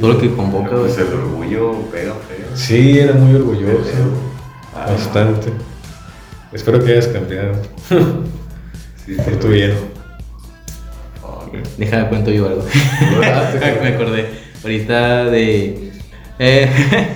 [0.00, 0.82] Todo lo que convoca, güey.
[0.92, 2.46] Pues el orgullo pega feo.
[2.54, 3.90] Sí, era muy orgulloso.
[4.74, 5.48] Ah, Bastante.
[6.52, 7.54] Espero que hayas cambiado.
[7.88, 7.96] Sí,
[9.06, 9.58] sí, Por tu güey.
[9.62, 9.74] bien.
[11.20, 11.54] Fuck.
[11.78, 12.64] Déjame cuento yo algo.
[13.82, 14.28] Me acordé.
[14.62, 15.92] Ahorita de.
[16.38, 16.70] Eh,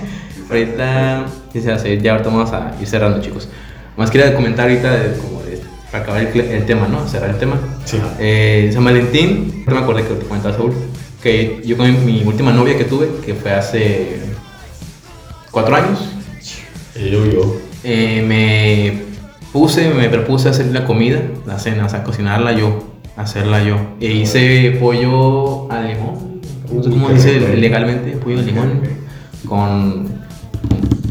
[0.49, 1.25] ahorita.
[1.53, 3.47] sí se hace, Ya ahorita vamos a ir cerrando, chicos.
[3.95, 5.40] Más quería comentar ahorita de, como
[5.91, 7.07] para acabar el, tema, ¿no?
[7.07, 7.59] Cerrar el tema.
[7.85, 7.97] Sí.
[8.19, 10.73] Eh, San Valentín, no me acordé que te comentaba Saúl,
[11.21, 14.19] que yo con mi última novia que tuve, que fue hace
[15.51, 15.99] cuatro años,
[16.95, 17.57] Y yo, yo.
[17.83, 19.11] eh, me
[19.51, 22.83] puse, me propuse hacer la comida, la cena, o sea, cocinarla yo,
[23.17, 23.77] hacerla yo.
[23.99, 26.41] E hice pollo al limón,
[26.73, 28.81] no sé cómo dice legalmente, pollo al limón,
[29.45, 30.07] con,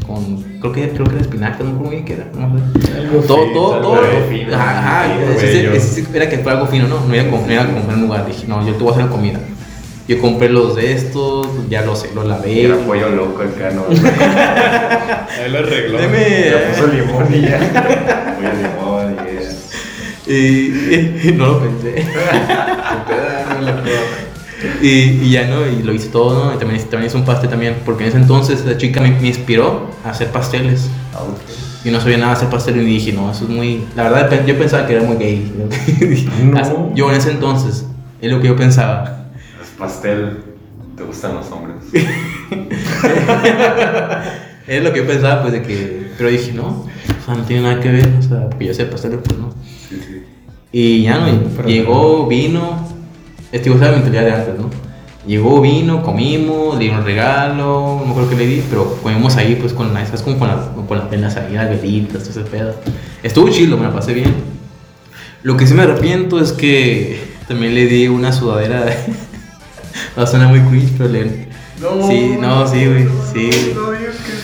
[0.07, 2.99] con, creo que, creo que era espinaca, no me acuerdo bien qué era, no sé.
[2.99, 4.01] Algo Todo, todo, todo.
[4.29, 7.01] fino, Ajá, ajá, fino, ese- ese- ese era que fue algo fino, ¿no?
[7.07, 8.27] No iba a, com- no iba a comprar en un lugar.
[8.27, 9.41] Dije, no, yo te voy a hacer la comida.
[10.09, 12.65] Yo compré los de estos, ya los, los lavé.
[12.65, 13.85] Era pollo loco acá, ¿no?
[13.91, 15.99] Ahí lo arregló.
[15.99, 16.53] Le Deme.
[16.75, 17.59] puso limón y ya.
[18.37, 20.35] Pollo limón y ya.
[20.35, 22.05] Y, y no lo pensé.
[24.83, 25.67] Y, y ya, ¿no?
[25.67, 26.55] Y lo hice todo, ¿no?
[26.55, 29.29] Y también, también hice un pastel también, porque en ese entonces la chica me, me
[29.29, 30.89] inspiró a hacer pasteles.
[31.15, 31.39] Ah, ok.
[31.85, 33.85] Y no sabía nada hacer pastel y dije, no, eso es muy...
[33.97, 35.51] La verdad, yo pensaba que era muy gay.
[36.45, 36.91] No.
[36.95, 37.87] Yo en ese entonces,
[38.21, 39.29] es lo que yo pensaba.
[39.63, 40.41] Es pastel.
[40.95, 41.77] ¿Te gustan los hombres?
[44.67, 46.13] Es lo que yo pensaba, pues, de que...
[46.17, 46.87] Pero dije, no, o
[47.25, 49.51] sea, no tiene nada que ver, o sea, que yo sé pastel, pues, no.
[49.89, 50.23] Sí, sí.
[50.71, 52.87] Y ya no, llegó, vino,
[53.53, 54.71] este igual la mentalidad de antes, ¿no?
[55.27, 59.37] Llegó, vino, comimos, le di un regalo, no me acuerdo qué le di, pero comimos
[59.37, 60.23] ahí pues con la, ¿sabes?
[60.23, 60.57] Como con, la,
[60.89, 62.75] con las velas ahí, las velitas, todo ese pedo.
[63.23, 64.35] Estuvo chido, me la pasé bien.
[65.43, 68.87] Lo que sí me arrepiento es que también le di una sudadera,
[70.19, 71.51] va a sonar muy cringe, pero le...
[72.07, 73.73] Sí, no, sí, güey, sí.
[73.75, 74.41] No digas que.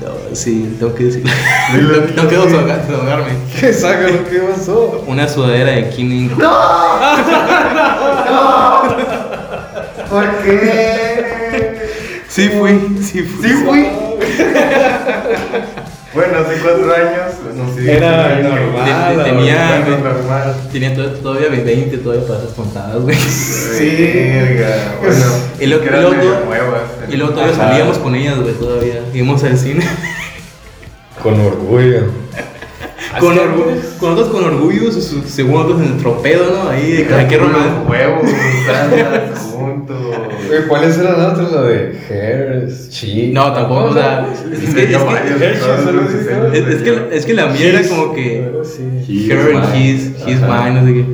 [0.00, 1.30] No, sí, tengo que decirlo.
[1.72, 3.32] No, no quiero desahogarme.
[3.60, 5.04] ¿Qué saca lo que pasó?
[5.06, 5.90] Una sudadera de
[10.10, 11.80] ¿Por qué?
[12.28, 13.48] Sí fui, sí fui.
[13.48, 13.86] Sí, fui.
[16.14, 17.34] Bueno, hace cuatro años.
[17.56, 17.96] No sé.
[17.96, 20.54] Era normal, Te- tenía- Bueno, normal.
[20.72, 23.16] Tenía to- todavía 20 todavía para esas contadas, güey.
[23.16, 23.96] Sí.
[24.32, 24.94] Verga.
[25.00, 25.24] Bueno.
[25.58, 26.82] Y luego- y luego- medio nuevas.
[27.08, 29.00] Y luego todavía salíamos con ellas, güey, todavía.
[29.12, 29.84] Íbamos al cine.
[31.20, 32.04] Con orgullo.
[33.20, 36.70] Con, orgu- con otros con orgullo, su- según otros en el tropedo, ¿no?
[36.70, 37.60] Ahí, de hay que romper.
[37.88, 38.30] huevos,
[39.52, 39.96] juntos.
[40.68, 41.52] ¿Cuáles eran las otras?
[41.52, 43.04] La de hairs.
[43.32, 45.62] No, tampoco, o sea, es que, es, que, es-
[45.94, 48.38] los que, es que la mía era como que
[49.08, 51.04] her and his, mine, no sé qué.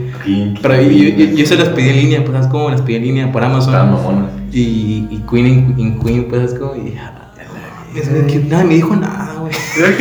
[0.61, 2.71] Pero yo, yo, yo se las pedí en línea, pues, ¿sabes cómo?
[2.71, 4.29] Las pedí en línea por Amazon.
[4.53, 6.75] Y, y Queen in, in Queen, pues, ¿sabes cómo?
[6.77, 7.33] Y, ah,
[7.97, 9.40] es que nadie me dijo nada,
[9.77, 9.97] güey.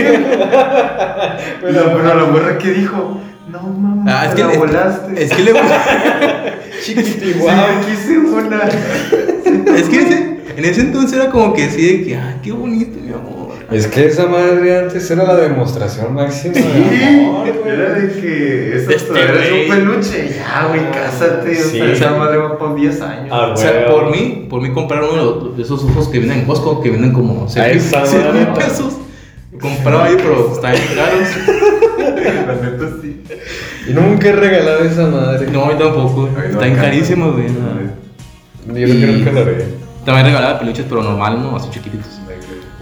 [1.62, 3.20] Pero, pero la morra que dijo,
[3.52, 5.24] no mames, Ah, es que, la es, volaste.
[5.24, 5.52] es que le
[6.82, 8.62] Sí, yo quise una.
[9.76, 12.98] Es que ese- en ese entonces era como que sí, de que, ah, qué bonito,
[13.02, 13.40] mi amor.
[13.72, 17.74] Es que esa madre antes era la demostración máxima de amor, güey.
[17.76, 20.36] Era de que esa Este es un peluche.
[20.36, 21.56] Ya, güey, cásate.
[21.56, 21.80] Sí.
[21.80, 23.28] O sea, esa madre va por 10 años.
[23.32, 26.46] Ah, O sea, por mí, por mí comprar uno de esos ojos que venden en
[26.46, 28.66] Costco, que venden como A 6 esa mil madre.
[28.66, 28.94] pesos.
[29.60, 31.28] Compraba ahí, pero estaban caros.
[32.48, 33.22] La neta sí.
[33.90, 35.48] Y nunca he regalado esa madre.
[35.52, 36.30] No, yo tampoco.
[36.36, 36.82] Ay, no, Están acá.
[36.84, 37.48] carísimos, güey.
[37.50, 38.74] no.
[38.78, 39.66] Yo no creo que haré.
[40.06, 41.56] También regalaba peluches, pero normales, ¿no?
[41.56, 42.20] Así chiquititos.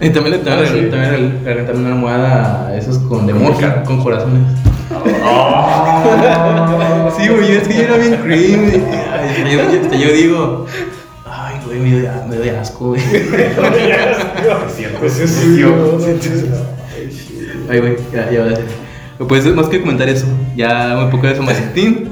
[0.00, 0.90] Y también le también, Ah, sí.
[0.90, 1.10] también
[1.80, 3.82] una almohada, esos con de cara.
[3.82, 4.42] con corazones.
[5.24, 6.04] Oh.
[7.18, 8.68] Sí, güey, es que yo era bien cream.
[8.68, 9.58] y- ay, Yo,
[9.98, 10.66] yo- digo,
[11.68, 13.00] güey, me doy, me doy asco, güey.
[15.00, 15.98] Pues es Sí, suyo.
[17.70, 18.64] Ay, güey, ya, ya va a decir.
[19.28, 22.08] Pues más que comentar eso, ya un poco de San Valentín.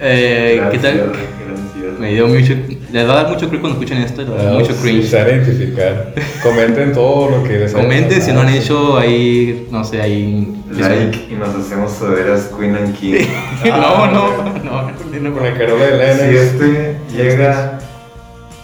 [0.00, 0.96] Eh, ¿Qué tal?
[0.96, 1.98] Gracias.
[1.98, 2.54] Me dio mucho.
[2.90, 4.80] Les va a dar mucho cringe cuando escuchen esto, les va a dar mucho Se
[4.82, 5.08] cringe.
[5.08, 6.14] identificar.
[6.42, 10.52] Comenten todo lo que les Comenten si no han hecho ahí, no sé, ahí.
[10.72, 13.14] Like y nos hacemos sudaderas Queen and King.
[13.66, 14.90] no, no, no,
[15.20, 16.28] no, Con la carola de Elena.
[16.28, 17.78] Si este llega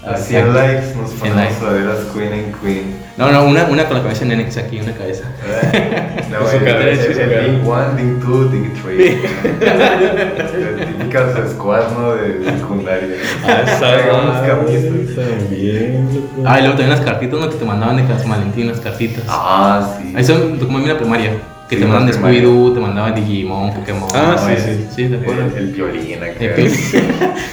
[0.05, 0.53] a 100 Exacto.
[0.61, 2.97] likes, nos 100 ponemos sudaderas Queen and Queen.
[3.17, 5.25] No, no, una, una con la cabeza de Nenex aquí, una cabeza.
[6.31, 6.59] No, Su.
[6.59, 9.17] Ding 1, Ding 2, Ding 3.
[10.87, 12.15] Típicas squads, ¿no?
[12.15, 13.17] De secundaria.
[13.47, 13.65] Ah.
[15.17, 16.09] También.
[16.45, 17.49] Ah, y luego también las cartitas, ¿no?
[17.49, 19.25] Que te mandaban de San Valentín, las cartitas.
[19.27, 20.13] Ah, sí.
[20.15, 21.33] Ahí son como en la primaria.
[21.69, 22.19] Que Sí, te mandan de la.
[22.21, 24.09] Scooby-Doo, te mandaban Digimon, Pokémon.
[24.15, 24.87] Ah, sí, sí.
[24.97, 25.53] Sí, ¿te acuerdas?
[25.55, 26.39] El, el violín acá.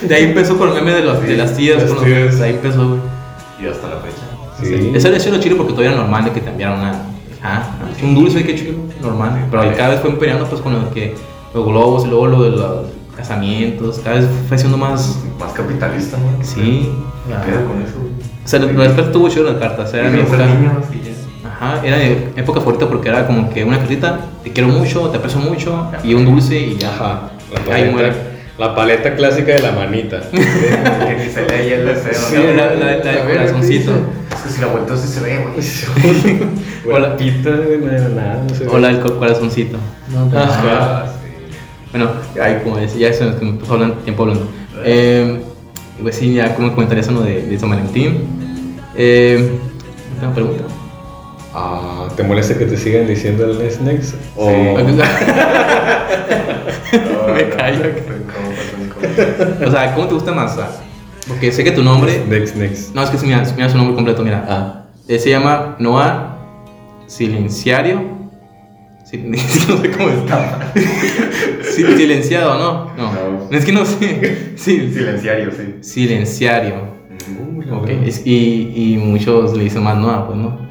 [0.08, 1.82] De ahí empezó con el meme de, los, de las tías.
[1.84, 2.42] Las con los- tías.
[2.42, 3.00] Ahí empezó, güey.
[3.62, 4.24] Y hasta la fecha.
[4.64, 4.92] Sí.
[4.96, 6.94] Eso era chido chido porque todavía era normal de que te enviaran una.
[7.44, 7.64] Ah,
[8.02, 9.48] un dulce, qué chido, normal.
[9.52, 11.14] Pero ahí cada vez fue empeñando pues con lo que
[11.54, 12.86] los globos y luego lo de los
[13.18, 14.00] casamientos.
[14.04, 15.20] Cada vez fue siendo más.
[15.40, 16.44] Más capitalista, ¿no?
[16.44, 16.90] Sí.
[17.28, 17.96] ¿Qué pedo con eso?
[18.44, 19.94] O sea, la la verdad estuvo chido las cartas.
[19.94, 20.38] Era mi Y época.
[21.74, 22.06] Ajá, era mi
[22.40, 26.14] época favorita porque era como que una cartita, te quiero mucho, te aprecio mucho, y
[26.14, 26.90] un dulce y ya.
[26.90, 27.30] Ajá.
[27.68, 28.10] La Ahí muere.
[28.10, 30.22] paleta, la paleta clásica de la manita.
[30.32, 32.14] Que ni se lee el deseo.
[32.14, 32.54] Sí, ¿no?
[32.54, 33.92] la, la, la del corazoncito.
[34.36, 35.40] Es que si la vuelta sí se ve,
[36.84, 36.96] güey.
[36.96, 38.44] O la pita, no era nada.
[38.48, 38.68] No sé.
[38.68, 39.78] O la del co- corazoncito.
[40.36, 41.06] Ajá.
[41.08, 41.48] sí.
[41.92, 42.10] Bueno,
[42.42, 44.48] ahí como decía, ya se nos me pasó hablando, tiempo hablando.
[44.84, 45.42] Eh,
[46.02, 47.22] pues sí, ya como comentaría eso ¿no?
[47.22, 48.18] de, de San Valentín.
[48.98, 49.50] Eh,
[50.22, 50.64] ¿Una pregunta?
[51.58, 54.16] Ah, ¿Te molesta que te sigan diciendo el next next?
[54.36, 54.50] O...
[54.50, 54.56] Sí.
[57.34, 57.84] Me callo.
[59.66, 60.58] o sea, ¿cómo te gusta más?
[61.28, 62.24] Porque sé que tu nombre...
[62.28, 62.94] Next next.
[62.94, 64.46] No, es que si mira, mira su nombre completo, mira.
[64.48, 64.86] Ah.
[65.08, 66.38] Él se llama Noah
[67.08, 68.04] Silenciario.
[69.06, 69.38] Sí, no
[69.78, 70.72] sé cómo está.
[71.76, 72.92] Sí, silenciado, ¿no?
[72.96, 73.12] No.
[73.12, 73.50] No.
[73.52, 74.54] Es que no sé.
[74.56, 75.76] Sí, Silenciario, sí.
[75.82, 76.76] silenciario.
[77.54, 78.04] Uy, Ok, no.
[78.08, 80.65] es- y, y muchos le dicen más Noah, pues no.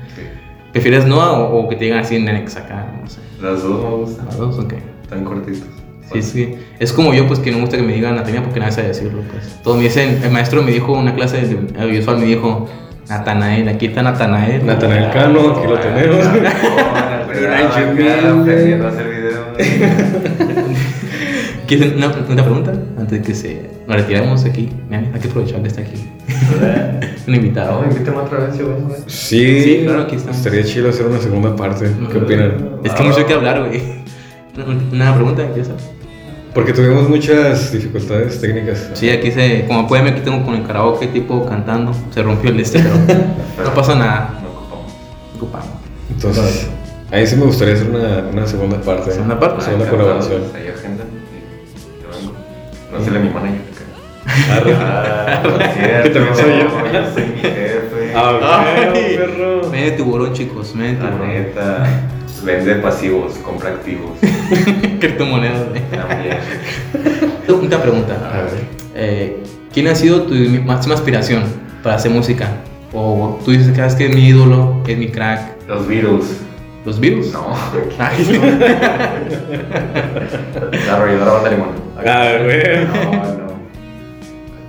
[0.74, 2.86] ¿Prefieres Noah o, o que te digan así Nenex acá?
[3.00, 3.20] No sé.
[3.40, 4.26] Las dos me gustan.
[4.26, 4.74] Las dos, ok.
[5.04, 5.68] Están cortitos.
[6.12, 6.54] Sí, sí.
[6.80, 8.88] Es como yo, pues que no me gusta que me digan Natania porque nadie sabe
[8.88, 9.62] decirlo, pues.
[9.62, 12.68] Todos me dicen, el maestro me dijo, una clase de audiovisual me dijo,
[13.08, 14.66] Natanael, aquí está Natanael.
[14.66, 16.26] Natanael Cano, aquí lo tenemos.
[18.34, 19.44] Aprendiendo a hacer video.
[21.66, 22.72] ¿Quieres una, una pregunta?
[22.98, 24.68] Antes de que se nos retiremos aquí.
[24.88, 26.10] Mira, hay que aprovechar que está aquí.
[27.26, 27.82] Un invitado.
[27.82, 28.94] No, invítame otra vez, yo vengo.
[28.94, 28.98] eh.
[29.06, 30.36] Sí, Sí, claro, aquí estamos.
[30.38, 31.90] estaría chido hacer una segunda parte.
[32.12, 32.80] ¿Qué opinan?
[32.84, 33.82] Es que hay mucho que hablar, güey.
[34.92, 35.72] Una pregunta, empieza.
[36.54, 38.90] Porque tuvimos muchas dificultades técnicas.
[38.94, 41.92] Sí, aquí se, como pueden ver, aquí tengo con el karaoke tipo cantando.
[42.12, 42.78] Se rompió el este,
[43.56, 44.38] pero no pasa nada.
[44.42, 44.86] No ocupamos.
[45.36, 45.68] Ocupamos.
[46.10, 46.68] Entonces,
[47.10, 49.10] ahí sí me gustaría hacer una, una segunda parte.
[49.10, 49.64] Segunda parte.
[49.64, 50.42] Segunda Ah, colaboración.
[50.54, 51.03] Ahí agenda.
[53.02, 53.60] Sé, mi manager.
[54.50, 54.74] Arre.
[54.78, 55.42] Ah.
[56.04, 56.92] Que también soy yo.
[56.92, 58.12] Yo soy mi jefe.
[58.14, 58.64] Ah,
[58.94, 59.16] Ay.
[59.16, 59.68] perro.
[59.70, 60.74] Medio tiburón, chicos.
[60.74, 61.28] Medio La tiburón.
[61.28, 61.86] neta.
[62.44, 64.10] Vende pasivos, compra activos.
[65.00, 65.82] Criptomonedas, güey.
[65.90, 66.36] También.
[67.66, 68.14] Una pregunta.
[68.32, 68.50] A ver.
[68.94, 69.42] Eh,
[69.72, 70.34] ¿Quién ha sido tu
[70.64, 71.44] máxima aspiración
[71.82, 72.48] para hacer música?
[72.92, 75.66] O tú dices que "Ah, es que es mi ídolo, es mi crack.
[75.66, 76.24] Los virus.
[76.84, 77.32] ¿Los virus?
[77.32, 77.46] No.
[77.98, 78.40] Ay,
[80.86, 81.68] La arrolladora banda limón.
[82.06, 82.86] Ah, güey.
[82.86, 83.54] No, no.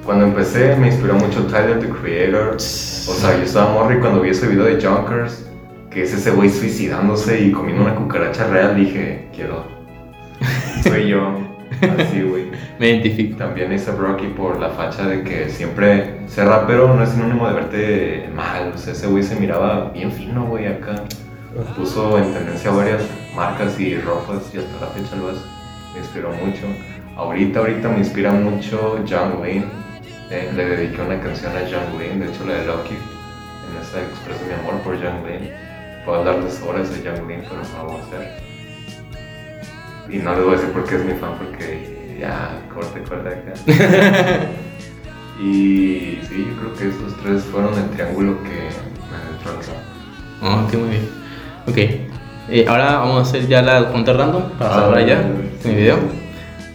[0.05, 2.55] Cuando empecé me inspiró mucho Tyler, the Creator.
[2.55, 5.49] O sea, yo estaba morri cuando vi ese video de Junkers,
[5.89, 9.65] que es ese güey suicidándose y comiendo una cucaracha real, dije, quiero.
[10.83, 11.39] Soy yo.
[11.99, 12.51] Así, güey.
[12.79, 13.37] me identifico.
[13.37, 17.53] También hice Rocky por la facha de que siempre ser rapero no es sinónimo de
[17.53, 18.71] verte mal.
[18.73, 20.95] O sea, ese güey se miraba bien fino, güey, acá.
[21.75, 23.01] Puso en tendencia varias
[23.35, 25.41] marcas y ropas y hasta la fecha lo hace.
[25.93, 26.65] Me inspiró mucho.
[27.15, 29.65] Ahorita, ahorita me inspira mucho John Wayne.
[30.29, 32.95] Eh, le dediqué una canción a John Wayne, de hecho la de Lucky.
[32.95, 35.51] En esa expreso mi amor por John Wayne.
[36.03, 38.45] Puedo hablarles horas de John Wayne, pero no lo voy a hacer.
[40.09, 43.29] Y no les voy a decir por qué es mi fan, porque ya, corte, corte
[43.29, 43.53] acá.
[45.41, 49.81] y sí, yo creo que esos tres fueron el triángulo que me entró rap.
[50.43, 51.09] Oh, qué muy bien.
[51.67, 51.77] Ok.
[52.47, 55.23] Eh, ahora vamos a hacer ya la cuenta random para Ah, cerrar ya
[55.61, 55.67] sí.
[55.69, 55.97] mi video.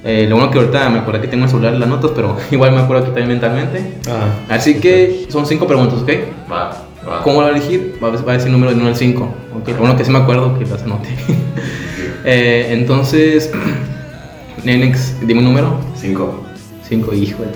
[0.03, 2.37] Eh, lo bueno que ahorita me acordé que tengo en el celular las notas, pero
[2.51, 3.99] igual me acuerdo aquí también mentalmente.
[4.09, 6.11] Ah, Así que son cinco preguntas, ¿ok?
[6.51, 6.71] Va,
[7.07, 7.23] va.
[7.23, 7.99] ¿Cómo va a elegir?
[8.03, 9.35] Va a, va a decir número del 1 al 5.
[9.61, 11.09] Ok, lo bueno que sí me acuerdo que las anoté.
[12.23, 13.51] Eh, entonces,
[14.65, 15.81] Nenex, dime un número.
[15.97, 16.45] Cinco.
[16.87, 17.49] 5, hijo de.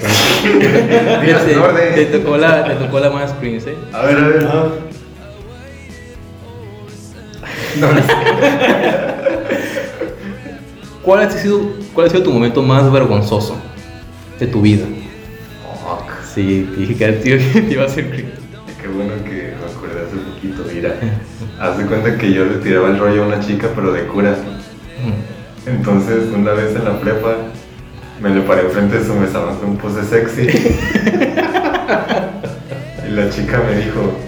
[1.21, 1.95] Mira, te, orden.
[1.95, 3.75] te tocó la, te tocó la más screens, ¿eh?
[3.93, 4.43] A ver, a ver.
[7.81, 8.13] No, no sé.
[11.03, 11.61] ¿Cuál ha, sido,
[11.95, 13.57] ¿Cuál ha sido tu momento más vergonzoso
[14.41, 14.85] de tu vida?
[15.81, 16.11] Fuck.
[16.35, 18.35] Sí, dije que tío que te iba a hacer cringe.
[18.83, 20.97] Qué bueno que me acordé hace poquito, mira.
[21.61, 24.35] Haz de cuenta que yo le tiraba el rollo a una chica, pero de cura.
[25.67, 27.37] Entonces, una vez en la prepa,
[28.21, 30.43] me le paré enfrente de su mesa con un pose sexy.
[33.07, 34.19] y la chica me dijo,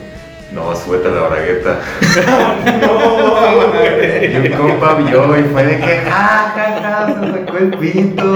[0.53, 1.81] no, súbete a la bragueta.
[4.33, 8.25] y un compa vio y fue de que, ja, ja, ja, se sacó el pito.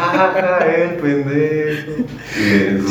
[0.00, 1.92] Ja, ja, el pendejo.
[2.36, 2.38] Y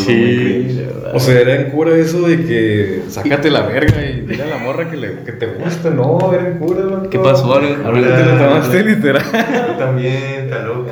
[0.06, 0.88] cringe.
[1.14, 4.58] O sea, era en cura eso de que sácate la verga y dile a la
[4.58, 5.90] morra que, le, que te gusta.
[5.90, 7.10] No, era en cura, loco.
[7.10, 7.52] ¿Qué pasó?
[7.54, 9.24] Ahora- te lo tomaste literal.
[9.24, 10.92] Tú también, está loca.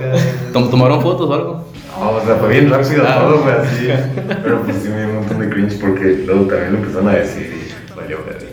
[0.54, 1.64] ¿Tom- ¿Tomaron fotos o algo?
[2.00, 3.18] No, o sea, fue bien rápido Ah.
[3.22, 3.90] todo, fue así.
[4.44, 5.07] Pero pues sí me
[5.58, 8.46] cringe porque luego también lo empezaron a decir y valió verga.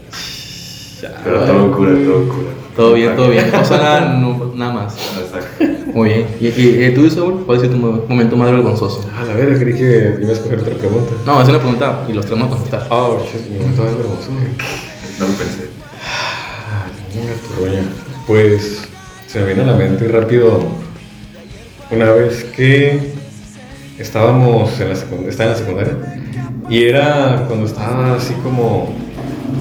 [1.22, 2.50] Pero todo cura, todo cura.
[2.76, 3.46] Todo bien, todo bien.
[3.46, 4.96] No pasa nada, no- nada más.
[5.20, 5.64] Exacto.
[5.92, 6.26] Muy bien.
[6.40, 7.42] ¿Y, y, y tú, Saúl?
[7.44, 9.08] ¿Cuál ha sido tu mo- momento más vergonzoso?
[9.16, 11.12] A la verga, creí que iba a escoger otra pregunta.
[11.26, 12.86] No, es una pregunta y los tenemos que contestar.
[12.90, 14.30] Oh, shit, mi momento más vergonzoso.
[15.20, 15.68] No lo pensé.
[18.26, 18.82] Pues
[19.26, 20.60] se me viene a la mente rápido
[21.90, 23.12] una vez que
[23.98, 25.96] estábamos en la, estaba en la secundaria
[26.68, 28.92] y era cuando estaba así como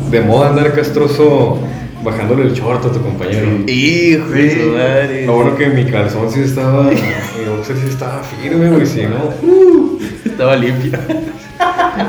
[0.09, 1.59] de moda andar castroso
[2.03, 3.47] bajándole el short a tu compañero.
[3.67, 9.03] Hijo de bueno que mi calzón sí estaba, mi boxer sí estaba firme, güey, si
[9.03, 10.91] no, uh, Estaba limpio.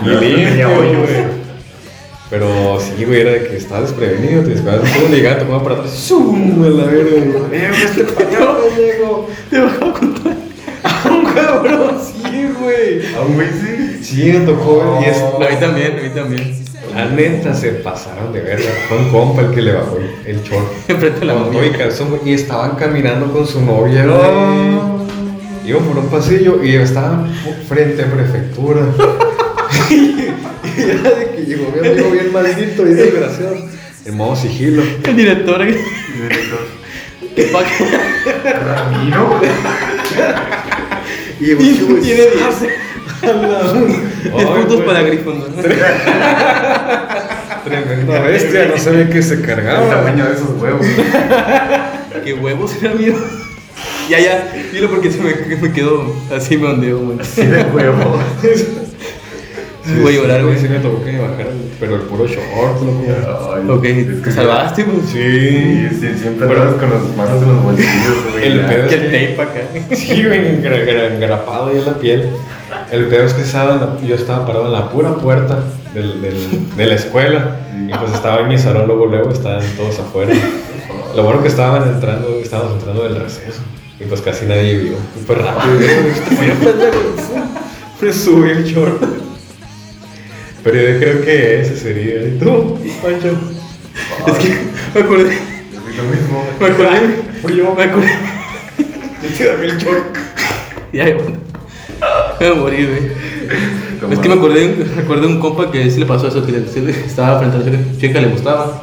[0.04, 1.44] y limpio, güey.
[2.30, 5.76] Pero sí, güey, era de que estaba desprevenido, te disparas todo un gigante, como para
[5.76, 6.64] atrás, ¡zum!
[6.64, 7.52] A la verga, güey.
[7.60, 9.28] ¡Eh, este pañal, Diego!
[9.50, 10.43] Te bajaba con todo.
[11.34, 13.14] Cabrón, sí, güey.
[13.14, 14.04] ¿A un güey sí?
[14.04, 15.16] Sí, me tocó, güey, y es...
[15.18, 16.64] A mí también, a mí también.
[16.94, 18.70] La neta se pasaron de verga.
[18.88, 20.66] Fue un compa el que le bajó el short.
[20.88, 22.18] Enfrente de la Con todo mamá.
[22.24, 24.16] y y estaban caminando con su novia, güey.
[24.16, 25.06] Oh.
[25.66, 27.32] Iban por un pasillo y estaban
[27.68, 28.82] frente a prefectura.
[29.90, 30.26] y
[30.82, 33.56] era de que llegó mi amigo bien maldito y desgraciado.
[34.04, 34.82] En modo sigilo.
[35.04, 35.62] El director.
[35.62, 35.76] ¿eh?
[37.34, 37.64] ¿Qué pa-
[38.60, 39.40] Ramiro.
[41.52, 42.32] Y llegó tiene 10.
[43.24, 43.30] Ay,
[44.34, 45.50] 10 puntos para Gryffindor.
[47.64, 49.88] Tremenda bestia, no sabía que se El cargaba.
[49.88, 50.86] tamaño de esos huevos.
[52.24, 53.14] ¿Qué huevos era mío?
[54.08, 57.18] Ya, ya, dilo porque se me, me quedó así me ondeo, güey.
[57.22, 58.18] Sí, de huevo.
[60.02, 60.58] Voy a llorar, güey.
[60.58, 62.80] Sí, me tocó que me bajaran, pero el puro short,
[63.66, 63.74] loco.
[63.80, 64.96] Ok, Es que- te salvaste, güey.
[65.06, 68.46] Sí, sí, siempre Pero- con las manos en los bolsillos, güey.
[68.46, 68.68] El ya.
[68.68, 69.04] pedo Que el
[69.36, 69.60] tape acá.
[69.96, 72.28] Sí, güey, engra- engra- engrapado ahí en la piel.
[72.90, 75.58] El peor es que estaba en la- yo estaba parado en la pura puerta
[75.92, 77.56] del, del- de la escuela.
[77.86, 80.32] Y pues estaba en mi salón, luego, luego estaban todos afuera.
[81.14, 83.60] Lo bueno que estaban entrando, estábamos entrando del receso.
[84.00, 84.94] Y pues casi nadie vio.
[85.20, 85.76] Súper rápido.
[88.00, 89.02] Me subí el short.
[90.64, 92.26] Pero yo creo que ese sería.
[92.26, 93.36] ¿Y tú, Pancho?
[94.26, 94.48] Es que
[94.94, 95.38] me acordé,
[95.72, 96.44] Yo lo mismo.
[96.60, 97.00] me acordé,
[97.42, 97.74] Fui yo.
[97.76, 98.08] me acordé.
[99.22, 100.16] Yo te dame el short.
[100.92, 101.14] Ya, ya.
[102.40, 104.12] Me voy a morir, güey.
[104.12, 106.52] Es que me acordé, me acordé de un compa que sí le pasó eso, que
[106.52, 108.82] le- estaba frente a la chica, le gustaba.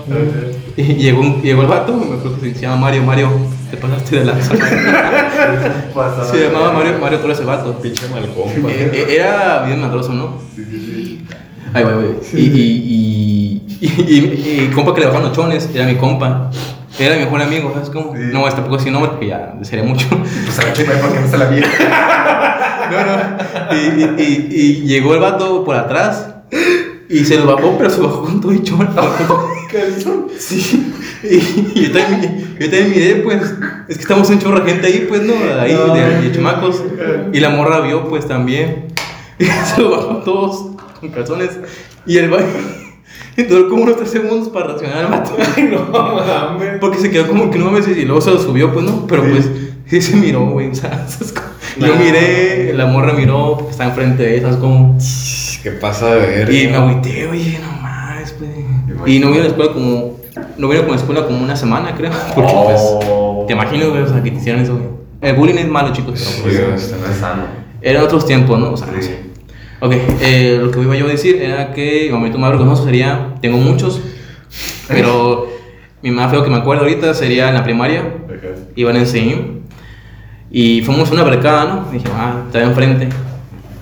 [0.78, 3.30] Y llegó, un- llegó el vato, me acuerdo que se llama Mario, Mario,
[3.70, 4.54] te pasaste de lanza.
[6.32, 7.78] Se llamaba Mario, Mario Torres el vato.
[7.82, 8.70] Pinche mal compa.
[8.72, 10.38] Eh, eh, Era bien madroso, ¿no?
[10.56, 10.91] Sí, sí, sí.
[11.74, 12.10] Ay, güey, güey.
[12.34, 16.52] Y, y, y, y, y compa que le bajaban los chones, era mi compa.
[17.00, 18.14] Era mi mejor amigo, ¿sabes cómo?
[18.16, 18.22] Sí.
[18.34, 20.08] No, tampoco así nombre porque ya sería mucho.
[20.10, 21.50] Pues a la chica, ¿por qué no se la?
[22.92, 23.76] No, no.
[23.76, 26.28] Y, y, y, y llegó el vato por atrás
[27.10, 28.90] y se lo bajó, pero se bajó con todo y chón.
[30.38, 30.94] Sí.
[31.24, 33.42] Y, yo, también, yo también miré, pues,
[33.88, 35.34] es que estamos un chorro de gente ahí, pues, ¿no?
[35.60, 36.84] Ahí, de, de chamacos.
[37.32, 38.88] Y la morra vio, pues, también.
[39.40, 40.71] Y se lo bajó todos
[41.02, 41.60] con calzones.
[42.06, 42.46] Y el baño
[43.50, 45.36] duró como unos tres segundos para reaccionar al vato.
[45.58, 46.78] Ay, no mames.
[46.80, 49.24] Porque se quedó como que no mames y luego se lo subió, pues no, pero
[49.24, 49.50] pues
[49.88, 51.06] sí se miró, güey, o sea,
[51.80, 54.98] yo miré, la morra miró, porque está enfrente de esas como
[55.64, 56.54] ¿Qué pasa de ver?
[56.54, 59.16] y me agüité, oye, no mames, güey.
[59.16, 60.20] Y no vine a la escuela como
[60.58, 63.36] no vine con la escuela como una semana, creo, porque Oh.
[63.36, 64.86] pues te imagino, güey, o sea, que te hicieron eso, güey.
[65.22, 67.02] El bullying es malo, chicos, pero Sí, pues, güey.
[67.02, 67.44] No es sano.
[67.82, 68.72] eran otros tiempos, ¿no?
[68.72, 69.04] O sea, no Sí.
[69.10, 69.20] sé.
[69.84, 73.34] Ok, eh, lo que iba yo a decir era que mi momento más vergonzoso sería,
[73.42, 74.00] tengo muchos,
[74.88, 75.48] pero
[76.04, 78.04] mi más feo que me acuerdo ahorita sería en la primaria,
[78.76, 79.62] iban en CIM
[80.52, 81.88] y fuimos a una bercada, ¿no?
[81.90, 83.10] Y dije, ah, está enfrente,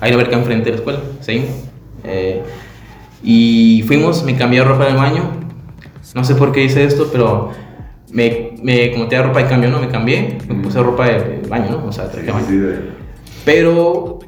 [0.00, 1.42] hay una berca enfrente de la escuela, CIM.
[2.04, 2.42] Eh,
[3.22, 5.32] y fuimos, me cambié de ropa del baño,
[6.14, 7.50] no sé por qué hice esto, pero
[8.10, 9.78] me, me como tenía ropa de cambio, ¿no?
[9.80, 11.88] Me cambié, me puse ropa de, de baño, ¿no?
[11.88, 12.46] O sea, traje de baño.
[12.48, 12.58] Sí,
[13.44, 14.19] Pero,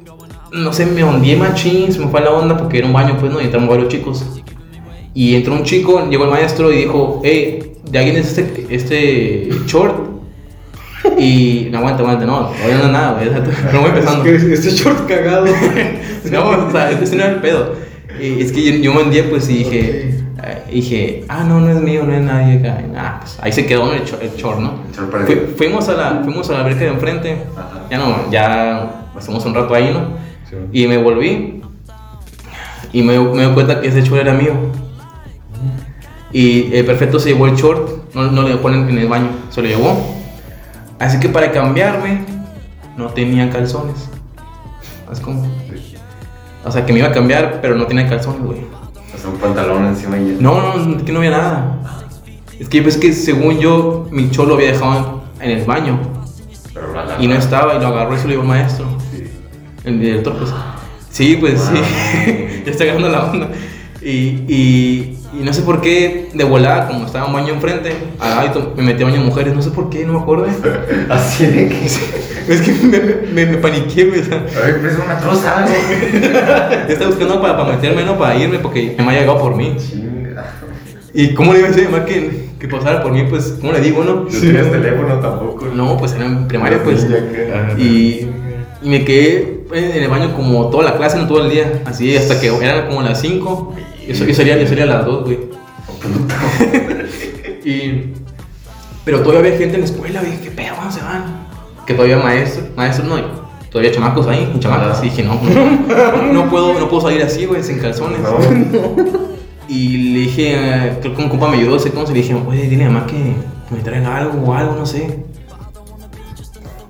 [0.53, 3.31] no sé, me hundí machín, se me fue la onda porque era un baño, pues,
[3.31, 3.41] ¿no?
[3.41, 4.23] Y entraron varios chicos.
[5.13, 9.49] Y entró un chico, llegó el maestro y dijo, hey, ¿de alguien es este, este
[9.67, 10.11] short?
[11.19, 13.29] Y, no, aguanta, aguanta, no, todavía no nada, güey,
[13.73, 14.25] no voy empezando.
[14.25, 15.45] Es que este short cagado.
[16.31, 17.73] No, o sea, ese no era el pedo.
[18.17, 20.09] Y es que yo, yo me hundí, pues, y dije,
[20.41, 22.81] eh, dije, ah, no, no es mío, no es nadie acá.
[22.89, 24.75] Nada, pues, ahí se quedó el, cho- el short, ¿no?
[24.89, 25.41] El short perdido.
[25.41, 27.81] Fui- fuimos, a la, fuimos a la verca de enfrente, Ajá.
[27.91, 30.23] ya no, ya pasamos un rato ahí, ¿no?
[30.71, 30.83] Sí.
[30.83, 31.61] Y me volví
[32.91, 34.53] y me, me di cuenta que ese short era mío.
[36.31, 39.61] Y el perfecto se llevó el short, no, no le ponen en el baño, se
[39.61, 40.15] lo llevó.
[40.99, 42.25] Así que para cambiarme,
[42.97, 44.09] no tenía calzones.
[45.11, 45.47] Es como.
[46.65, 48.59] O sea, que me iba a cambiar, pero no tenía calzones, güey.
[49.13, 50.41] O sea, un pantalón encima y ya.
[50.41, 51.79] No, no, es que no había nada.
[52.59, 55.99] Es que pues que según yo, mi short lo había dejado en el baño.
[56.73, 58.92] Pero la, la, Y no estaba, y lo agarró y se lo llevó el maestro.
[59.83, 60.51] El director, pues.
[61.09, 61.77] Sí, pues Wow.
[61.77, 61.81] sí.
[62.65, 63.49] ya está agarrando la onda.
[64.01, 67.93] Y, y, y no sé por qué, de volada, como estaba un baño enfrente,
[68.75, 69.53] me metí a baño de mujeres.
[69.55, 70.47] No sé por qué, no me acuerdo.
[71.09, 71.85] Así de que.
[72.53, 72.99] es que me,
[73.45, 74.19] me, me paniqué, güey.
[74.21, 76.23] o sea, Ay, pero es una troza, güey.
[76.89, 79.75] estaba buscando para, para meterme, no para irme, porque me había llegado por mí.
[79.77, 80.45] Chinga.
[81.13, 83.23] ¿Y cómo le iba a decir a mi mamá que, que pasara por mí?
[83.29, 84.15] Pues, ¿cómo le digo, no?
[84.15, 85.67] No tenías teléfono tampoco.
[85.73, 87.07] No, pues era en primaria, pues.
[87.07, 87.79] Ya que- Ajá.
[87.79, 88.27] Y,
[88.81, 91.81] y me quedé en el baño como toda la clase, no todo el día.
[91.85, 93.75] Así hasta que eran como las 5.
[94.07, 95.39] Yo, yo salía, yo salía a las 2, güey.
[97.65, 98.13] y,
[99.05, 100.39] pero todavía había gente en la escuela, güey.
[100.41, 100.75] ¿Qué pedo?
[100.75, 101.47] ¿Cuándo se van?
[101.85, 103.43] Que todavía maestros, maestros no.
[103.69, 105.01] Todavía chamacos ahí, y chamacas.
[105.01, 108.19] Y dije, no, no, no puedo, no puedo salir así, güey, sin calzones.
[108.21, 108.37] No.
[109.67, 112.35] Y, le dije, eh, creo que un compa me ayudó, sé cómo se le dije,
[112.35, 115.23] oye, dile a mamá que, que me traiga algo o algo, no sé.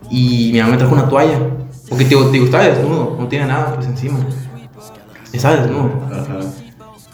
[0.09, 1.39] Y mi mamá me trajo una toalla.
[1.89, 4.19] Porque te digo, te digo, estaba desnudo, no tiene nada pues encima.
[5.31, 5.91] Estaba desnudo.
[6.11, 6.39] Ajá.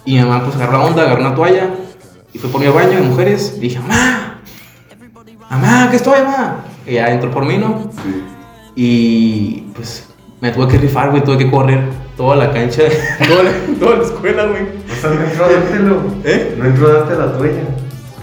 [0.06, 1.70] Y mi mamá pues agarró la onda, agarró una toalla
[2.34, 3.54] y fue por mi baño de mujeres.
[3.58, 4.42] Y dije, mamá,
[5.50, 6.64] mamá, ¿qué estoy, mamá?
[6.86, 7.92] Y ya entró por mí, ¿no?
[8.04, 8.24] Sí.
[8.76, 10.08] Y pues
[10.42, 11.84] me tuve que rifar, güey, tuve que correr
[12.16, 12.84] toda la cancha,
[13.28, 14.64] toda la, toda la escuela, güey.
[14.64, 16.02] O sea, no entró a dártelo.
[16.24, 16.56] ¿Eh?
[16.58, 17.79] No entró a darte la tuya.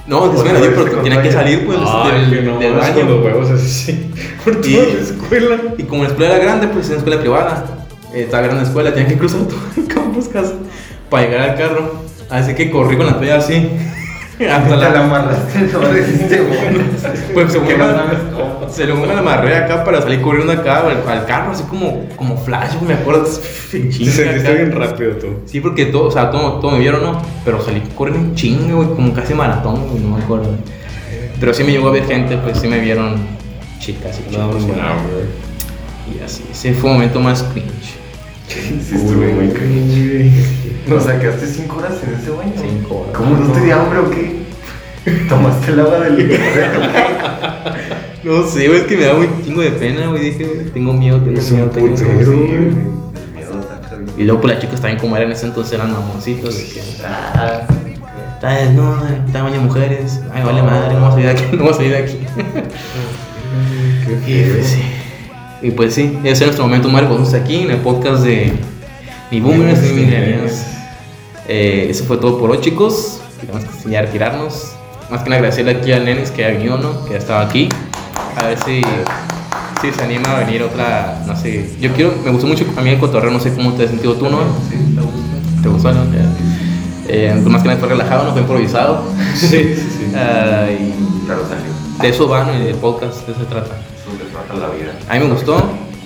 [0.07, 2.59] No, después Otra me vez pero te tenía que salir, pues, Ay, que del, no,
[2.59, 3.17] del más con baño.
[3.17, 4.11] los huevos así, sí.
[4.45, 5.57] Por toda Y- la escuela.
[5.79, 7.65] Y como la escuela era grande, pues era una escuela privada.
[8.15, 10.53] Eh, estaba grande la escuela, tenía que cruzar todo el campus casi
[11.11, 11.95] para llegar al carro.
[12.31, 13.69] Así que corrí con la toalla así.
[14.39, 16.85] Hasta la la, amarraste, no bueno.
[17.33, 21.09] pues según Que me, no según me la amarré acá para salir corriendo acá al,
[21.09, 23.25] al carro, así como, como flash, me acuerdo.
[23.25, 24.53] chinga sentiste acá.
[24.53, 25.27] bien rápido tú.
[25.47, 27.23] Sí, porque todo, o sea, todo, todo me vieron, ¿no?
[27.45, 30.55] Pero salí corriendo en chinga, güey, como casi maratón, güey, no me acuerdo.
[31.41, 33.17] Pero sí me llegó a ver gente, pues sí me vieron
[33.79, 34.77] chicas y No, chicos.
[34.77, 36.15] no.
[36.15, 37.97] Y así, ese fue un momento más cringe.
[38.49, 40.33] Sí, estuve muy cringe.
[40.95, 42.53] ¿Nos sacaste 5 horas en ese baño?
[42.61, 43.17] Cinco horas.
[43.17, 44.47] ¿Cómo no te dio hambre o qué?
[45.29, 46.39] ¿Tomaste el agua del
[48.25, 50.31] No sé, güey, es que me da un chingo de pena, güey.
[50.31, 52.97] Dije, güey, tengo miedo, tengo Es miedo, tengo miedo.
[54.19, 56.57] Y luego, pues las chicas también, como eran en ese entonces, eran mamoncitos.
[56.57, 57.61] De que, Ah,
[58.35, 60.21] está desnuda, está baño de mujeres.
[60.33, 62.19] Ay, vale madre, no vamos a salir de aquí, no vamos a salir de aquí.
[64.25, 64.83] Qué Y pues sí.
[65.63, 68.53] Y pues sí, ese es nuestro momento más reconocido aquí en el podcast de
[69.31, 70.76] Ni Boomers ni Millennials.
[71.49, 73.21] Eh, eso fue todo por hoy, chicos.
[73.41, 74.73] Tenemos que ya retirarnos.
[75.11, 77.05] Más que nada agradecerle aquí al Nenes que ha venido, ¿no?
[77.05, 77.69] Que ha estado aquí.
[78.37, 78.83] A ver si,
[79.81, 81.71] si se anima a venir otra, no sé.
[81.81, 84.15] Yo quiero, me gustó mucho a mí el cotorreo, no sé cómo te has sentido
[84.15, 84.39] tú, ¿no?
[84.69, 85.63] sí, te gusta.
[85.63, 86.01] ¿Te gustó, no?
[87.09, 89.05] Eh, más que nada fue relajado, no fue improvisado.
[89.37, 90.07] Sí, sí, sí.
[90.17, 90.95] Ah, y
[91.27, 92.01] Pero salió.
[92.01, 92.53] de eso va, ¿no?
[92.53, 93.77] El podcast, de eso se trata.
[93.77, 94.93] Eso te trata la vida.
[95.09, 95.57] A mí me gustó.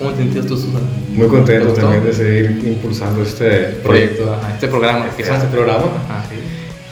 [0.01, 0.81] ¿Cómo te sentías tú, Susana?
[1.11, 3.51] Muy ¿Te contento también de seguir impulsando este
[3.85, 4.33] proyecto.
[4.35, 5.05] Ajá, este programa.
[5.17, 5.85] Que Este son- programa.
[6.09, 6.25] Ajá.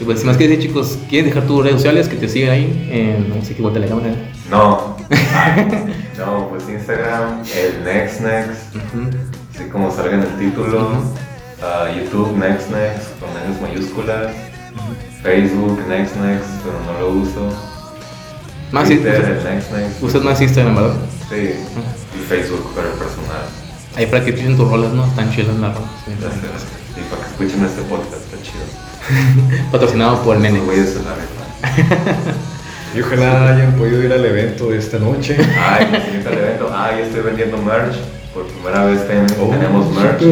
[0.01, 2.51] Y pues, sin más que decir, chicos, ¿quieres dejar tus redes sociales que te sigan
[2.51, 2.89] ahí?
[2.93, 4.15] En, no sé qué vuelta la cámara.
[4.51, 4.97] No.
[6.19, 9.09] no, pues Instagram, el Next Next, Ujú.
[9.55, 10.91] así como salga en el título.
[11.63, 14.33] Ah, YouTube Next Next con N's mayúsculas.
[15.23, 17.49] Facebook Next Next, pero no lo uso.
[18.71, 20.03] Más sí, Twitter, usted, el Next Next.
[20.03, 20.95] usted más Instagram, ¿verdad?
[21.31, 21.51] Sí.
[22.29, 23.43] Facebook, pero el personal.
[23.97, 25.05] Ahí para que escuchen tus rolas, ¿no?
[25.17, 25.91] Tan chidas las rolas.
[26.05, 26.13] sí.
[26.21, 26.67] Gracias.
[26.97, 28.65] Y para que escuchen este podcast, está chido.
[29.73, 30.61] Patrocinado por el nene.
[30.61, 31.15] Güeyes se la.
[32.95, 35.37] Y ojalá hayan podido ir al evento de esta noche.
[35.61, 36.71] Ay, el siguiente evento.
[36.75, 37.97] Ay, estoy vendiendo merch.
[38.33, 40.23] Por primera vez ten- Oh, tenemos merch.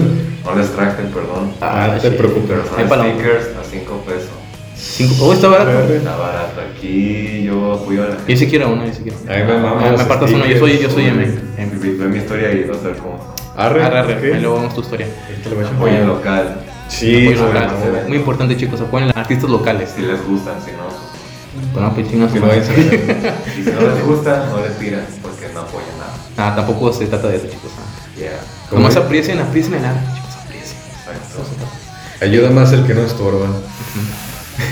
[0.42, 1.52] No les traje, perdón.
[1.60, 2.48] Ah, no te preocupes.
[2.48, 4.30] Pero son stickers a 5 pesos.
[4.74, 5.14] Cinco.
[5.26, 5.92] Oh, está barato.
[5.92, 8.32] Está barato aquí, yo apoyo a la gente.
[8.32, 9.18] Yo sí quiero uno, yo sí quiero.
[9.18, 11.45] A mí me Me, uno, yo soy, yo soy M.
[11.80, 13.34] Ve mi historia y ver cómo.
[13.56, 15.06] Arre, Arre, arre, ahí luego vemos tu historia.
[15.28, 15.76] Ahorita lo voy a echar.
[15.76, 16.60] Apoyo local.
[16.88, 17.70] Sí, local.
[18.08, 19.90] Muy importante, chicos, apoyen a artistas locales.
[19.96, 20.86] Si les gustan, si no.
[20.88, 22.32] pues, Bueno, pues chingas.
[22.32, 22.46] Que no
[23.54, 26.12] si no les gusta, no les tiran porque no apoyan nada.
[26.36, 27.70] Ah, tampoco se trata de eso, chicos.
[27.78, 28.18] ah.
[28.18, 28.30] Yeah.
[28.70, 29.02] ¿Cómo Nomás es?
[29.04, 30.78] aprecien, aprecien el arte, chicos, aprecien.
[31.00, 32.24] Exacto.
[32.24, 33.46] Ayuda más el que no estorba.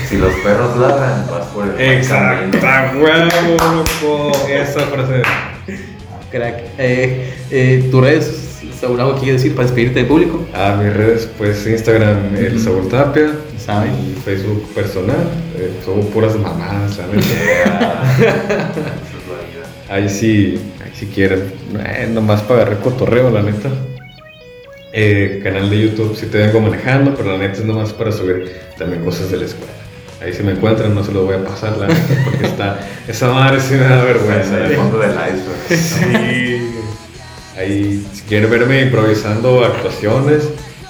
[0.09, 3.03] Si los perros ladran, vas por el Exacto, camino.
[3.03, 4.47] huevo, loco.
[4.47, 5.21] Esa frase.
[6.35, 6.63] Crack.
[6.77, 10.45] Eh, eh, ¿Tus redes, Saúl, algo que quieres decir para despedirte del público?
[10.53, 13.31] A mis redes, pues Instagram, el Saúl Tapia.
[13.65, 15.27] Y Facebook personal.
[15.57, 18.03] Eh, son puras mamadas, vida.
[19.89, 21.51] Ahí sí, ahí sí quieren.
[21.79, 23.69] Eh, nomás para agarrar cotorreo, la neta.
[24.93, 28.51] Eh, canal de YouTube sí te vengo manejando, pero la neta es nomás para subir
[28.77, 29.84] también cosas de la escuela.
[30.25, 33.31] Ahí si me encuentran no se los voy a pasar, la neta, porque está, esa
[33.31, 34.57] madre sí me da vergüenza.
[34.57, 35.83] En el fondo del iceberg.
[35.83, 36.71] Sí.
[37.55, 40.45] Ahí, si quieren verme improvisando actuaciones,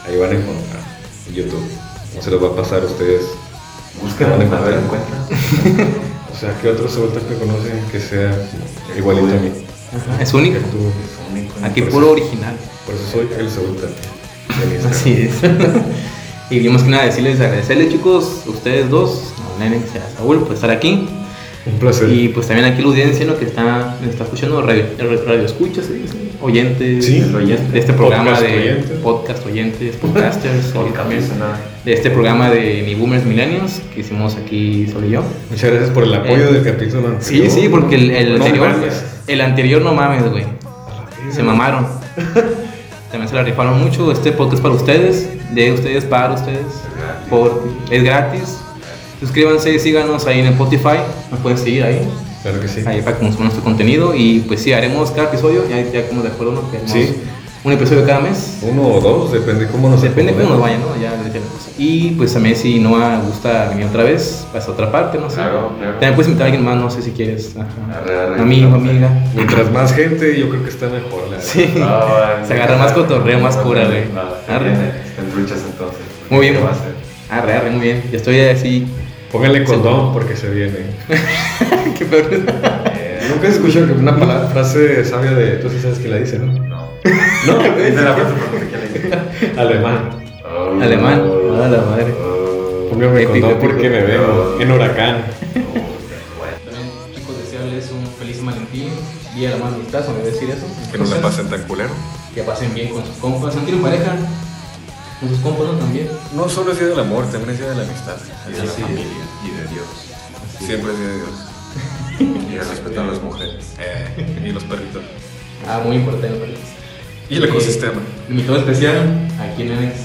[0.08, 0.80] ahí van a encontrar
[1.28, 1.68] en YouTube.
[2.16, 3.24] No se los va a pasar a ustedes.
[4.02, 4.80] Búsquenlo, Van a encontrar.
[6.36, 8.38] O sea, ¿qué otros adultos que conocen que sea
[8.98, 9.52] igualito a mí?
[9.96, 10.58] Ajá, Es único.
[11.64, 12.12] Aquí Por puro eso.
[12.14, 12.56] original.
[12.86, 14.92] Por eso soy el Instagram.
[14.92, 15.36] Así es.
[16.52, 20.54] y más que nada decirles, agradecerles chicos, ustedes dos, a Nene y a Saúl, por
[20.54, 21.08] estar aquí.
[21.66, 22.12] Un placer.
[22.12, 23.36] Y pues también aquí la audiencia ¿no?
[23.40, 24.84] que está, está escuchando, radio,
[25.26, 25.86] radio escuchas,
[26.40, 27.74] oyentes Sí, de oyentes.
[27.74, 28.98] este programa Podcast de oyentes.
[29.00, 31.24] podcast oyentes, podcasters, también
[31.84, 35.24] de este programa de Ni Boomers Millennials que hicimos aquí solo yo.
[35.50, 37.50] Muchas gracias por el apoyo Eh, del capítulo Sí, anterior.
[37.52, 38.76] sí, porque el, el No anterior,
[39.26, 40.44] el anterior no mames, güey.
[41.32, 41.88] Se mamaron.
[43.12, 44.12] También se la rifaron mucho.
[44.12, 46.66] Este podcast para ustedes, de ustedes, para ustedes.
[47.30, 48.60] Por, es gratis.
[49.20, 50.98] Suscríbanse, síganos ahí en Spotify.
[51.32, 52.08] Nos pueden seguir ahí.
[52.44, 52.84] Claro que sí.
[52.86, 54.14] Ahí para que consuman nuestro contenido.
[54.14, 55.64] Y pues sí, haremos cada episodio.
[55.70, 56.70] Ya, ya como de acuerdo, ¿no?
[56.72, 57.16] Que haremos Sí.
[57.64, 58.60] un episodio cada mes.
[58.62, 61.02] Uno o dos, depende cómo nos Depende cómo nos vaya, ¿no?
[61.02, 61.12] Ya.
[61.78, 65.38] Y pues también si Noah gusta venir otra vez, pasa a otra parte, no sé.
[65.38, 65.92] Claro, claro.
[65.94, 67.56] También puedes invitar a alguien más, no sé si quieres.
[67.58, 68.00] Ajá.
[68.00, 68.42] Arre, arre.
[68.42, 69.10] Amigo, amiga.
[69.34, 71.28] Mientras más gente, yo creo que está mejor.
[71.32, 71.74] La Sí.
[71.82, 74.04] Ah, Se agarra más cotorreo, más cura, güey.
[75.22, 75.66] Arre.
[75.70, 76.02] Entonces.
[76.30, 76.56] Muy bien.
[76.56, 76.94] ¿Qué va a hacer?
[77.30, 78.04] Arre, arre, muy bien.
[78.12, 78.88] Yo estoy así.
[79.32, 80.78] Pónganle condón porque se viene.
[81.98, 82.30] Qué peor.
[82.32, 85.58] Eh, Nunca has escuchado que una palabra, frase sabia de.
[85.58, 86.54] Tú sí sabes quién la dice, ¿no?
[86.54, 86.86] No.
[87.46, 88.82] No, Dice la frase porque quién
[89.54, 90.10] le Alemán.
[90.44, 90.82] Oh.
[90.82, 91.22] Alemán.
[91.64, 92.14] A la madre.
[92.20, 92.88] Oh.
[92.90, 93.68] Póngame Épico, condón épico.
[93.74, 95.18] porque me veo en huracán.
[95.54, 98.90] También, chicos, desearles un feliz Valentín.
[99.36, 100.66] Día de la amistad, ¿me voy a decir eso?
[100.92, 101.90] Que no la pasen tan culero.
[102.34, 103.54] Que pasen bien con sus compas.
[103.56, 104.16] ¿No tienen pareja?
[105.20, 105.74] Con sus compas, ¿no?
[105.80, 106.10] También.
[106.36, 108.18] No solo es día del amor, también es día de la amistad.
[108.48, 108.82] Y de la Sí.
[108.82, 109.06] familia
[109.46, 109.88] y de Dios.
[110.60, 111.30] Siempre es día de Dios.
[112.52, 113.66] Y de respetar a las mujeres.
[113.80, 115.04] Eh, y los perritos.
[115.68, 116.56] Ah, muy importante.
[117.30, 117.94] Y el ecosistema.
[117.94, 118.98] Eh, invitado especial,
[119.42, 119.96] aquí en Nenex,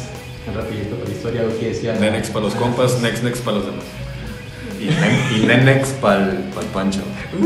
[0.49, 1.95] en rapidito por la historia, lo que decía.
[1.95, 3.85] Nenex para los compas, next next para los demás.
[4.81, 7.03] Y, nen- y Nenex pa'l, pa'l Pancho.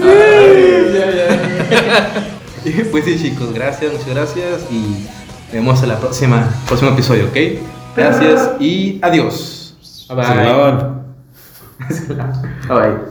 [2.91, 5.07] Pues sí, chicos, gracias, muchas gracias y
[5.55, 7.37] nos vemos en la próxima, próximo episodio, ¿ok?
[7.97, 9.77] Gracias y adiós.
[10.09, 10.27] Bye bye.
[12.09, 12.17] Bye
[12.69, 13.05] bye.